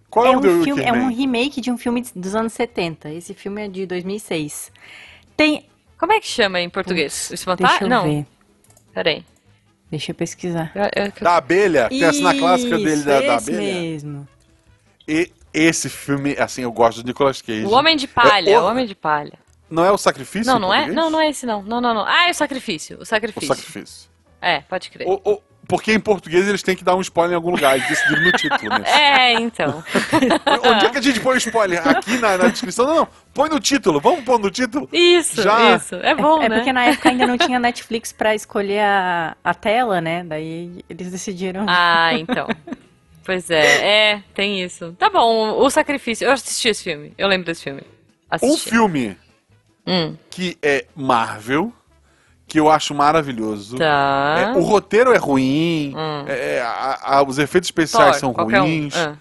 Qual 0.10 0.26
é, 0.28 0.34
é, 0.34 0.38
o 0.38 0.42
The 0.42 0.48
um 0.48 0.52
Wicker 0.60 0.64
filme, 0.76 0.84
é 0.84 0.94
um 0.94 1.06
Man? 1.06 1.10
remake 1.12 1.62
de 1.62 1.72
um 1.72 1.78
filme 1.78 2.06
dos 2.16 2.36
anos 2.36 2.54
70. 2.54 3.10
Esse 3.12 3.34
filme 3.34 3.66
é 3.66 3.68
de 3.68 3.86
2006. 3.86 4.72
Tem... 5.36 5.68
Como 5.98 6.12
é 6.14 6.20
que 6.20 6.28
chama 6.28 6.60
em 6.62 6.70
português? 6.70 7.14
O 7.14 7.30
Deixa 7.30 7.34
Espantalho? 7.36 7.78
eu 7.86 7.90
Não, 7.90 8.04
ver. 8.04 8.26
peraí. 8.94 9.26
Deixa 9.90 10.12
eu 10.12 10.16
pesquisar. 10.16 10.72
Eu- 10.76 11.06
eu- 11.06 11.12
Da 11.22 11.38
abelha, 11.38 11.88
tem 11.90 12.04
a 12.04 12.12
cena 12.12 12.34
clássica 12.38 12.78
dele 12.78 12.94
Isso, 12.94 13.06
da, 13.06 13.22
da 13.22 13.36
abelha. 13.38 13.58
mesmo. 13.62 14.28
E 15.08 15.32
esse 15.54 15.90
filme, 15.90 16.36
assim, 16.38 16.64
eu 16.64 16.72
gosto 16.72 17.02
do 17.02 17.08
Nicolas 17.08 17.42
Cage. 17.42 17.64
O 17.66 17.72
Homem 17.72 17.96
de 17.96 18.08
Palha, 18.08 18.50
É, 18.52 18.60
o 18.60 18.66
Homem 18.66 18.86
de 18.86 18.94
Palha. 18.96 19.34
Não 19.70 19.86
é 19.86 19.92
o 19.92 19.98
sacrifício? 19.98 20.52
Não, 20.52 20.60
não 20.60 20.74
é? 20.74 20.88
Não, 20.92 21.10
não 21.10 21.20
é 21.22 21.30
esse 21.30 21.46
não. 21.46 21.64
Não, 21.64 21.80
não, 21.80 21.94
não. 21.94 22.06
Ah, 22.06 22.28
é 22.28 22.32
o 22.32 22.34
sacrifício. 22.36 22.98
O 23.00 23.02
O 23.04 23.06
sacrifício. 23.06 24.10
É, 24.46 24.60
pode 24.62 24.90
crer. 24.92 25.08
O- 25.08 25.20
o- 25.24 25.42
Porque 25.68 25.92
em 25.92 26.00
português 26.00 26.48
eles 26.48 26.62
têm 26.62 26.76
que 26.76 26.84
dar 26.84 26.96
um 26.96 27.02
spoiler 27.02 27.32
em 27.34 27.36
algum 27.36 27.50
lugar, 27.50 27.76
eles 27.76 27.88
decidiram 27.90 28.22
no 28.22 28.32
título 28.34 28.70
mesmo. 28.70 28.86
É, 28.96 29.34
então. 29.34 29.84
Onde 30.64 30.86
é 30.86 30.90
que 30.92 30.98
a 31.00 31.02
gente 31.02 31.20
põe 31.20 31.34
o 31.34 31.38
spoiler? 31.38 31.88
Aqui 31.88 32.18
na, 32.20 32.38
na 32.38 32.48
descrição? 32.50 32.86
Não, 32.86 32.96
não. 32.98 33.08
Põe 33.34 33.50
no 33.50 33.60
título. 33.60 34.00
Vamos 34.00 34.24
pôr 34.24 34.38
no 34.40 34.52
título? 34.52 34.88
Isso, 34.94 35.42
Já. 35.42 35.76
isso. 35.76 35.96
É 35.96 36.14
bom, 36.14 36.40
é 36.44 36.50
né? 36.50 36.58
porque 36.58 36.72
na 36.72 36.86
época 36.86 37.10
ainda 37.10 37.26
não 37.26 37.36
tinha 37.38 37.60
Netflix 37.60 38.12
pra 38.14 38.36
escolher 38.36 38.82
a, 38.82 39.36
a 39.44 39.54
tela, 39.56 40.00
né? 40.00 40.24
Daí 40.24 40.86
eles 40.88 41.12
decidiram. 41.12 41.66
Ah, 41.68 42.14
então. 42.14 42.48
Pois 43.24 43.50
é, 43.50 44.12
é, 44.14 44.24
tem 44.36 44.62
isso. 44.64 44.96
Tá 45.00 45.10
bom, 45.10 45.58
o 45.60 45.68
sacrifício. 45.72 46.26
Eu 46.28 46.32
assisti 46.32 46.68
esse 46.70 46.84
filme. 46.84 47.12
Eu 47.18 47.28
lembro 47.28 47.48
desse 47.48 47.64
filme. 47.64 47.82
Um 47.82 48.36
Assisti. 48.36 48.70
filme 48.70 49.18
Hum, 49.88 50.16
que 50.30 50.58
é 50.62 50.86
Marvel, 50.96 51.74
que 52.48 52.60
eu 52.60 52.70
acho 52.70 52.94
maravilhoso. 52.94 53.78
tá. 53.78 54.54
É, 54.56 54.58
o 54.58 54.62
roteiro 54.62 55.12
é 55.14 55.18
ruim, 55.18 55.94
Hum. 55.96 56.26
é, 56.28 56.62
a- 56.62 57.00
a- 57.18 57.24
os 57.24 57.38
efeitos 57.40 57.68
especiais 57.68 58.12
Thor, 58.12 58.20
são 58.20 58.34
qualquer 58.34 58.62
um. 58.62 58.66
ruins. 58.66 58.96
Ah. 58.96 59.16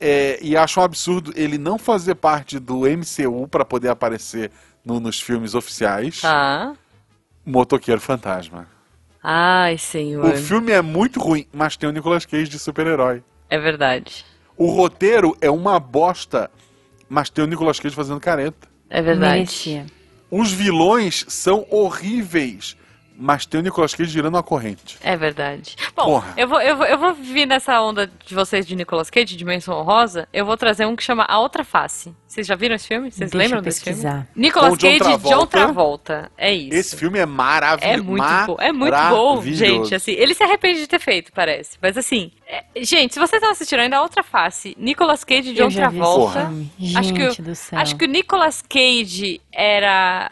é, 0.00 0.38
e 0.40 0.56
acho 0.56 0.78
um 0.78 0.84
absurdo 0.84 1.32
ele 1.34 1.58
não 1.58 1.76
fazer 1.78 2.14
parte 2.14 2.58
do 2.60 2.86
MCU 2.86 3.48
pra 3.48 3.64
poder 3.64 3.88
aparecer 3.88 4.50
no- 4.84 5.00
nos 5.00 5.20
filmes 5.20 5.54
oficiais. 5.56 6.20
Tá. 6.20 6.72
Motoqueiro 7.44 8.00
Fantasma. 8.00 8.68
Ai, 9.22 9.76
senhor. 9.76 10.24
O 10.24 10.36
filme 10.36 10.70
é 10.70 10.80
muito 10.80 11.18
ruim, 11.18 11.46
mas 11.52 11.76
tem 11.76 11.88
o 11.88 11.92
Nicolas 11.92 12.24
Cage 12.24 12.48
de 12.48 12.58
super-herói. 12.58 13.22
É 13.50 13.58
verdade. 13.58 14.24
O 14.56 14.70
roteiro 14.70 15.36
é 15.40 15.50
uma 15.50 15.80
bosta, 15.80 16.48
mas 17.08 17.28
tem 17.28 17.42
o 17.42 17.46
Nicolas 17.48 17.80
Cage 17.80 17.94
fazendo 17.96 18.20
careta. 18.20 18.68
É 18.88 19.02
verdade. 19.02 19.32
Merecia. 19.34 19.86
Os 20.30 20.52
vilões 20.52 21.24
são 21.28 21.66
horríveis, 21.70 22.76
mas 23.18 23.44
tem 23.44 23.60
o 23.60 23.62
Nicolas 23.62 23.94
Cage 23.94 24.10
girando 24.10 24.34
uma 24.36 24.42
corrente. 24.42 24.96
É 25.02 25.16
verdade. 25.16 25.74
Bom, 25.96 26.04
Porra. 26.04 26.32
eu 26.36 26.46
vou, 26.48 26.60
eu, 26.60 26.76
vou, 26.76 26.86
eu 26.86 26.98
vou 26.98 27.14
vir 27.14 27.46
nessa 27.46 27.80
onda 27.82 28.08
de 28.24 28.34
vocês 28.34 28.66
de 28.66 28.76
Nicolas 28.76 29.10
Cage, 29.10 29.26
de 29.26 29.36
Dimensão 29.36 29.76
Honrosa. 29.78 30.28
Eu 30.32 30.46
vou 30.46 30.56
trazer 30.56 30.86
um 30.86 30.94
que 30.94 31.02
chama 31.02 31.24
A 31.28 31.38
Outra 31.40 31.64
Face. 31.64 32.14
Vocês 32.26 32.46
já 32.46 32.54
viram 32.54 32.76
esse 32.76 32.86
filme? 32.86 33.10
Vocês 33.10 33.30
Deixa 33.30 33.36
lembram 33.44 33.62
desse 33.62 33.82
filme? 33.82 34.24
Nicolas 34.36 34.76
Cage 34.76 34.94
e 34.96 34.98
John 34.98 35.46
Travolta. 35.46 35.46
Travolta. 35.58 36.32
É 36.36 36.52
isso. 36.54 36.74
Esse 36.76 36.96
filme 36.96 37.18
é 37.18 37.26
maravilhoso. 37.26 37.98
É 37.98 38.02
muito 38.02 38.46
bom. 38.46 38.56
É 38.60 38.72
muito 38.72 38.96
bom, 39.10 39.42
gente. 39.42 39.94
Assim, 39.94 40.12
ele 40.12 40.34
se 40.34 40.42
arrepende 40.44 40.80
de 40.80 40.86
ter 40.86 41.00
feito, 41.00 41.32
parece. 41.32 41.78
Mas 41.82 41.96
assim, 41.96 42.30
é- 42.46 42.64
gente, 42.84 43.14
se 43.14 43.18
vocês 43.20 43.40
não 43.42 43.50
assistiram 43.50 43.82
ainda 43.82 43.96
a 43.96 44.02
outra 44.02 44.22
face, 44.22 44.76
Nicolas 44.78 45.24
Cage 45.24 45.50
e 45.50 45.54
John 45.54 45.64
eu 45.64 45.70
já 45.70 45.88
vi 45.88 45.96
esse 45.98 46.04
Travolta. 46.06 46.40
filme. 46.46 46.70
Acho 46.96 47.14
que, 47.14 47.20
Gente 47.30 47.40
o- 47.40 47.44
do 47.44 47.54
céu. 47.54 47.78
acho 47.78 47.96
que 47.96 48.04
o 48.04 48.08
Nicolas 48.08 48.62
Cage 48.62 49.40
era 49.50 50.28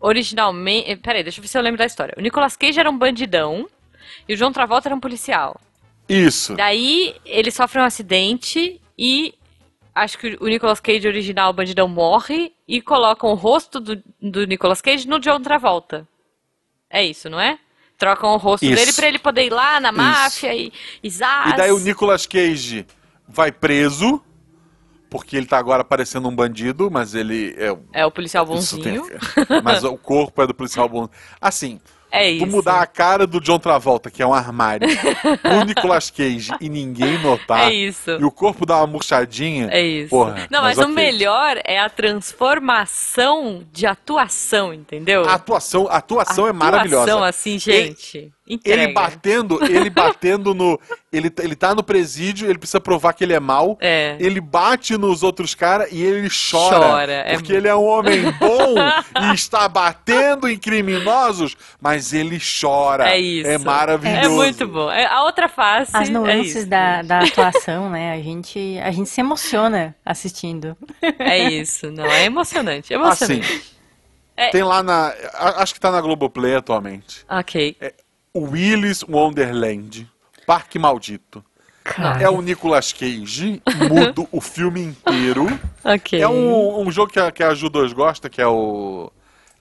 originalmente. 0.00 0.90
eh, 0.90 0.96
Peraí, 0.96 1.22
deixa 1.22 1.38
eu 1.38 1.42
ver 1.42 1.48
se 1.48 1.58
eu 1.58 1.62
lembro 1.62 1.78
da 1.78 1.86
história. 1.86 2.14
O 2.16 2.20
Nicolas 2.20 2.56
Cage 2.56 2.80
era 2.80 2.90
um 2.90 2.96
bandidão 2.98 3.68
e 4.28 4.34
o 4.34 4.36
John 4.36 4.50
Travolta 4.52 4.88
era 4.88 4.94
um 4.94 5.00
policial. 5.00 5.60
Isso. 6.08 6.54
Daí 6.54 7.14
ele 7.24 7.50
sofre 7.50 7.80
um 7.80 7.84
acidente 7.84 8.80
e 8.98 9.34
acho 9.94 10.18
que 10.18 10.36
o 10.40 10.46
Nicolas 10.48 10.80
Cage 10.80 11.06
original, 11.06 11.50
o 11.50 11.54
bandidão, 11.54 11.86
morre 11.86 12.52
e 12.66 12.80
colocam 12.80 13.30
o 13.30 13.34
rosto 13.34 13.78
do, 13.78 14.02
do 14.20 14.46
Nicolas 14.46 14.80
Cage 14.80 15.06
no 15.06 15.20
John 15.20 15.40
Travolta. 15.40 16.08
É 16.88 17.04
isso, 17.04 17.30
não 17.30 17.40
é? 17.40 17.58
Trocam 17.96 18.32
o 18.32 18.38
rosto 18.38 18.64
Isso. 18.64 18.74
dele 18.74 18.92
pra 18.94 19.06
ele 19.08 19.18
poder 19.18 19.44
ir 19.44 19.50
lá 19.50 19.78
na 19.78 19.92
máfia 19.92 20.54
e, 20.54 20.72
e 21.02 21.10
zaz. 21.10 21.52
E 21.52 21.56
daí 21.56 21.70
o 21.70 21.78
Nicolas 21.78 22.26
Cage 22.26 22.86
vai 23.28 23.52
preso, 23.52 24.22
porque 25.10 25.36
ele 25.36 25.46
tá 25.46 25.58
agora 25.58 25.82
parecendo 25.84 26.28
um 26.28 26.34
bandido, 26.34 26.90
mas 26.90 27.14
ele 27.14 27.54
é. 27.58 27.76
É 27.92 28.06
o 28.06 28.10
policial 28.10 28.44
isso 28.54 28.80
tem- 28.80 28.98
bonzinho. 28.98 29.18
mas 29.62 29.82
o 29.84 29.98
corpo 29.98 30.40
é 30.40 30.46
do 30.46 30.54
policial 30.54 30.88
bom. 30.88 31.08
Assim, 31.40 31.80
É 32.12 32.28
isso. 32.28 32.44
tu 32.44 32.50
mudar 32.50 32.80
a 32.80 32.86
cara 32.88 33.24
do 33.24 33.40
John 33.40 33.60
Travolta, 33.60 34.10
que 34.10 34.20
é 34.20 34.26
um 34.26 34.34
armário, 34.34 34.88
pro 35.40 35.64
Nicolas 35.64 36.10
Cage 36.10 36.50
e 36.60 36.68
ninguém 36.68 37.16
notar. 37.22 37.70
É 37.70 37.72
isso. 37.72 38.10
E 38.10 38.24
o 38.24 38.32
corpo 38.32 38.66
dá 38.66 38.78
uma 38.78 38.86
murchadinha. 38.88 39.68
É 39.70 39.80
isso. 39.80 40.10
Porra, 40.10 40.48
não, 40.50 40.62
mas, 40.62 40.76
o 40.76 40.82
ok. 40.82 40.92
melhor 40.94 41.60
é 41.64 41.78
a 41.78 41.88
transformação 41.88 43.64
de 43.72 43.86
atuação, 43.86 44.74
entendeu? 44.74 45.24
A 45.24 45.34
atuação, 45.34 45.86
a 45.88 45.96
atuação 45.96 46.46
é 46.46 46.50
Atuação, 46.50 46.70
maravilhosa. 46.72 47.24
assim, 47.26 47.58
gente. 47.58 48.18
Ele 48.18 48.32
entrega. 48.54 48.92
batendo, 48.92 49.58
ele 49.64 49.88
batendo 49.90 50.54
no. 50.54 50.80
Ele, 51.12 51.30
ele 51.42 51.56
tá 51.56 51.74
no 51.74 51.82
presídio, 51.82 52.48
ele 52.48 52.58
precisa 52.58 52.80
provar 52.80 53.12
que 53.12 53.24
ele 53.24 53.32
é 53.32 53.40
mau. 53.40 53.76
É. 53.80 54.16
Ele 54.20 54.40
bate 54.40 54.96
nos 54.96 55.22
outros 55.22 55.54
caras 55.54 55.88
e 55.90 56.02
ele 56.02 56.28
chora. 56.30 56.78
Chora, 56.78 57.12
é 57.12 57.34
porque 57.34 57.52
ele 57.52 57.66
é 57.66 57.74
um 57.74 57.84
homem 57.84 58.30
bom 58.38 58.74
e 59.30 59.34
está 59.34 59.68
batendo 59.68 60.48
em 60.48 60.56
criminosos, 60.56 61.56
mas 61.80 62.12
ele 62.12 62.38
chora. 62.40 63.10
É 63.10 63.18
isso. 63.18 63.50
É 63.50 63.58
maravilhoso. 63.58 64.20
É 64.24 64.28
muito 64.28 64.66
bom. 64.68 64.90
É, 64.90 65.04
A 65.06 65.24
outra 65.24 65.48
face. 65.48 65.90
As 65.96 66.08
é 66.08 66.12
nuances 66.12 66.56
isso. 66.56 66.66
da, 66.68 67.02
da 67.02 67.20
atuação, 67.20 67.90
né? 67.90 68.12
A 68.12 68.20
gente, 68.20 68.78
a 68.82 68.90
gente 68.92 69.08
se 69.08 69.20
emociona 69.20 69.96
assistindo. 70.04 70.76
É 71.18 71.38
isso, 71.50 71.90
não, 71.90 72.06
é 72.06 72.24
emocionante, 72.24 72.92
emocionante. 72.92 73.46
Assim, 73.52 73.60
É. 74.36 74.50
tem 74.50 74.62
lá 74.62 74.82
na. 74.82 75.12
Acho 75.56 75.74
que 75.74 75.80
tá 75.80 75.90
na 75.90 76.00
Globoplay 76.00 76.54
atualmente. 76.54 77.24
Ok. 77.28 77.76
O 77.80 77.84
Willis 78.36 79.02
Wonderland, 79.08 80.08
Parque 80.46 80.78
Maldito. 80.78 81.44
Cara. 81.82 82.22
É 82.22 82.28
o 82.28 82.40
Nicolas 82.42 82.92
Cage, 82.92 83.60
mudo 83.88 84.28
o 84.30 84.40
filme 84.40 84.80
inteiro. 84.82 85.46
Ok. 85.82 86.20
É 86.20 86.28
um, 86.28 86.80
um 86.86 86.92
jogo 86.92 87.10
que 87.10 87.18
a, 87.18 87.32
que 87.32 87.42
a 87.42 87.54
Ju 87.54 87.70
2 87.70 87.94
gosta, 87.94 88.28
que 88.28 88.40
é 88.40 88.46
o. 88.46 89.10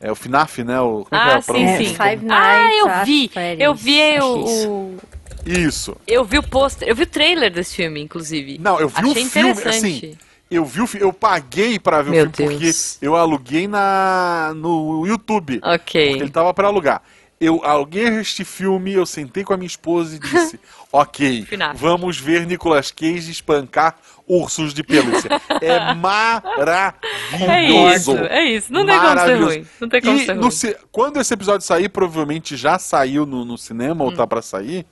É 0.02 0.12
o 0.12 0.16
FNAF, 0.16 0.64
né? 0.66 0.80
O, 0.82 1.06
como 1.10 1.22
é 1.22 1.24
que 1.26 1.30
é 1.30 1.34
Ah, 1.34 1.38
a 1.38 1.42
sim? 1.42 1.64
É, 1.66 1.78
sim. 1.78 1.86
Five 1.86 2.26
Ah, 2.30 2.58
Nights 2.60 2.78
eu 2.80 2.90
at 2.90 3.06
vi. 3.06 3.32
Eu 3.58 3.74
vi 3.76 4.20
o, 4.22 4.98
é 5.46 5.60
isso. 5.60 5.96
Eu 6.06 6.26
vi 6.26 6.38
o 6.38 6.44
pôster. 6.44 6.88
Eu 6.90 6.94
vi 6.96 7.04
o 7.04 7.08
trailer 7.08 7.52
desse 7.54 7.74
filme, 7.76 8.02
inclusive. 8.02 8.58
Não, 8.60 8.80
eu 8.82 8.90
vi 8.90 8.96
Achei 9.12 9.24
o 9.24 9.26
filme, 9.26 9.62
assim. 9.64 10.18
Eu 10.52 10.66
vi 10.66 10.82
o 10.82 10.88
fi- 10.88 11.00
eu 11.00 11.14
paguei 11.14 11.80
pra 11.80 12.02
ver 12.02 12.12
Meu 12.12 12.28
o 12.28 12.32
filme 12.34 12.58
Deus. 12.58 12.94
porque 12.96 13.06
eu 13.06 13.16
aluguei 13.16 13.66
na 13.68 14.52
no 14.56 15.06
YouTube. 15.08 15.60
Ok. 15.64 16.08
Porque 16.10 16.24
ele 16.24 16.32
tava 16.32 16.54
pra 16.54 16.68
alugar. 16.68 17.02
Eu 17.40 17.64
aluguei 17.64 18.06
este 18.20 18.44
filme, 18.44 18.92
eu 18.94 19.06
sentei 19.06 19.44
com 19.46 19.54
a 19.54 19.58
minha 19.58 19.68
esposa 19.68 20.16
e 20.16 20.20
disse: 20.20 20.60
Ok, 20.92 21.48
vamos 21.76 22.20
ver 22.20 22.46
Nicolas 22.46 22.92
Cage 22.92 23.32
espancar 23.32 23.96
ursos 24.28 24.74
de 24.74 24.84
pelúcia. 24.84 25.30
É 25.62 25.70
É 25.78 25.94
maravilhoso. 25.96 28.12
isso, 28.14 28.18
é 28.26 28.44
isso. 28.46 28.74
Não 28.74 28.86
tem 28.86 29.00
como 29.00 29.20
ser 29.20 29.36
ruim. 29.36 29.66
Não 29.80 29.90
tem 29.90 30.02
como 30.02 30.18
E 30.18 30.52
ser 30.52 30.68
ruim. 30.74 30.76
quando 30.92 31.20
esse 31.20 31.34
episódio 31.34 31.66
sair, 31.66 31.88
provavelmente 31.90 32.58
já 32.58 32.78
saiu 32.78 33.26
no, 33.26 33.46
no 33.46 33.58
cinema 33.58 34.04
Hum. 34.04 34.08
ou 34.08 34.14
tá 34.14 34.28
pra 34.28 34.42
sair. 34.42 34.86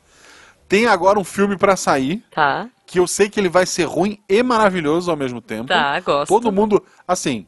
Tem 0.70 0.86
agora 0.86 1.18
um 1.20 1.24
filme 1.24 1.58
pra 1.58 1.76
sair 1.78 2.22
Tá, 2.32 2.68
que 2.86 3.00
eu 3.00 3.08
sei 3.08 3.30
que 3.30 3.40
ele 3.40 3.48
vai 3.50 3.66
ser 3.66 3.86
ruim 3.86 4.20
e 4.28 4.44
maravilhoso 4.44 5.10
ao 5.10 5.16
mesmo 5.18 5.40
tempo. 5.42 5.68
tá, 5.68 5.98
gosto. 6.02 6.28
Todo 6.28 6.52
mundo, 6.52 6.84
assim, 7.08 7.46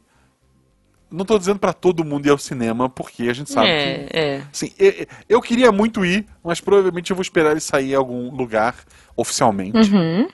não 1.10 1.24
tô 1.24 1.38
dizendo 1.38 1.58
pra 1.58 1.72
todo 1.72 2.04
mundo 2.04 2.26
ir 2.26 2.30
ao 2.30 2.38
cinema, 2.38 2.88
porque 2.88 3.24
a 3.24 3.32
gente 3.32 3.50
sabe 3.50 3.68
é, 3.68 4.04
que 4.04 4.16
é. 4.16 4.42
assim, 4.52 4.72
eu, 4.78 5.06
eu 5.28 5.42
queria 5.42 5.72
muito 5.72 6.04
ir, 6.04 6.26
mas 6.42 6.60
provavelmente 6.60 7.10
eu 7.10 7.16
vou 7.16 7.22
esperar 7.22 7.50
ele 7.52 7.60
sair 7.60 7.92
em 7.92 7.94
algum 7.94 8.30
lugar 8.34 8.76
oficialmente. 9.16 9.92
Uhum. 9.92 10.28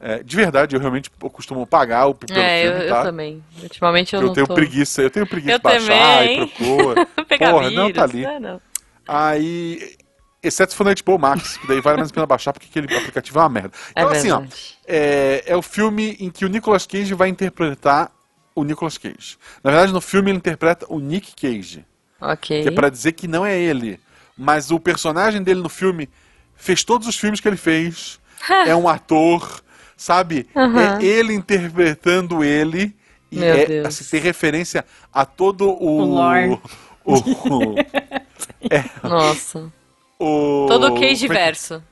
É, 0.00 0.22
de 0.22 0.36
verdade, 0.36 0.76
eu 0.76 0.80
realmente 0.80 1.10
eu 1.22 1.30
costumo 1.30 1.66
pagar 1.66 2.06
o 2.06 2.14
pelo 2.14 2.38
É, 2.38 2.66
eu, 2.66 2.72
filme, 2.72 2.86
eu 2.86 2.94
tá? 2.94 3.02
também. 3.04 3.42
Ultimamente 3.62 4.14
eu, 4.14 4.20
eu 4.20 4.26
não 4.26 4.34
tenho 4.34 4.46
tô... 4.46 4.54
preguiça, 4.54 5.00
eu 5.02 5.10
tenho 5.10 5.26
preguiça 5.26 5.52
Eu 5.54 5.58
de 5.58 5.62
baixar 5.62 6.18
também. 6.18 6.42
e 6.42 6.46
procura. 6.46 7.06
Porra, 7.38 7.68
vírus, 7.68 7.74
não, 7.74 7.92
tá 7.92 8.02
ali. 8.02 8.20
né, 8.22 8.38
não. 8.38 8.60
Aí, 9.08 9.96
exceto 10.42 10.72
se 10.72 10.76
for 10.76 10.84
na 10.84 10.94
HBO 10.94 11.18
Max, 11.18 11.56
que 11.56 11.66
daí 11.66 11.80
vale 11.80 11.96
mais 11.96 12.10
a 12.10 12.14
pena 12.14 12.26
baixar 12.26 12.52
porque 12.52 12.66
aquele 12.68 12.94
aplicativo 12.94 13.38
é 13.38 13.42
uma 13.42 13.48
merda. 13.48 13.70
É 13.94 14.02
Então, 14.02 14.12
assim, 14.12 14.30
ó, 14.30 14.42
é, 14.86 15.42
é 15.46 15.56
o 15.56 15.62
filme 15.62 16.16
em 16.20 16.30
que 16.30 16.44
o 16.44 16.48
Nicolas 16.48 16.86
Cage 16.86 17.14
vai 17.14 17.28
interpretar 17.30 18.12
o 18.54 18.64
Nicolas 18.64 18.96
Cage. 18.98 19.36
Na 19.62 19.70
verdade, 19.70 19.92
no 19.92 20.00
filme 20.00 20.30
ele 20.30 20.38
interpreta 20.38 20.86
o 20.88 20.98
Nick 21.00 21.34
Cage, 21.34 21.84
Ok. 22.20 22.62
que 22.62 22.68
é 22.68 22.70
pra 22.70 22.88
dizer 22.88 23.12
que 23.12 23.26
não 23.28 23.44
é 23.44 23.58
ele. 23.58 23.98
Mas 24.36 24.70
o 24.70 24.78
personagem 24.80 25.42
dele 25.42 25.60
no 25.60 25.68
filme 25.68 26.08
fez 26.56 26.82
todos 26.84 27.06
os 27.08 27.16
filmes 27.16 27.40
que 27.40 27.48
ele 27.48 27.56
fez. 27.56 28.18
é 28.66 28.74
um 28.74 28.88
ator, 28.88 29.62
sabe? 29.96 30.46
Aham. 30.54 30.98
É 31.00 31.04
ele 31.04 31.32
interpretando 31.34 32.42
ele. 32.44 32.94
E 33.30 33.36
Meu 33.38 33.48
é, 33.54 33.66
Deus. 33.66 33.86
assim, 33.86 34.04
tem 34.04 34.20
referência 34.20 34.84
a 35.12 35.24
todo 35.24 35.68
o. 35.70 35.98
O 36.00 36.04
lore. 36.04 36.58
o- 37.04 37.14
o- 37.14 37.74
Nossa. 39.08 39.72
o- 40.18 40.66
Todo 40.68 40.92
o 40.92 40.96
é 40.96 41.00
Cage 41.00 41.26
que- 41.26 41.32
verso. 41.32 41.82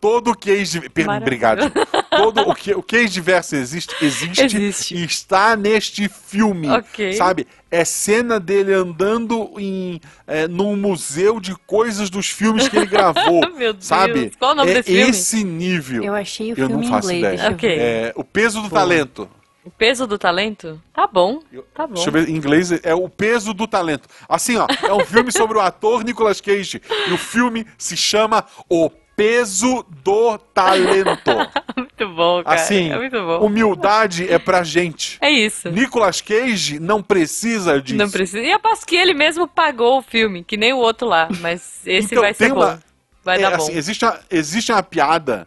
Todo 0.00 0.30
o 0.30 0.36
Cage. 0.36 0.88
per- 0.88 1.06
Maravilhoso. 1.06 1.22
Obrigado. 1.66 1.72
Todo 2.10 2.40
o, 2.48 2.54
que, 2.54 2.72
o 2.74 2.82
Cage 2.82 3.20
verso 3.20 3.54
existe, 3.54 3.94
existe, 4.02 4.42
Existe. 4.42 4.94
e 4.96 5.04
está 5.04 5.54
neste 5.56 6.08
filme. 6.08 6.68
Ok. 6.70 7.12
Sabe? 7.12 7.46
É 7.70 7.84
cena 7.84 8.40
dele 8.40 8.72
andando 8.72 9.52
em, 9.58 10.00
é, 10.26 10.48
num 10.48 10.74
museu 10.74 11.38
de 11.38 11.54
coisas 11.66 12.08
dos 12.10 12.28
filmes 12.28 12.66
que 12.68 12.76
ele 12.76 12.86
gravou. 12.86 13.40
Meu 13.56 13.72
Deus. 13.74 13.84
Sabe? 13.86 14.32
Qual 14.38 14.52
o 14.52 14.54
nome 14.54 14.70
é 14.70 14.74
desse 14.74 14.90
filme? 14.92 15.10
esse 15.10 15.44
nível. 15.44 16.02
Eu 16.02 16.14
achei 16.14 16.48
o 16.48 16.50
Eu 16.52 16.66
filme 16.68 16.72
não 16.74 16.82
em 16.82 16.88
faço 16.88 17.12
inglês. 17.12 17.18
ideia. 17.20 17.36
Deixa 17.36 17.48
eu 17.50 17.54
Ok. 17.54 17.68
ver. 17.68 17.80
É, 17.80 18.12
o 18.16 18.24
peso 18.24 18.62
do 18.62 18.70
talento. 18.70 19.28
O 19.62 19.70
peso 19.70 20.06
do 20.06 20.16
talento? 20.18 20.80
Tá 20.94 21.06
bom. 21.06 21.40
Tá 21.74 21.86
bom. 21.86 21.92
Deixa 21.94 22.08
eu 22.08 22.12
ver, 22.14 22.28
em 22.30 22.34
inglês 22.34 22.72
é 22.82 22.94
o 22.94 23.08
peso 23.10 23.52
do 23.52 23.66
talento. 23.68 24.08
Assim, 24.26 24.56
ó, 24.56 24.66
é 24.82 24.92
um 24.94 25.04
filme 25.04 25.30
sobre 25.30 25.58
o 25.58 25.60
ator 25.60 26.02
Nicolas 26.02 26.40
Cage. 26.40 26.80
E 27.08 27.12
o 27.12 27.18
filme 27.18 27.66
se 27.76 27.94
chama 27.94 28.44
O 28.70 28.88
Peso 29.20 29.84
do 30.02 30.38
Talento. 30.38 31.30
muito 31.76 32.08
bom, 32.14 32.42
cara. 32.42 32.54
Assim, 32.58 32.90
é 32.90 32.96
muito 32.96 33.16
bom. 33.20 33.44
humildade 33.44 34.26
é 34.26 34.38
pra 34.38 34.62
gente. 34.62 35.18
É 35.20 35.30
isso. 35.30 35.70
Nicolas 35.70 36.22
Cage 36.22 36.80
não 36.80 37.02
precisa 37.02 37.82
disso. 37.82 37.98
Não 37.98 38.10
precisa. 38.10 38.40
E 38.40 38.50
aposto 38.50 38.86
que 38.86 38.96
ele 38.96 39.12
mesmo 39.12 39.46
pagou 39.46 39.98
o 39.98 40.02
filme, 40.02 40.42
que 40.42 40.56
nem 40.56 40.72
o 40.72 40.78
outro 40.78 41.06
lá. 41.06 41.28
Mas 41.40 41.82
esse 41.84 42.06
Então, 42.06 42.22
vai 42.22 42.32
ser 42.32 42.48
bom. 42.48 42.56
uma- 42.60 42.82
Vai 43.22 43.36
É, 43.36 43.42
dar 43.42 43.50
bom. 43.50 43.56
assim, 43.64 43.76
existe, 43.76 44.02
uma, 44.06 44.18
existe 44.30 44.72
uma 44.72 44.82
piada 44.82 45.46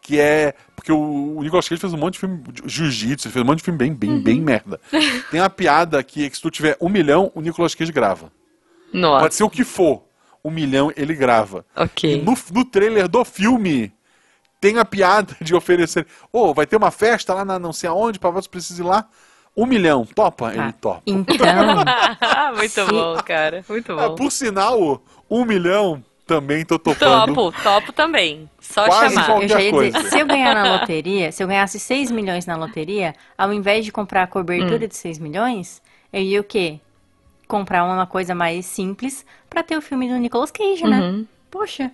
que 0.00 0.18
é. 0.18 0.54
Porque 0.74 0.90
o, 0.90 1.36
o 1.36 1.42
Nicolas 1.44 1.68
Cage 1.68 1.80
fez 1.80 1.92
um 1.94 1.98
monte 1.98 2.14
de 2.14 2.18
filme 2.18 2.42
de 2.50 2.62
jiu-jitsu, 2.68 3.30
fez 3.30 3.40
um 3.44 3.46
monte 3.46 3.58
de 3.58 3.64
filme 3.64 3.78
bem, 3.78 3.94
bem, 3.94 4.10
Uhum. 4.10 4.20
bem 4.22 4.40
merda. 4.40 4.80
Tem 5.30 5.38
uma 5.40 5.48
piada 5.48 6.02
que, 6.02 6.28
que 6.28 6.34
se 6.36 6.42
tu 6.42 6.50
tiver 6.50 6.76
um 6.80 6.88
milhão, 6.88 7.30
o 7.36 7.40
Nicolas 7.40 7.72
Cage 7.76 7.92
grava. 7.92 8.32
Nossa. 8.92 9.20
Pode 9.20 9.34
ser 9.36 9.44
o 9.44 9.48
que 9.50 9.62
for. 9.62 10.02
Um 10.44 10.50
milhão 10.50 10.92
ele 10.96 11.14
grava. 11.14 11.64
Ok. 11.76 12.14
E 12.14 12.22
no, 12.22 12.36
no 12.52 12.64
trailer 12.64 13.08
do 13.08 13.24
filme 13.24 13.92
tem 14.60 14.78
a 14.78 14.84
piada 14.84 15.36
de 15.40 15.54
oferecer. 15.54 16.06
Ô, 16.32 16.52
vai 16.54 16.66
ter 16.66 16.76
uma 16.76 16.90
festa 16.90 17.34
lá 17.34 17.44
na 17.44 17.58
não 17.58 17.72
sei 17.72 17.88
aonde, 17.88 18.18
pra 18.18 18.30
você 18.30 18.48
precisa 18.48 18.82
ir 18.82 18.86
lá. 18.86 19.06
Um 19.56 19.66
milhão, 19.66 20.06
topa? 20.06 20.50
Tá. 20.50 20.62
Ele 20.62 20.72
topa. 20.72 21.02
Então, 21.06 21.46
muito 22.56 22.86
bom, 22.86 23.16
cara. 23.22 23.64
Muito 23.68 23.92
Ah, 23.98 24.08
bom. 24.08 24.14
por 24.14 24.30
sinal, 24.32 25.02
um 25.30 25.44
milhão 25.44 26.02
também 26.26 26.64
tô 26.64 26.78
topando. 26.78 27.34
Topo, 27.34 27.62
topo 27.62 27.92
também. 27.92 28.48
Só 28.60 28.86
Quase 28.86 29.14
chamar. 29.14 29.26
qualquer 29.26 29.44
eu 29.44 29.48
já 29.48 29.60
ia 29.60 29.72
dizer, 29.72 29.92
coisa. 29.92 30.10
se 30.10 30.18
eu 30.18 30.26
ganhar 30.26 30.54
na 30.54 30.72
loteria, 30.78 31.30
se 31.32 31.42
eu 31.42 31.46
ganhasse 31.48 31.78
6 31.78 32.10
milhões 32.10 32.46
na 32.46 32.56
loteria, 32.56 33.14
ao 33.36 33.52
invés 33.52 33.84
de 33.84 33.92
comprar 33.92 34.22
a 34.22 34.24
Hum. 34.24 34.28
cobertura 34.28 34.88
de 34.88 34.96
6 34.96 35.18
milhões, 35.18 35.82
eu 36.12 36.22
ia 36.22 36.40
o 36.40 36.44
quê? 36.44 36.80
Comprar 37.52 37.84
uma 37.84 38.06
coisa 38.06 38.34
mais 38.34 38.64
simples 38.64 39.26
pra 39.50 39.62
ter 39.62 39.76
o 39.76 39.82
filme 39.82 40.08
do 40.08 40.16
Nicolas 40.16 40.50
Cage, 40.50 40.84
né? 40.84 40.98
Uhum. 41.00 41.26
Poxa. 41.50 41.90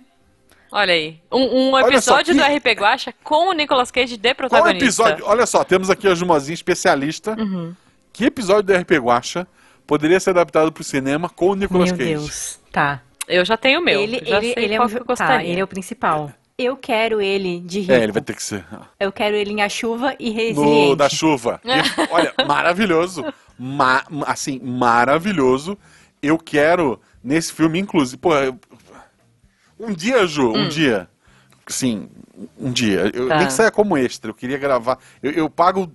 Olha 0.71 0.93
aí. 0.93 1.19
Um, 1.29 1.71
um 1.71 1.79
episódio 1.79 2.33
que- 2.33 2.39
do 2.39 2.45
RP 2.45 2.67
Guacha 2.79 3.13
com 3.21 3.49
o 3.49 3.51
Nicolas 3.51 3.91
Cage 3.91 4.15
de 4.15 4.29
Qual 4.29 4.35
protagonista. 4.35 4.85
episódio? 4.85 5.25
Olha 5.27 5.45
só, 5.45 5.65
temos 5.65 5.89
aqui 5.89 6.07
a 6.07 6.15
Jumozinha 6.15 6.53
especialista. 6.53 7.35
Uhum. 7.37 7.75
Que 8.13 8.23
episódio 8.25 8.63
do 8.63 8.73
RP 8.73 8.91
Guacha 8.99 9.45
poderia 9.85 10.17
ser 10.21 10.29
adaptado 10.29 10.71
pro 10.71 10.81
cinema 10.81 11.27
com 11.27 11.49
o 11.49 11.55
Nicolas 11.55 11.89
Meu 11.91 11.97
Cage? 11.97 12.09
Deus. 12.13 12.59
Tá. 12.71 13.01
Eu 13.27 13.43
já 13.43 13.57
tenho 13.57 13.81
o 13.81 13.83
meu. 13.83 13.99
ele 13.99 14.23
já 14.25 14.37
ele, 14.37 14.53
sei 14.53 14.63
ele 14.63 14.73
é 14.75 14.77
qual 14.77 14.87
um 14.87 14.91
que 14.91 14.95
eu 14.97 15.01
tá, 15.01 15.05
gostaria. 15.07 15.49
ele 15.51 15.59
é 15.59 15.63
o 15.63 15.67
principal. 15.67 16.31
Eu 16.61 16.75
quero 16.75 17.21
ele 17.21 17.61
de 17.61 17.79
rico. 17.79 17.93
É, 17.93 18.03
ele 18.03 18.11
vai 18.11 18.21
ter 18.21 18.35
que 18.35 18.43
ser. 18.43 18.65
Eu 18.99 19.11
quero 19.13 19.33
ele 19.35 19.51
em 19.53 19.61
A 19.61 19.69
Chuva 19.69 20.13
e 20.19 20.29
No 20.29 20.35
Resiliente. 20.35 20.95
da 20.97 21.07
chuva. 21.09 21.61
E, 21.65 22.13
olha, 22.13 22.33
maravilhoso. 22.45 23.23
Ma- 23.57 24.03
assim, 24.27 24.59
maravilhoso. 24.59 25.77
Eu 26.21 26.37
quero, 26.37 26.99
nesse 27.23 27.53
filme, 27.53 27.79
inclusive. 27.79 28.17
Pô, 28.17 28.31
um 29.79 29.93
dia, 29.93 30.27
Ju, 30.27 30.51
um 30.51 30.67
dia. 30.67 31.07
Sim, 31.65 32.09
um 32.57 32.71
dia. 32.71 33.09
Eu, 33.13 33.29
Tá. 33.29 33.37
Nem 33.37 33.47
que 33.47 33.53
saia 33.53 33.71
como 33.71 33.97
extra. 33.97 34.29
Eu 34.31 34.35
queria 34.35 34.57
gravar. 34.57 34.97
Eu, 35.23 35.31
eu 35.31 35.49
pago 35.49 35.89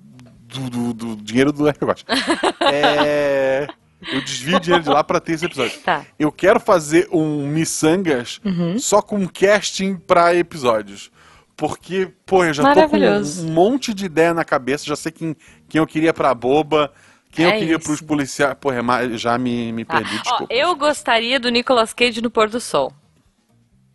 do, 0.49 0.71
do- 0.71 0.95
do 0.95 1.17
dinheiro 1.17 1.53
do 1.53 1.65
Guacha. 1.69 2.05
É. 2.73 3.67
Eu 4.13 4.21
desvio 4.23 4.61
dinheiro 4.61 4.83
de 4.85 4.91
lá 4.91 5.03
pra 5.05 5.21
ter 5.21 5.33
esse 5.33 5.45
episódio. 5.47 5.79
Tá. 5.81 6.05
Eu 6.19 6.31
quero 6.33 6.59
fazer 6.61 7.09
um 7.13 7.47
Missangas 7.47 8.41
Uhum. 8.45 8.79
só 8.79 9.01
com 9.03 9.27
casting 9.29 9.97
pra 9.97 10.35
episódios. 10.35 11.11
Porque, 11.57 12.11
pô, 12.27 12.45
eu 12.45 12.53
já 12.53 12.75
tô 12.75 12.89
com 12.89 12.97
um 12.97 13.53
monte 13.53 13.95
de 13.95 14.07
ideia 14.07 14.35
na 14.35 14.45
cabeça, 14.45 14.85
já 14.85 14.97
sei 14.97 15.13
quem, 15.13 15.37
quem 15.69 15.79
eu 15.79 15.87
queria 15.87 16.13
pra 16.13 16.35
boba, 16.35 16.93
quem 17.31 17.45
É 17.47 17.49
eu 17.49 17.53
queria 17.61 17.77
isso. 17.77 17.85
pros 17.87 18.01
policiais. 18.01 18.57
Pô, 18.61 18.73
é 18.73 18.81
já 19.17 19.39
me, 19.39 19.73
me 19.73 19.85
Tá. 19.85 19.95
perdi, 19.99 20.17
Ó, 20.17 20.23
desculpa. 20.23 20.53
eu 20.55 20.75
gostaria 20.75 21.39
do 21.39 21.49
Nicolas 21.51 21.93
Cage 21.95 22.21
no 22.21 22.31
pôr 22.31 22.49
do 22.49 22.61
sol. 22.61 22.93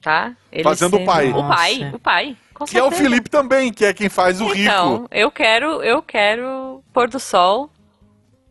Tá? 0.01 0.33
Ele 0.51 0.63
Fazendo 0.63 0.93
o 0.93 0.97
sendo- 0.97 1.05
pai. 1.05 1.29
O 1.31 1.47
pai, 1.47 1.77
Nossa. 1.79 1.95
o 1.95 1.99
pai. 1.99 2.37
Com 2.53 2.65
Que 2.65 2.77
é 2.77 2.81
o 2.81 2.85
certeza. 2.89 3.03
Felipe 3.09 3.29
também, 3.29 3.71
que 3.73 3.83
é 3.85 3.93
quem 3.93 4.07
faz 4.09 4.39
o 4.39 4.53
Então, 4.55 4.93
rico. 4.93 5.07
eu 5.11 5.29
quero, 5.31 5.83
eu 5.83 6.01
quero 6.01 6.81
pôr 6.93 7.09
do 7.09 7.19
sol. 7.19 7.69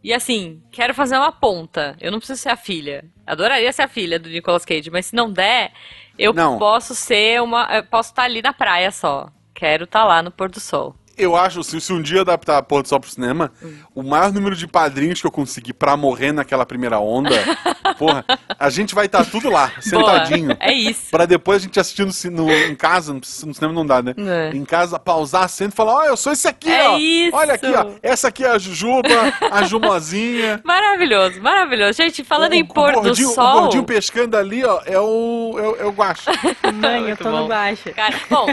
E 0.02 0.12
assim, 0.12 0.62
quero 0.70 0.94
fazer 0.94 1.16
uma 1.16 1.32
ponta. 1.32 1.96
Eu 2.00 2.10
não 2.12 2.18
preciso 2.18 2.40
ser 2.40 2.50
a 2.50 2.56
filha. 2.56 3.04
Adoraria 3.26 3.72
ser 3.72 3.82
a 3.82 3.88
filha 3.88 4.18
do 4.18 4.28
Nicolas 4.28 4.64
Cage, 4.64 4.90
mas 4.90 5.06
se 5.06 5.14
não 5.16 5.30
der, 5.32 5.72
eu 6.18 6.32
Não. 6.32 6.58
posso 6.58 6.94
ser 6.94 7.42
uma, 7.42 7.82
posso 7.82 8.10
estar 8.10 8.22
ali 8.24 8.40
na 8.40 8.52
praia 8.52 8.90
só. 8.90 9.28
Quero 9.54 9.84
estar 9.84 10.04
lá 10.04 10.22
no 10.22 10.30
pôr 10.30 10.48
do 10.48 10.60
sol. 10.60 10.94
Eu 11.18 11.34
acho, 11.36 11.62
se, 11.64 11.80
se 11.80 11.92
um 11.92 12.00
dia 12.00 12.20
adaptar 12.20 12.58
a 12.58 12.62
Porra 12.62 12.82
do 12.82 12.88
Sol 12.88 13.00
pro 13.00 13.10
cinema, 13.10 13.50
Hum. 13.62 13.74
o 13.94 14.02
maior 14.02 14.32
número 14.32 14.54
de 14.54 14.66
padrinhos 14.66 15.20
que 15.20 15.26
eu 15.26 15.30
conseguir 15.30 15.72
pra 15.72 15.96
morrer 15.96 16.32
naquela 16.32 16.64
primeira 16.64 16.98
onda, 17.00 17.30
porra, 17.98 18.24
a 18.58 18.70
gente 18.70 18.94
vai 18.94 19.06
estar 19.06 19.24
tudo 19.24 19.50
lá, 19.50 19.72
sentadinho. 19.80 20.46
Boa. 20.48 20.58
É 20.60 20.72
isso. 20.72 21.10
Pra 21.10 21.26
depois 21.26 21.62
a 21.62 21.66
gente 21.66 21.78
assistir 21.80 22.04
no, 22.30 22.44
no- 22.44 22.52
em 22.52 22.74
casa, 22.74 23.12
no, 23.12 23.24
ci- 23.24 23.44
no 23.46 23.52
cinema 23.52 23.72
não 23.74 23.84
dá, 23.84 24.00
né? 24.02 24.14
É. 24.16 24.56
Em 24.56 24.64
casa, 24.64 24.98
pausar 24.98 25.44
a 25.44 25.48
cena 25.48 25.70
e 25.72 25.76
falar, 25.76 25.94
ó, 25.94 26.04
eu 26.04 26.16
sou 26.16 26.32
esse 26.32 26.46
aqui, 26.46 26.70
É 26.70 26.88
ó. 26.88 26.96
isso. 26.98 27.36
Olha 27.36 27.54
aqui, 27.54 27.66
ó. 27.74 27.90
Essa 28.02 28.28
aqui 28.28 28.44
é 28.44 28.50
a 28.50 28.58
Jujuba, 28.58 29.08
a 29.50 29.62
Jumozinha. 29.64 30.60
Maravilhoso, 30.64 31.40
maravilhoso. 31.42 31.94
Gente, 31.94 32.22
falando 32.22 32.52
o, 32.52 32.54
em 32.54 32.64
pôr 32.64 32.92
do 33.00 33.14
sol. 33.16 33.56
O 33.56 33.60
gordinho 33.62 33.84
pescando 33.84 34.36
ali, 34.36 34.64
ó, 34.64 34.80
é 34.86 34.98
o, 35.00 35.56
é 35.58 35.62
o, 35.62 35.76
é 35.80 35.84
o 35.86 35.90
guacho. 35.92 36.30
Mãe, 36.74 37.10
eu 37.10 37.16
tô 37.16 37.24
bom. 37.30 37.40
no 37.42 37.46
guacha. 37.48 37.90
Cara, 37.92 38.14
bom, 38.30 38.46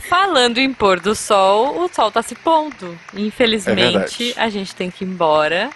falando 0.00 0.58
em 0.58 0.72
pôr 0.72 0.98
do 1.00 1.14
sol, 1.14 1.82
o 1.84 1.88
sol 1.92 2.10
tá 2.10 2.22
se 2.22 2.34
pondo. 2.34 2.98
É 3.14 3.20
Infelizmente, 3.20 4.24
verdade. 4.24 4.34
a 4.36 4.48
gente 4.48 4.74
tem 4.74 4.90
que 4.90 5.04
ir 5.04 5.08
embora. 5.08 5.70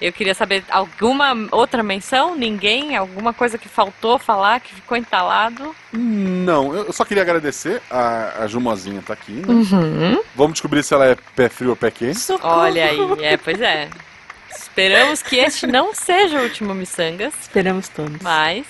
Eu 0.00 0.12
queria 0.12 0.32
saber 0.34 0.62
alguma 0.70 1.34
outra 1.50 1.82
menção? 1.82 2.36
Ninguém? 2.36 2.96
Alguma 2.96 3.32
coisa 3.34 3.58
que 3.58 3.68
faltou 3.68 4.16
falar, 4.16 4.60
que 4.60 4.72
ficou 4.72 4.96
entalado? 4.96 5.74
Não, 5.92 6.72
eu 6.72 6.92
só 6.92 7.04
queria 7.04 7.22
agradecer. 7.24 7.82
A, 7.90 8.44
a 8.44 8.46
Jumozinha 8.46 9.02
tá 9.04 9.14
aqui, 9.14 9.32
né? 9.32 9.44
Uhum. 9.48 10.22
Vamos 10.36 10.52
descobrir 10.52 10.84
se 10.84 10.94
ela 10.94 11.04
é 11.06 11.16
pé 11.34 11.48
frio 11.48 11.70
ou 11.70 11.76
pé 11.76 11.90
quente. 11.90 12.20
Socorro. 12.20 12.60
Olha 12.60 12.84
aí, 12.84 12.98
é, 13.24 13.36
pois 13.36 13.60
é. 13.60 13.88
Esperamos 14.50 15.20
que 15.20 15.34
este 15.36 15.66
não 15.66 15.92
seja 15.92 16.38
o 16.38 16.42
último 16.44 16.72
Missangas, 16.74 17.34
Esperamos 17.40 17.88
todos. 17.88 18.22
mas. 18.22 18.64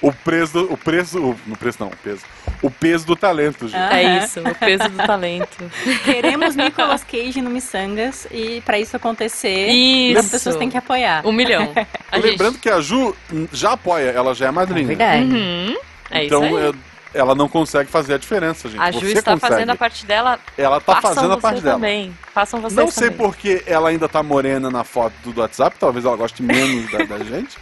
O 0.00 0.12
preço, 0.12 0.52
do- 0.52 0.72
o 0.72 0.76
preço, 0.76 1.18
o, 1.20 1.36
no 1.46 1.56
preço 1.56 1.78
não, 1.80 1.88
o 1.88 1.96
peso. 1.96 2.22
O 2.62 2.70
peso 2.70 3.04
do 3.04 3.16
talento, 3.16 3.66
gente. 3.66 3.76
Ah. 3.76 4.00
É 4.00 4.18
isso, 4.24 4.38
o 4.40 4.54
peso 4.54 4.88
do 4.88 4.96
talento. 4.98 5.58
Queremos 6.04 6.54
Nicolas 6.54 7.02
Cage 7.02 7.42
no 7.42 7.50
Missangas 7.50 8.26
e 8.30 8.62
pra 8.64 8.78
isso 8.78 8.96
acontecer, 8.96 9.68
Isso. 9.68 10.20
as 10.20 10.28
pessoas 10.30 10.56
têm 10.56 10.70
que 10.70 10.78
apoiar. 10.78 11.26
Um 11.26 11.32
milhão. 11.32 11.72
A 12.10 12.16
gente- 12.16 12.30
Lembrando 12.30 12.58
que 12.58 12.68
a 12.70 12.80
Ju 12.80 13.16
já 13.52 13.72
apoia, 13.72 14.10
ela 14.10 14.32
já 14.34 14.46
é 14.46 14.48
É 14.48 14.52
madrinha. 14.52 14.86
verdade. 14.86 15.24
Uhum, 15.24 15.76
é 16.10 16.24
então 16.24 16.46
isso 16.46 16.56
aí. 16.56 16.66
é- 16.68 16.91
ela 17.14 17.34
não 17.34 17.48
consegue 17.48 17.90
fazer 17.90 18.14
a 18.14 18.18
diferença, 18.18 18.68
gente. 18.68 18.80
A 18.80 18.90
Ju 18.90 19.00
Você 19.00 19.18
está 19.18 19.32
consegue. 19.34 19.52
fazendo 19.54 19.70
a 19.70 19.76
parte 19.76 20.06
dela. 20.06 20.38
Ela 20.56 20.80
tá 20.80 20.94
Façam 20.96 21.14
fazendo 21.14 21.32
a 21.32 21.38
parte 21.38 21.60
dela. 21.60 21.74
também. 21.76 22.16
Façam 22.32 22.60
vocês 22.60 22.76
Não 22.76 22.90
sei 22.90 23.10
também. 23.10 23.18
porque 23.26 23.62
ela 23.66 23.88
ainda 23.90 24.08
tá 24.08 24.22
morena 24.22 24.70
na 24.70 24.84
foto 24.84 25.14
do 25.24 25.40
WhatsApp, 25.40 25.76
talvez 25.78 26.04
ela 26.04 26.16
goste 26.16 26.42
menos 26.42 26.90
da, 26.90 27.04
da 27.04 27.18
gente. 27.24 27.56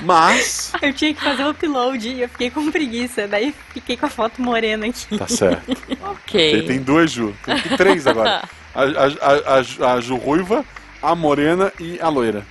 Mas. 0.00 0.72
Eu 0.82 0.92
tinha 0.92 1.14
que 1.14 1.22
fazer 1.22 1.44
o 1.44 1.50
upload 1.50 2.08
e 2.08 2.22
eu 2.22 2.28
fiquei 2.28 2.50
com 2.50 2.70
preguiça. 2.70 3.26
Daí 3.28 3.54
fiquei 3.72 3.96
com 3.96 4.06
a 4.06 4.10
foto 4.10 4.40
morena 4.42 4.86
aqui. 4.86 5.16
Tá 5.18 5.26
certo. 5.28 5.64
Ok. 6.04 6.52
Tem, 6.58 6.66
tem 6.66 6.78
duas 6.80 7.10
Ju. 7.10 7.34
Tem, 7.44 7.76
três 7.76 8.06
agora. 8.06 8.42
A, 8.74 8.82
a, 8.82 9.86
a, 9.86 9.90
a 9.90 9.94
a 9.94 10.00
Ju 10.00 10.16
Ruiva, 10.16 10.64
a 11.00 11.14
Morena 11.14 11.72
e 11.78 11.98
a 12.00 12.08
Loira. 12.08 12.44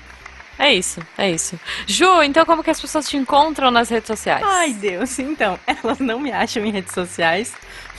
É 0.58 0.72
isso, 0.74 1.00
é 1.18 1.32
isso. 1.32 1.60
Ju, 1.88 2.22
então 2.24 2.46
como 2.46 2.64
que 2.64 2.70
as 2.70 2.80
pessoas 2.80 3.08
te 3.10 3.18
encontram 3.18 3.72
nas 3.72 3.90
redes 3.90 4.08
sociais? 4.08 4.44
Ai, 4.46 4.74
Deus. 4.74 5.18
Então, 5.20 5.60
elas 5.66 6.00
não 6.00 6.20
me 6.20 6.32
acham 6.32 6.64
em 6.66 6.72
redes 6.72 6.94
sociais, 6.94 7.54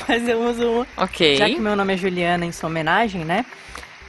mas 0.09 0.29
eu 0.29 0.41
uso. 0.41 0.87
Ok. 0.97 1.37
Já 1.37 1.47
que 1.47 1.59
meu 1.59 1.75
nome 1.75 1.95
é 1.95 1.97
Juliana 1.97 2.45
em 2.47 2.53
sua 2.53 2.69
homenagem, 2.69 3.25
né? 3.25 3.45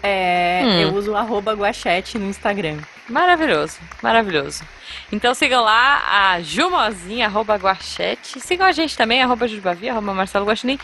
É, 0.04 0.62
Hum. 0.64 0.80
Eu 0.82 0.93
uso 0.93 1.16
arroba 1.16 1.54
guachete 1.54 2.20
no 2.20 2.28
Instagram. 2.30 2.78
Maravilhoso, 3.10 3.78
maravilhoso. 4.02 4.64
Então 5.12 5.34
sigam 5.34 5.64
lá 5.64 6.32
a 6.34 6.41
Jumozinha, 6.41 7.28
arroba 7.28 7.56
Guachete. 7.56 8.39
Sigam 8.39 8.66
a 8.66 8.72
gente 8.72 8.98
também, 8.98 9.22
arroba 9.22 9.48
Jubavi, 9.48 9.89
arroba 9.89 10.14
Marcelo 10.14 10.46
Guaxinim. 10.46 10.80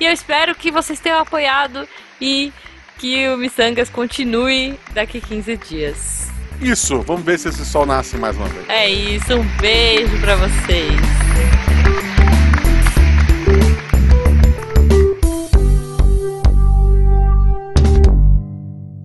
E 0.00 0.04
eu 0.04 0.12
espero 0.12 0.54
que 0.54 0.70
vocês 0.70 0.98
tenham 1.00 1.18
apoiado 1.18 1.86
e 2.20 2.50
que 2.98 3.28
o 3.28 3.36
Missangas 3.36 3.90
continue 3.90 4.78
daqui 4.92 5.20
15 5.20 5.56
dias. 5.58 6.28
Isso, 6.60 7.00
vamos 7.02 7.22
ver 7.24 7.38
se 7.38 7.48
esse 7.48 7.64
sol 7.64 7.84
nasce 7.86 8.16
mais 8.16 8.36
uma 8.36 8.48
vez. 8.48 8.68
É 8.68 8.88
isso, 8.88 9.34
um 9.34 9.44
beijo 9.60 10.18
pra 10.20 10.36
vocês. 10.36 11.00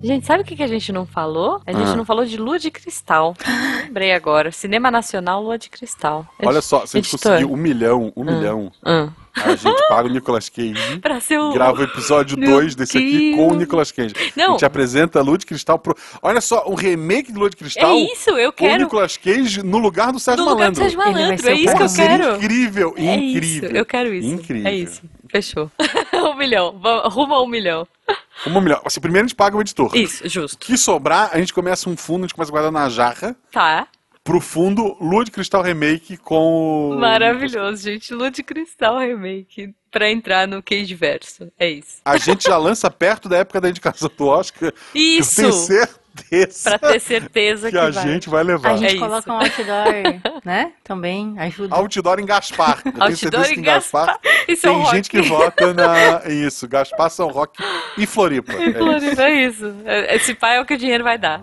Gente, 0.04 0.26
sabe 0.26 0.42
o 0.42 0.44
que, 0.44 0.56
que 0.56 0.62
a 0.64 0.66
gente 0.66 0.90
não 0.92 1.06
falou? 1.06 1.60
A 1.64 1.72
gente 1.72 1.90
Ah. 1.90 1.94
não 1.96 2.04
falou 2.04 2.24
de 2.24 2.36
Lua 2.36 2.58
de 2.58 2.70
Cristal. 2.72 3.34
Lembrei 3.92 4.12
agora. 4.14 4.50
Cinema 4.50 4.90
Nacional 4.90 5.42
Lua 5.42 5.58
de 5.58 5.68
Cristal. 5.68 6.26
Olha 6.42 6.62
só, 6.62 6.86
se 6.86 6.96
a 6.96 7.00
gente 7.00 7.12
Editor. 7.14 7.32
conseguir 7.32 7.44
um 7.52 7.56
milhão, 7.58 8.10
um 8.16 8.24
milhão, 8.24 8.72
Ah. 8.82 9.10
a 9.36 9.54
gente 9.54 9.86
paga 9.86 10.08
o 10.08 10.10
Nicolas 10.10 10.48
Cage. 10.48 10.96
Pra 11.02 11.20
ser 11.20 11.38
o. 11.38 11.52
Grava 11.52 11.78
o 11.82 11.84
episódio 11.84 12.38
Meu 12.38 12.52
2 12.52 12.74
desse 12.74 12.96
aqui 12.96 13.36
com 13.36 13.48
o 13.48 13.54
Nicolas 13.54 13.92
Cage. 13.92 14.14
A 14.16 14.32
Não. 14.34 14.52
gente 14.52 14.64
apresenta 14.64 15.20
Lua 15.20 15.36
de 15.36 15.44
Cristal 15.44 15.78
pro. 15.78 15.94
Olha 16.22 16.40
só, 16.40 16.64
um 16.66 16.74
remake 16.74 17.32
de 17.32 17.38
Lua 17.38 17.50
de 17.50 17.56
É 17.56 17.58
Cristal 17.58 17.94
isso, 17.98 18.30
eu 18.30 18.50
com 18.50 18.64
o 18.64 18.68
quero. 18.68 18.82
Nicolas 18.84 19.18
Cage 19.18 19.62
no 19.62 19.76
lugar 19.76 20.10
do 20.10 20.18
Sérgio 20.18 20.42
No 20.42 20.50
lugar 20.52 20.70
do 20.70 20.78
Malandro. 20.80 20.82
Sérgio 20.82 20.98
Malandro. 20.98 21.48
É 21.48 21.52
o 21.52 21.54
isso 21.54 21.76
que 21.76 21.82
eu 21.82 21.94
quero. 22.06 22.36
incrível, 22.36 22.94
É 22.96 23.14
incrível. 23.14 23.68
isso, 23.68 23.76
eu 23.76 23.84
quero 23.84 24.14
isso. 24.14 24.28
Incrível. 24.28 24.68
É 24.70 24.74
isso. 24.74 25.02
Fechou. 25.30 25.70
um 26.14 26.34
milhão. 26.34 26.78
Vamos- 26.80 27.12
Rumo 27.14 27.34
a 27.34 27.42
um 27.42 27.46
milhão. 27.46 27.86
Uma 28.46 28.60
milhão. 28.60 28.80
Assim, 28.84 29.00
primeiro 29.00 29.24
a 29.24 29.28
gente 29.28 29.36
paga 29.36 29.56
o 29.56 29.60
editor. 29.60 29.94
Isso, 29.96 30.28
justo. 30.28 30.58
que 30.58 30.76
sobrar, 30.76 31.30
a 31.32 31.38
gente 31.38 31.54
começa 31.54 31.88
um 31.88 31.96
fundo, 31.96 32.20
a 32.20 32.26
gente 32.26 32.34
começa 32.34 32.50
a 32.50 32.52
guardar 32.52 32.72
na 32.72 32.88
jarra. 32.88 33.34
Tá. 33.52 33.81
Pro 34.24 34.40
fundo, 34.40 34.96
Lua 35.00 35.24
de 35.24 35.32
Cristal 35.32 35.62
Remake 35.62 36.16
com 36.16 36.90
o. 36.92 36.98
Maravilhoso, 36.98 37.82
gente. 37.82 38.14
Lua 38.14 38.30
de 38.30 38.42
Cristal 38.42 38.98
Remake. 38.98 39.74
Pra 39.90 40.10
entrar 40.10 40.46
no 40.48 40.62
Cage 40.62 40.94
Verso. 40.94 41.50
É 41.58 41.68
isso. 41.68 41.96
A 42.04 42.16
gente 42.16 42.44
já 42.44 42.56
lança 42.56 42.90
perto 42.90 43.28
da 43.28 43.38
época 43.38 43.60
da 43.60 43.68
indicação 43.68 44.08
do 44.16 44.26
Oscar. 44.26 44.72
Isso! 44.94 45.42
Eu 45.42 45.50
tenho 45.50 45.52
certeza 45.52 46.70
Pra 46.70 46.78
ter 46.78 47.00
certeza 47.00 47.66
que 47.70 47.72
que, 47.72 47.78
a 47.78 47.90
vai. 47.90 48.02
gente 48.06 48.28
vai 48.30 48.42
levar. 48.44 48.72
A 48.72 48.76
gente 48.76 48.96
É 48.96 48.98
coloca 48.98 49.18
isso. 49.18 49.30
um 49.30 49.34
outdoor, 49.34 50.40
né? 50.46 50.72
Também 50.84 51.34
ajuda. 51.38 51.74
Outdoor 51.74 52.20
em 52.20 52.24
Gaspar. 52.26 52.80
Eu 52.84 52.92
tenho 52.92 53.02
Outdoor 53.04 53.16
certeza 53.18 53.54
que 53.54 53.60
em 53.60 53.62
Gaspar, 53.62 54.06
Gaspar. 54.06 54.20
E 54.48 54.56
São 54.56 54.72
tem 54.74 54.82
Roque. 54.82 54.96
gente 54.96 55.10
que 55.10 55.20
vota 55.22 55.74
na. 55.74 56.22
Isso, 56.28 56.68
Gaspar, 56.68 57.10
São 57.10 57.28
Roque 57.28 57.62
e 57.98 58.06
Floripa. 58.06 58.52
É 58.56 58.68
isso. 58.68 58.78
Floripa, 58.78 59.22
é 59.24 59.46
isso. 59.46 59.74
Esse 60.10 60.34
pai 60.34 60.56
é 60.56 60.60
o 60.60 60.64
que 60.64 60.74
o 60.74 60.78
dinheiro 60.78 61.02
vai 61.04 61.18
dar. 61.18 61.42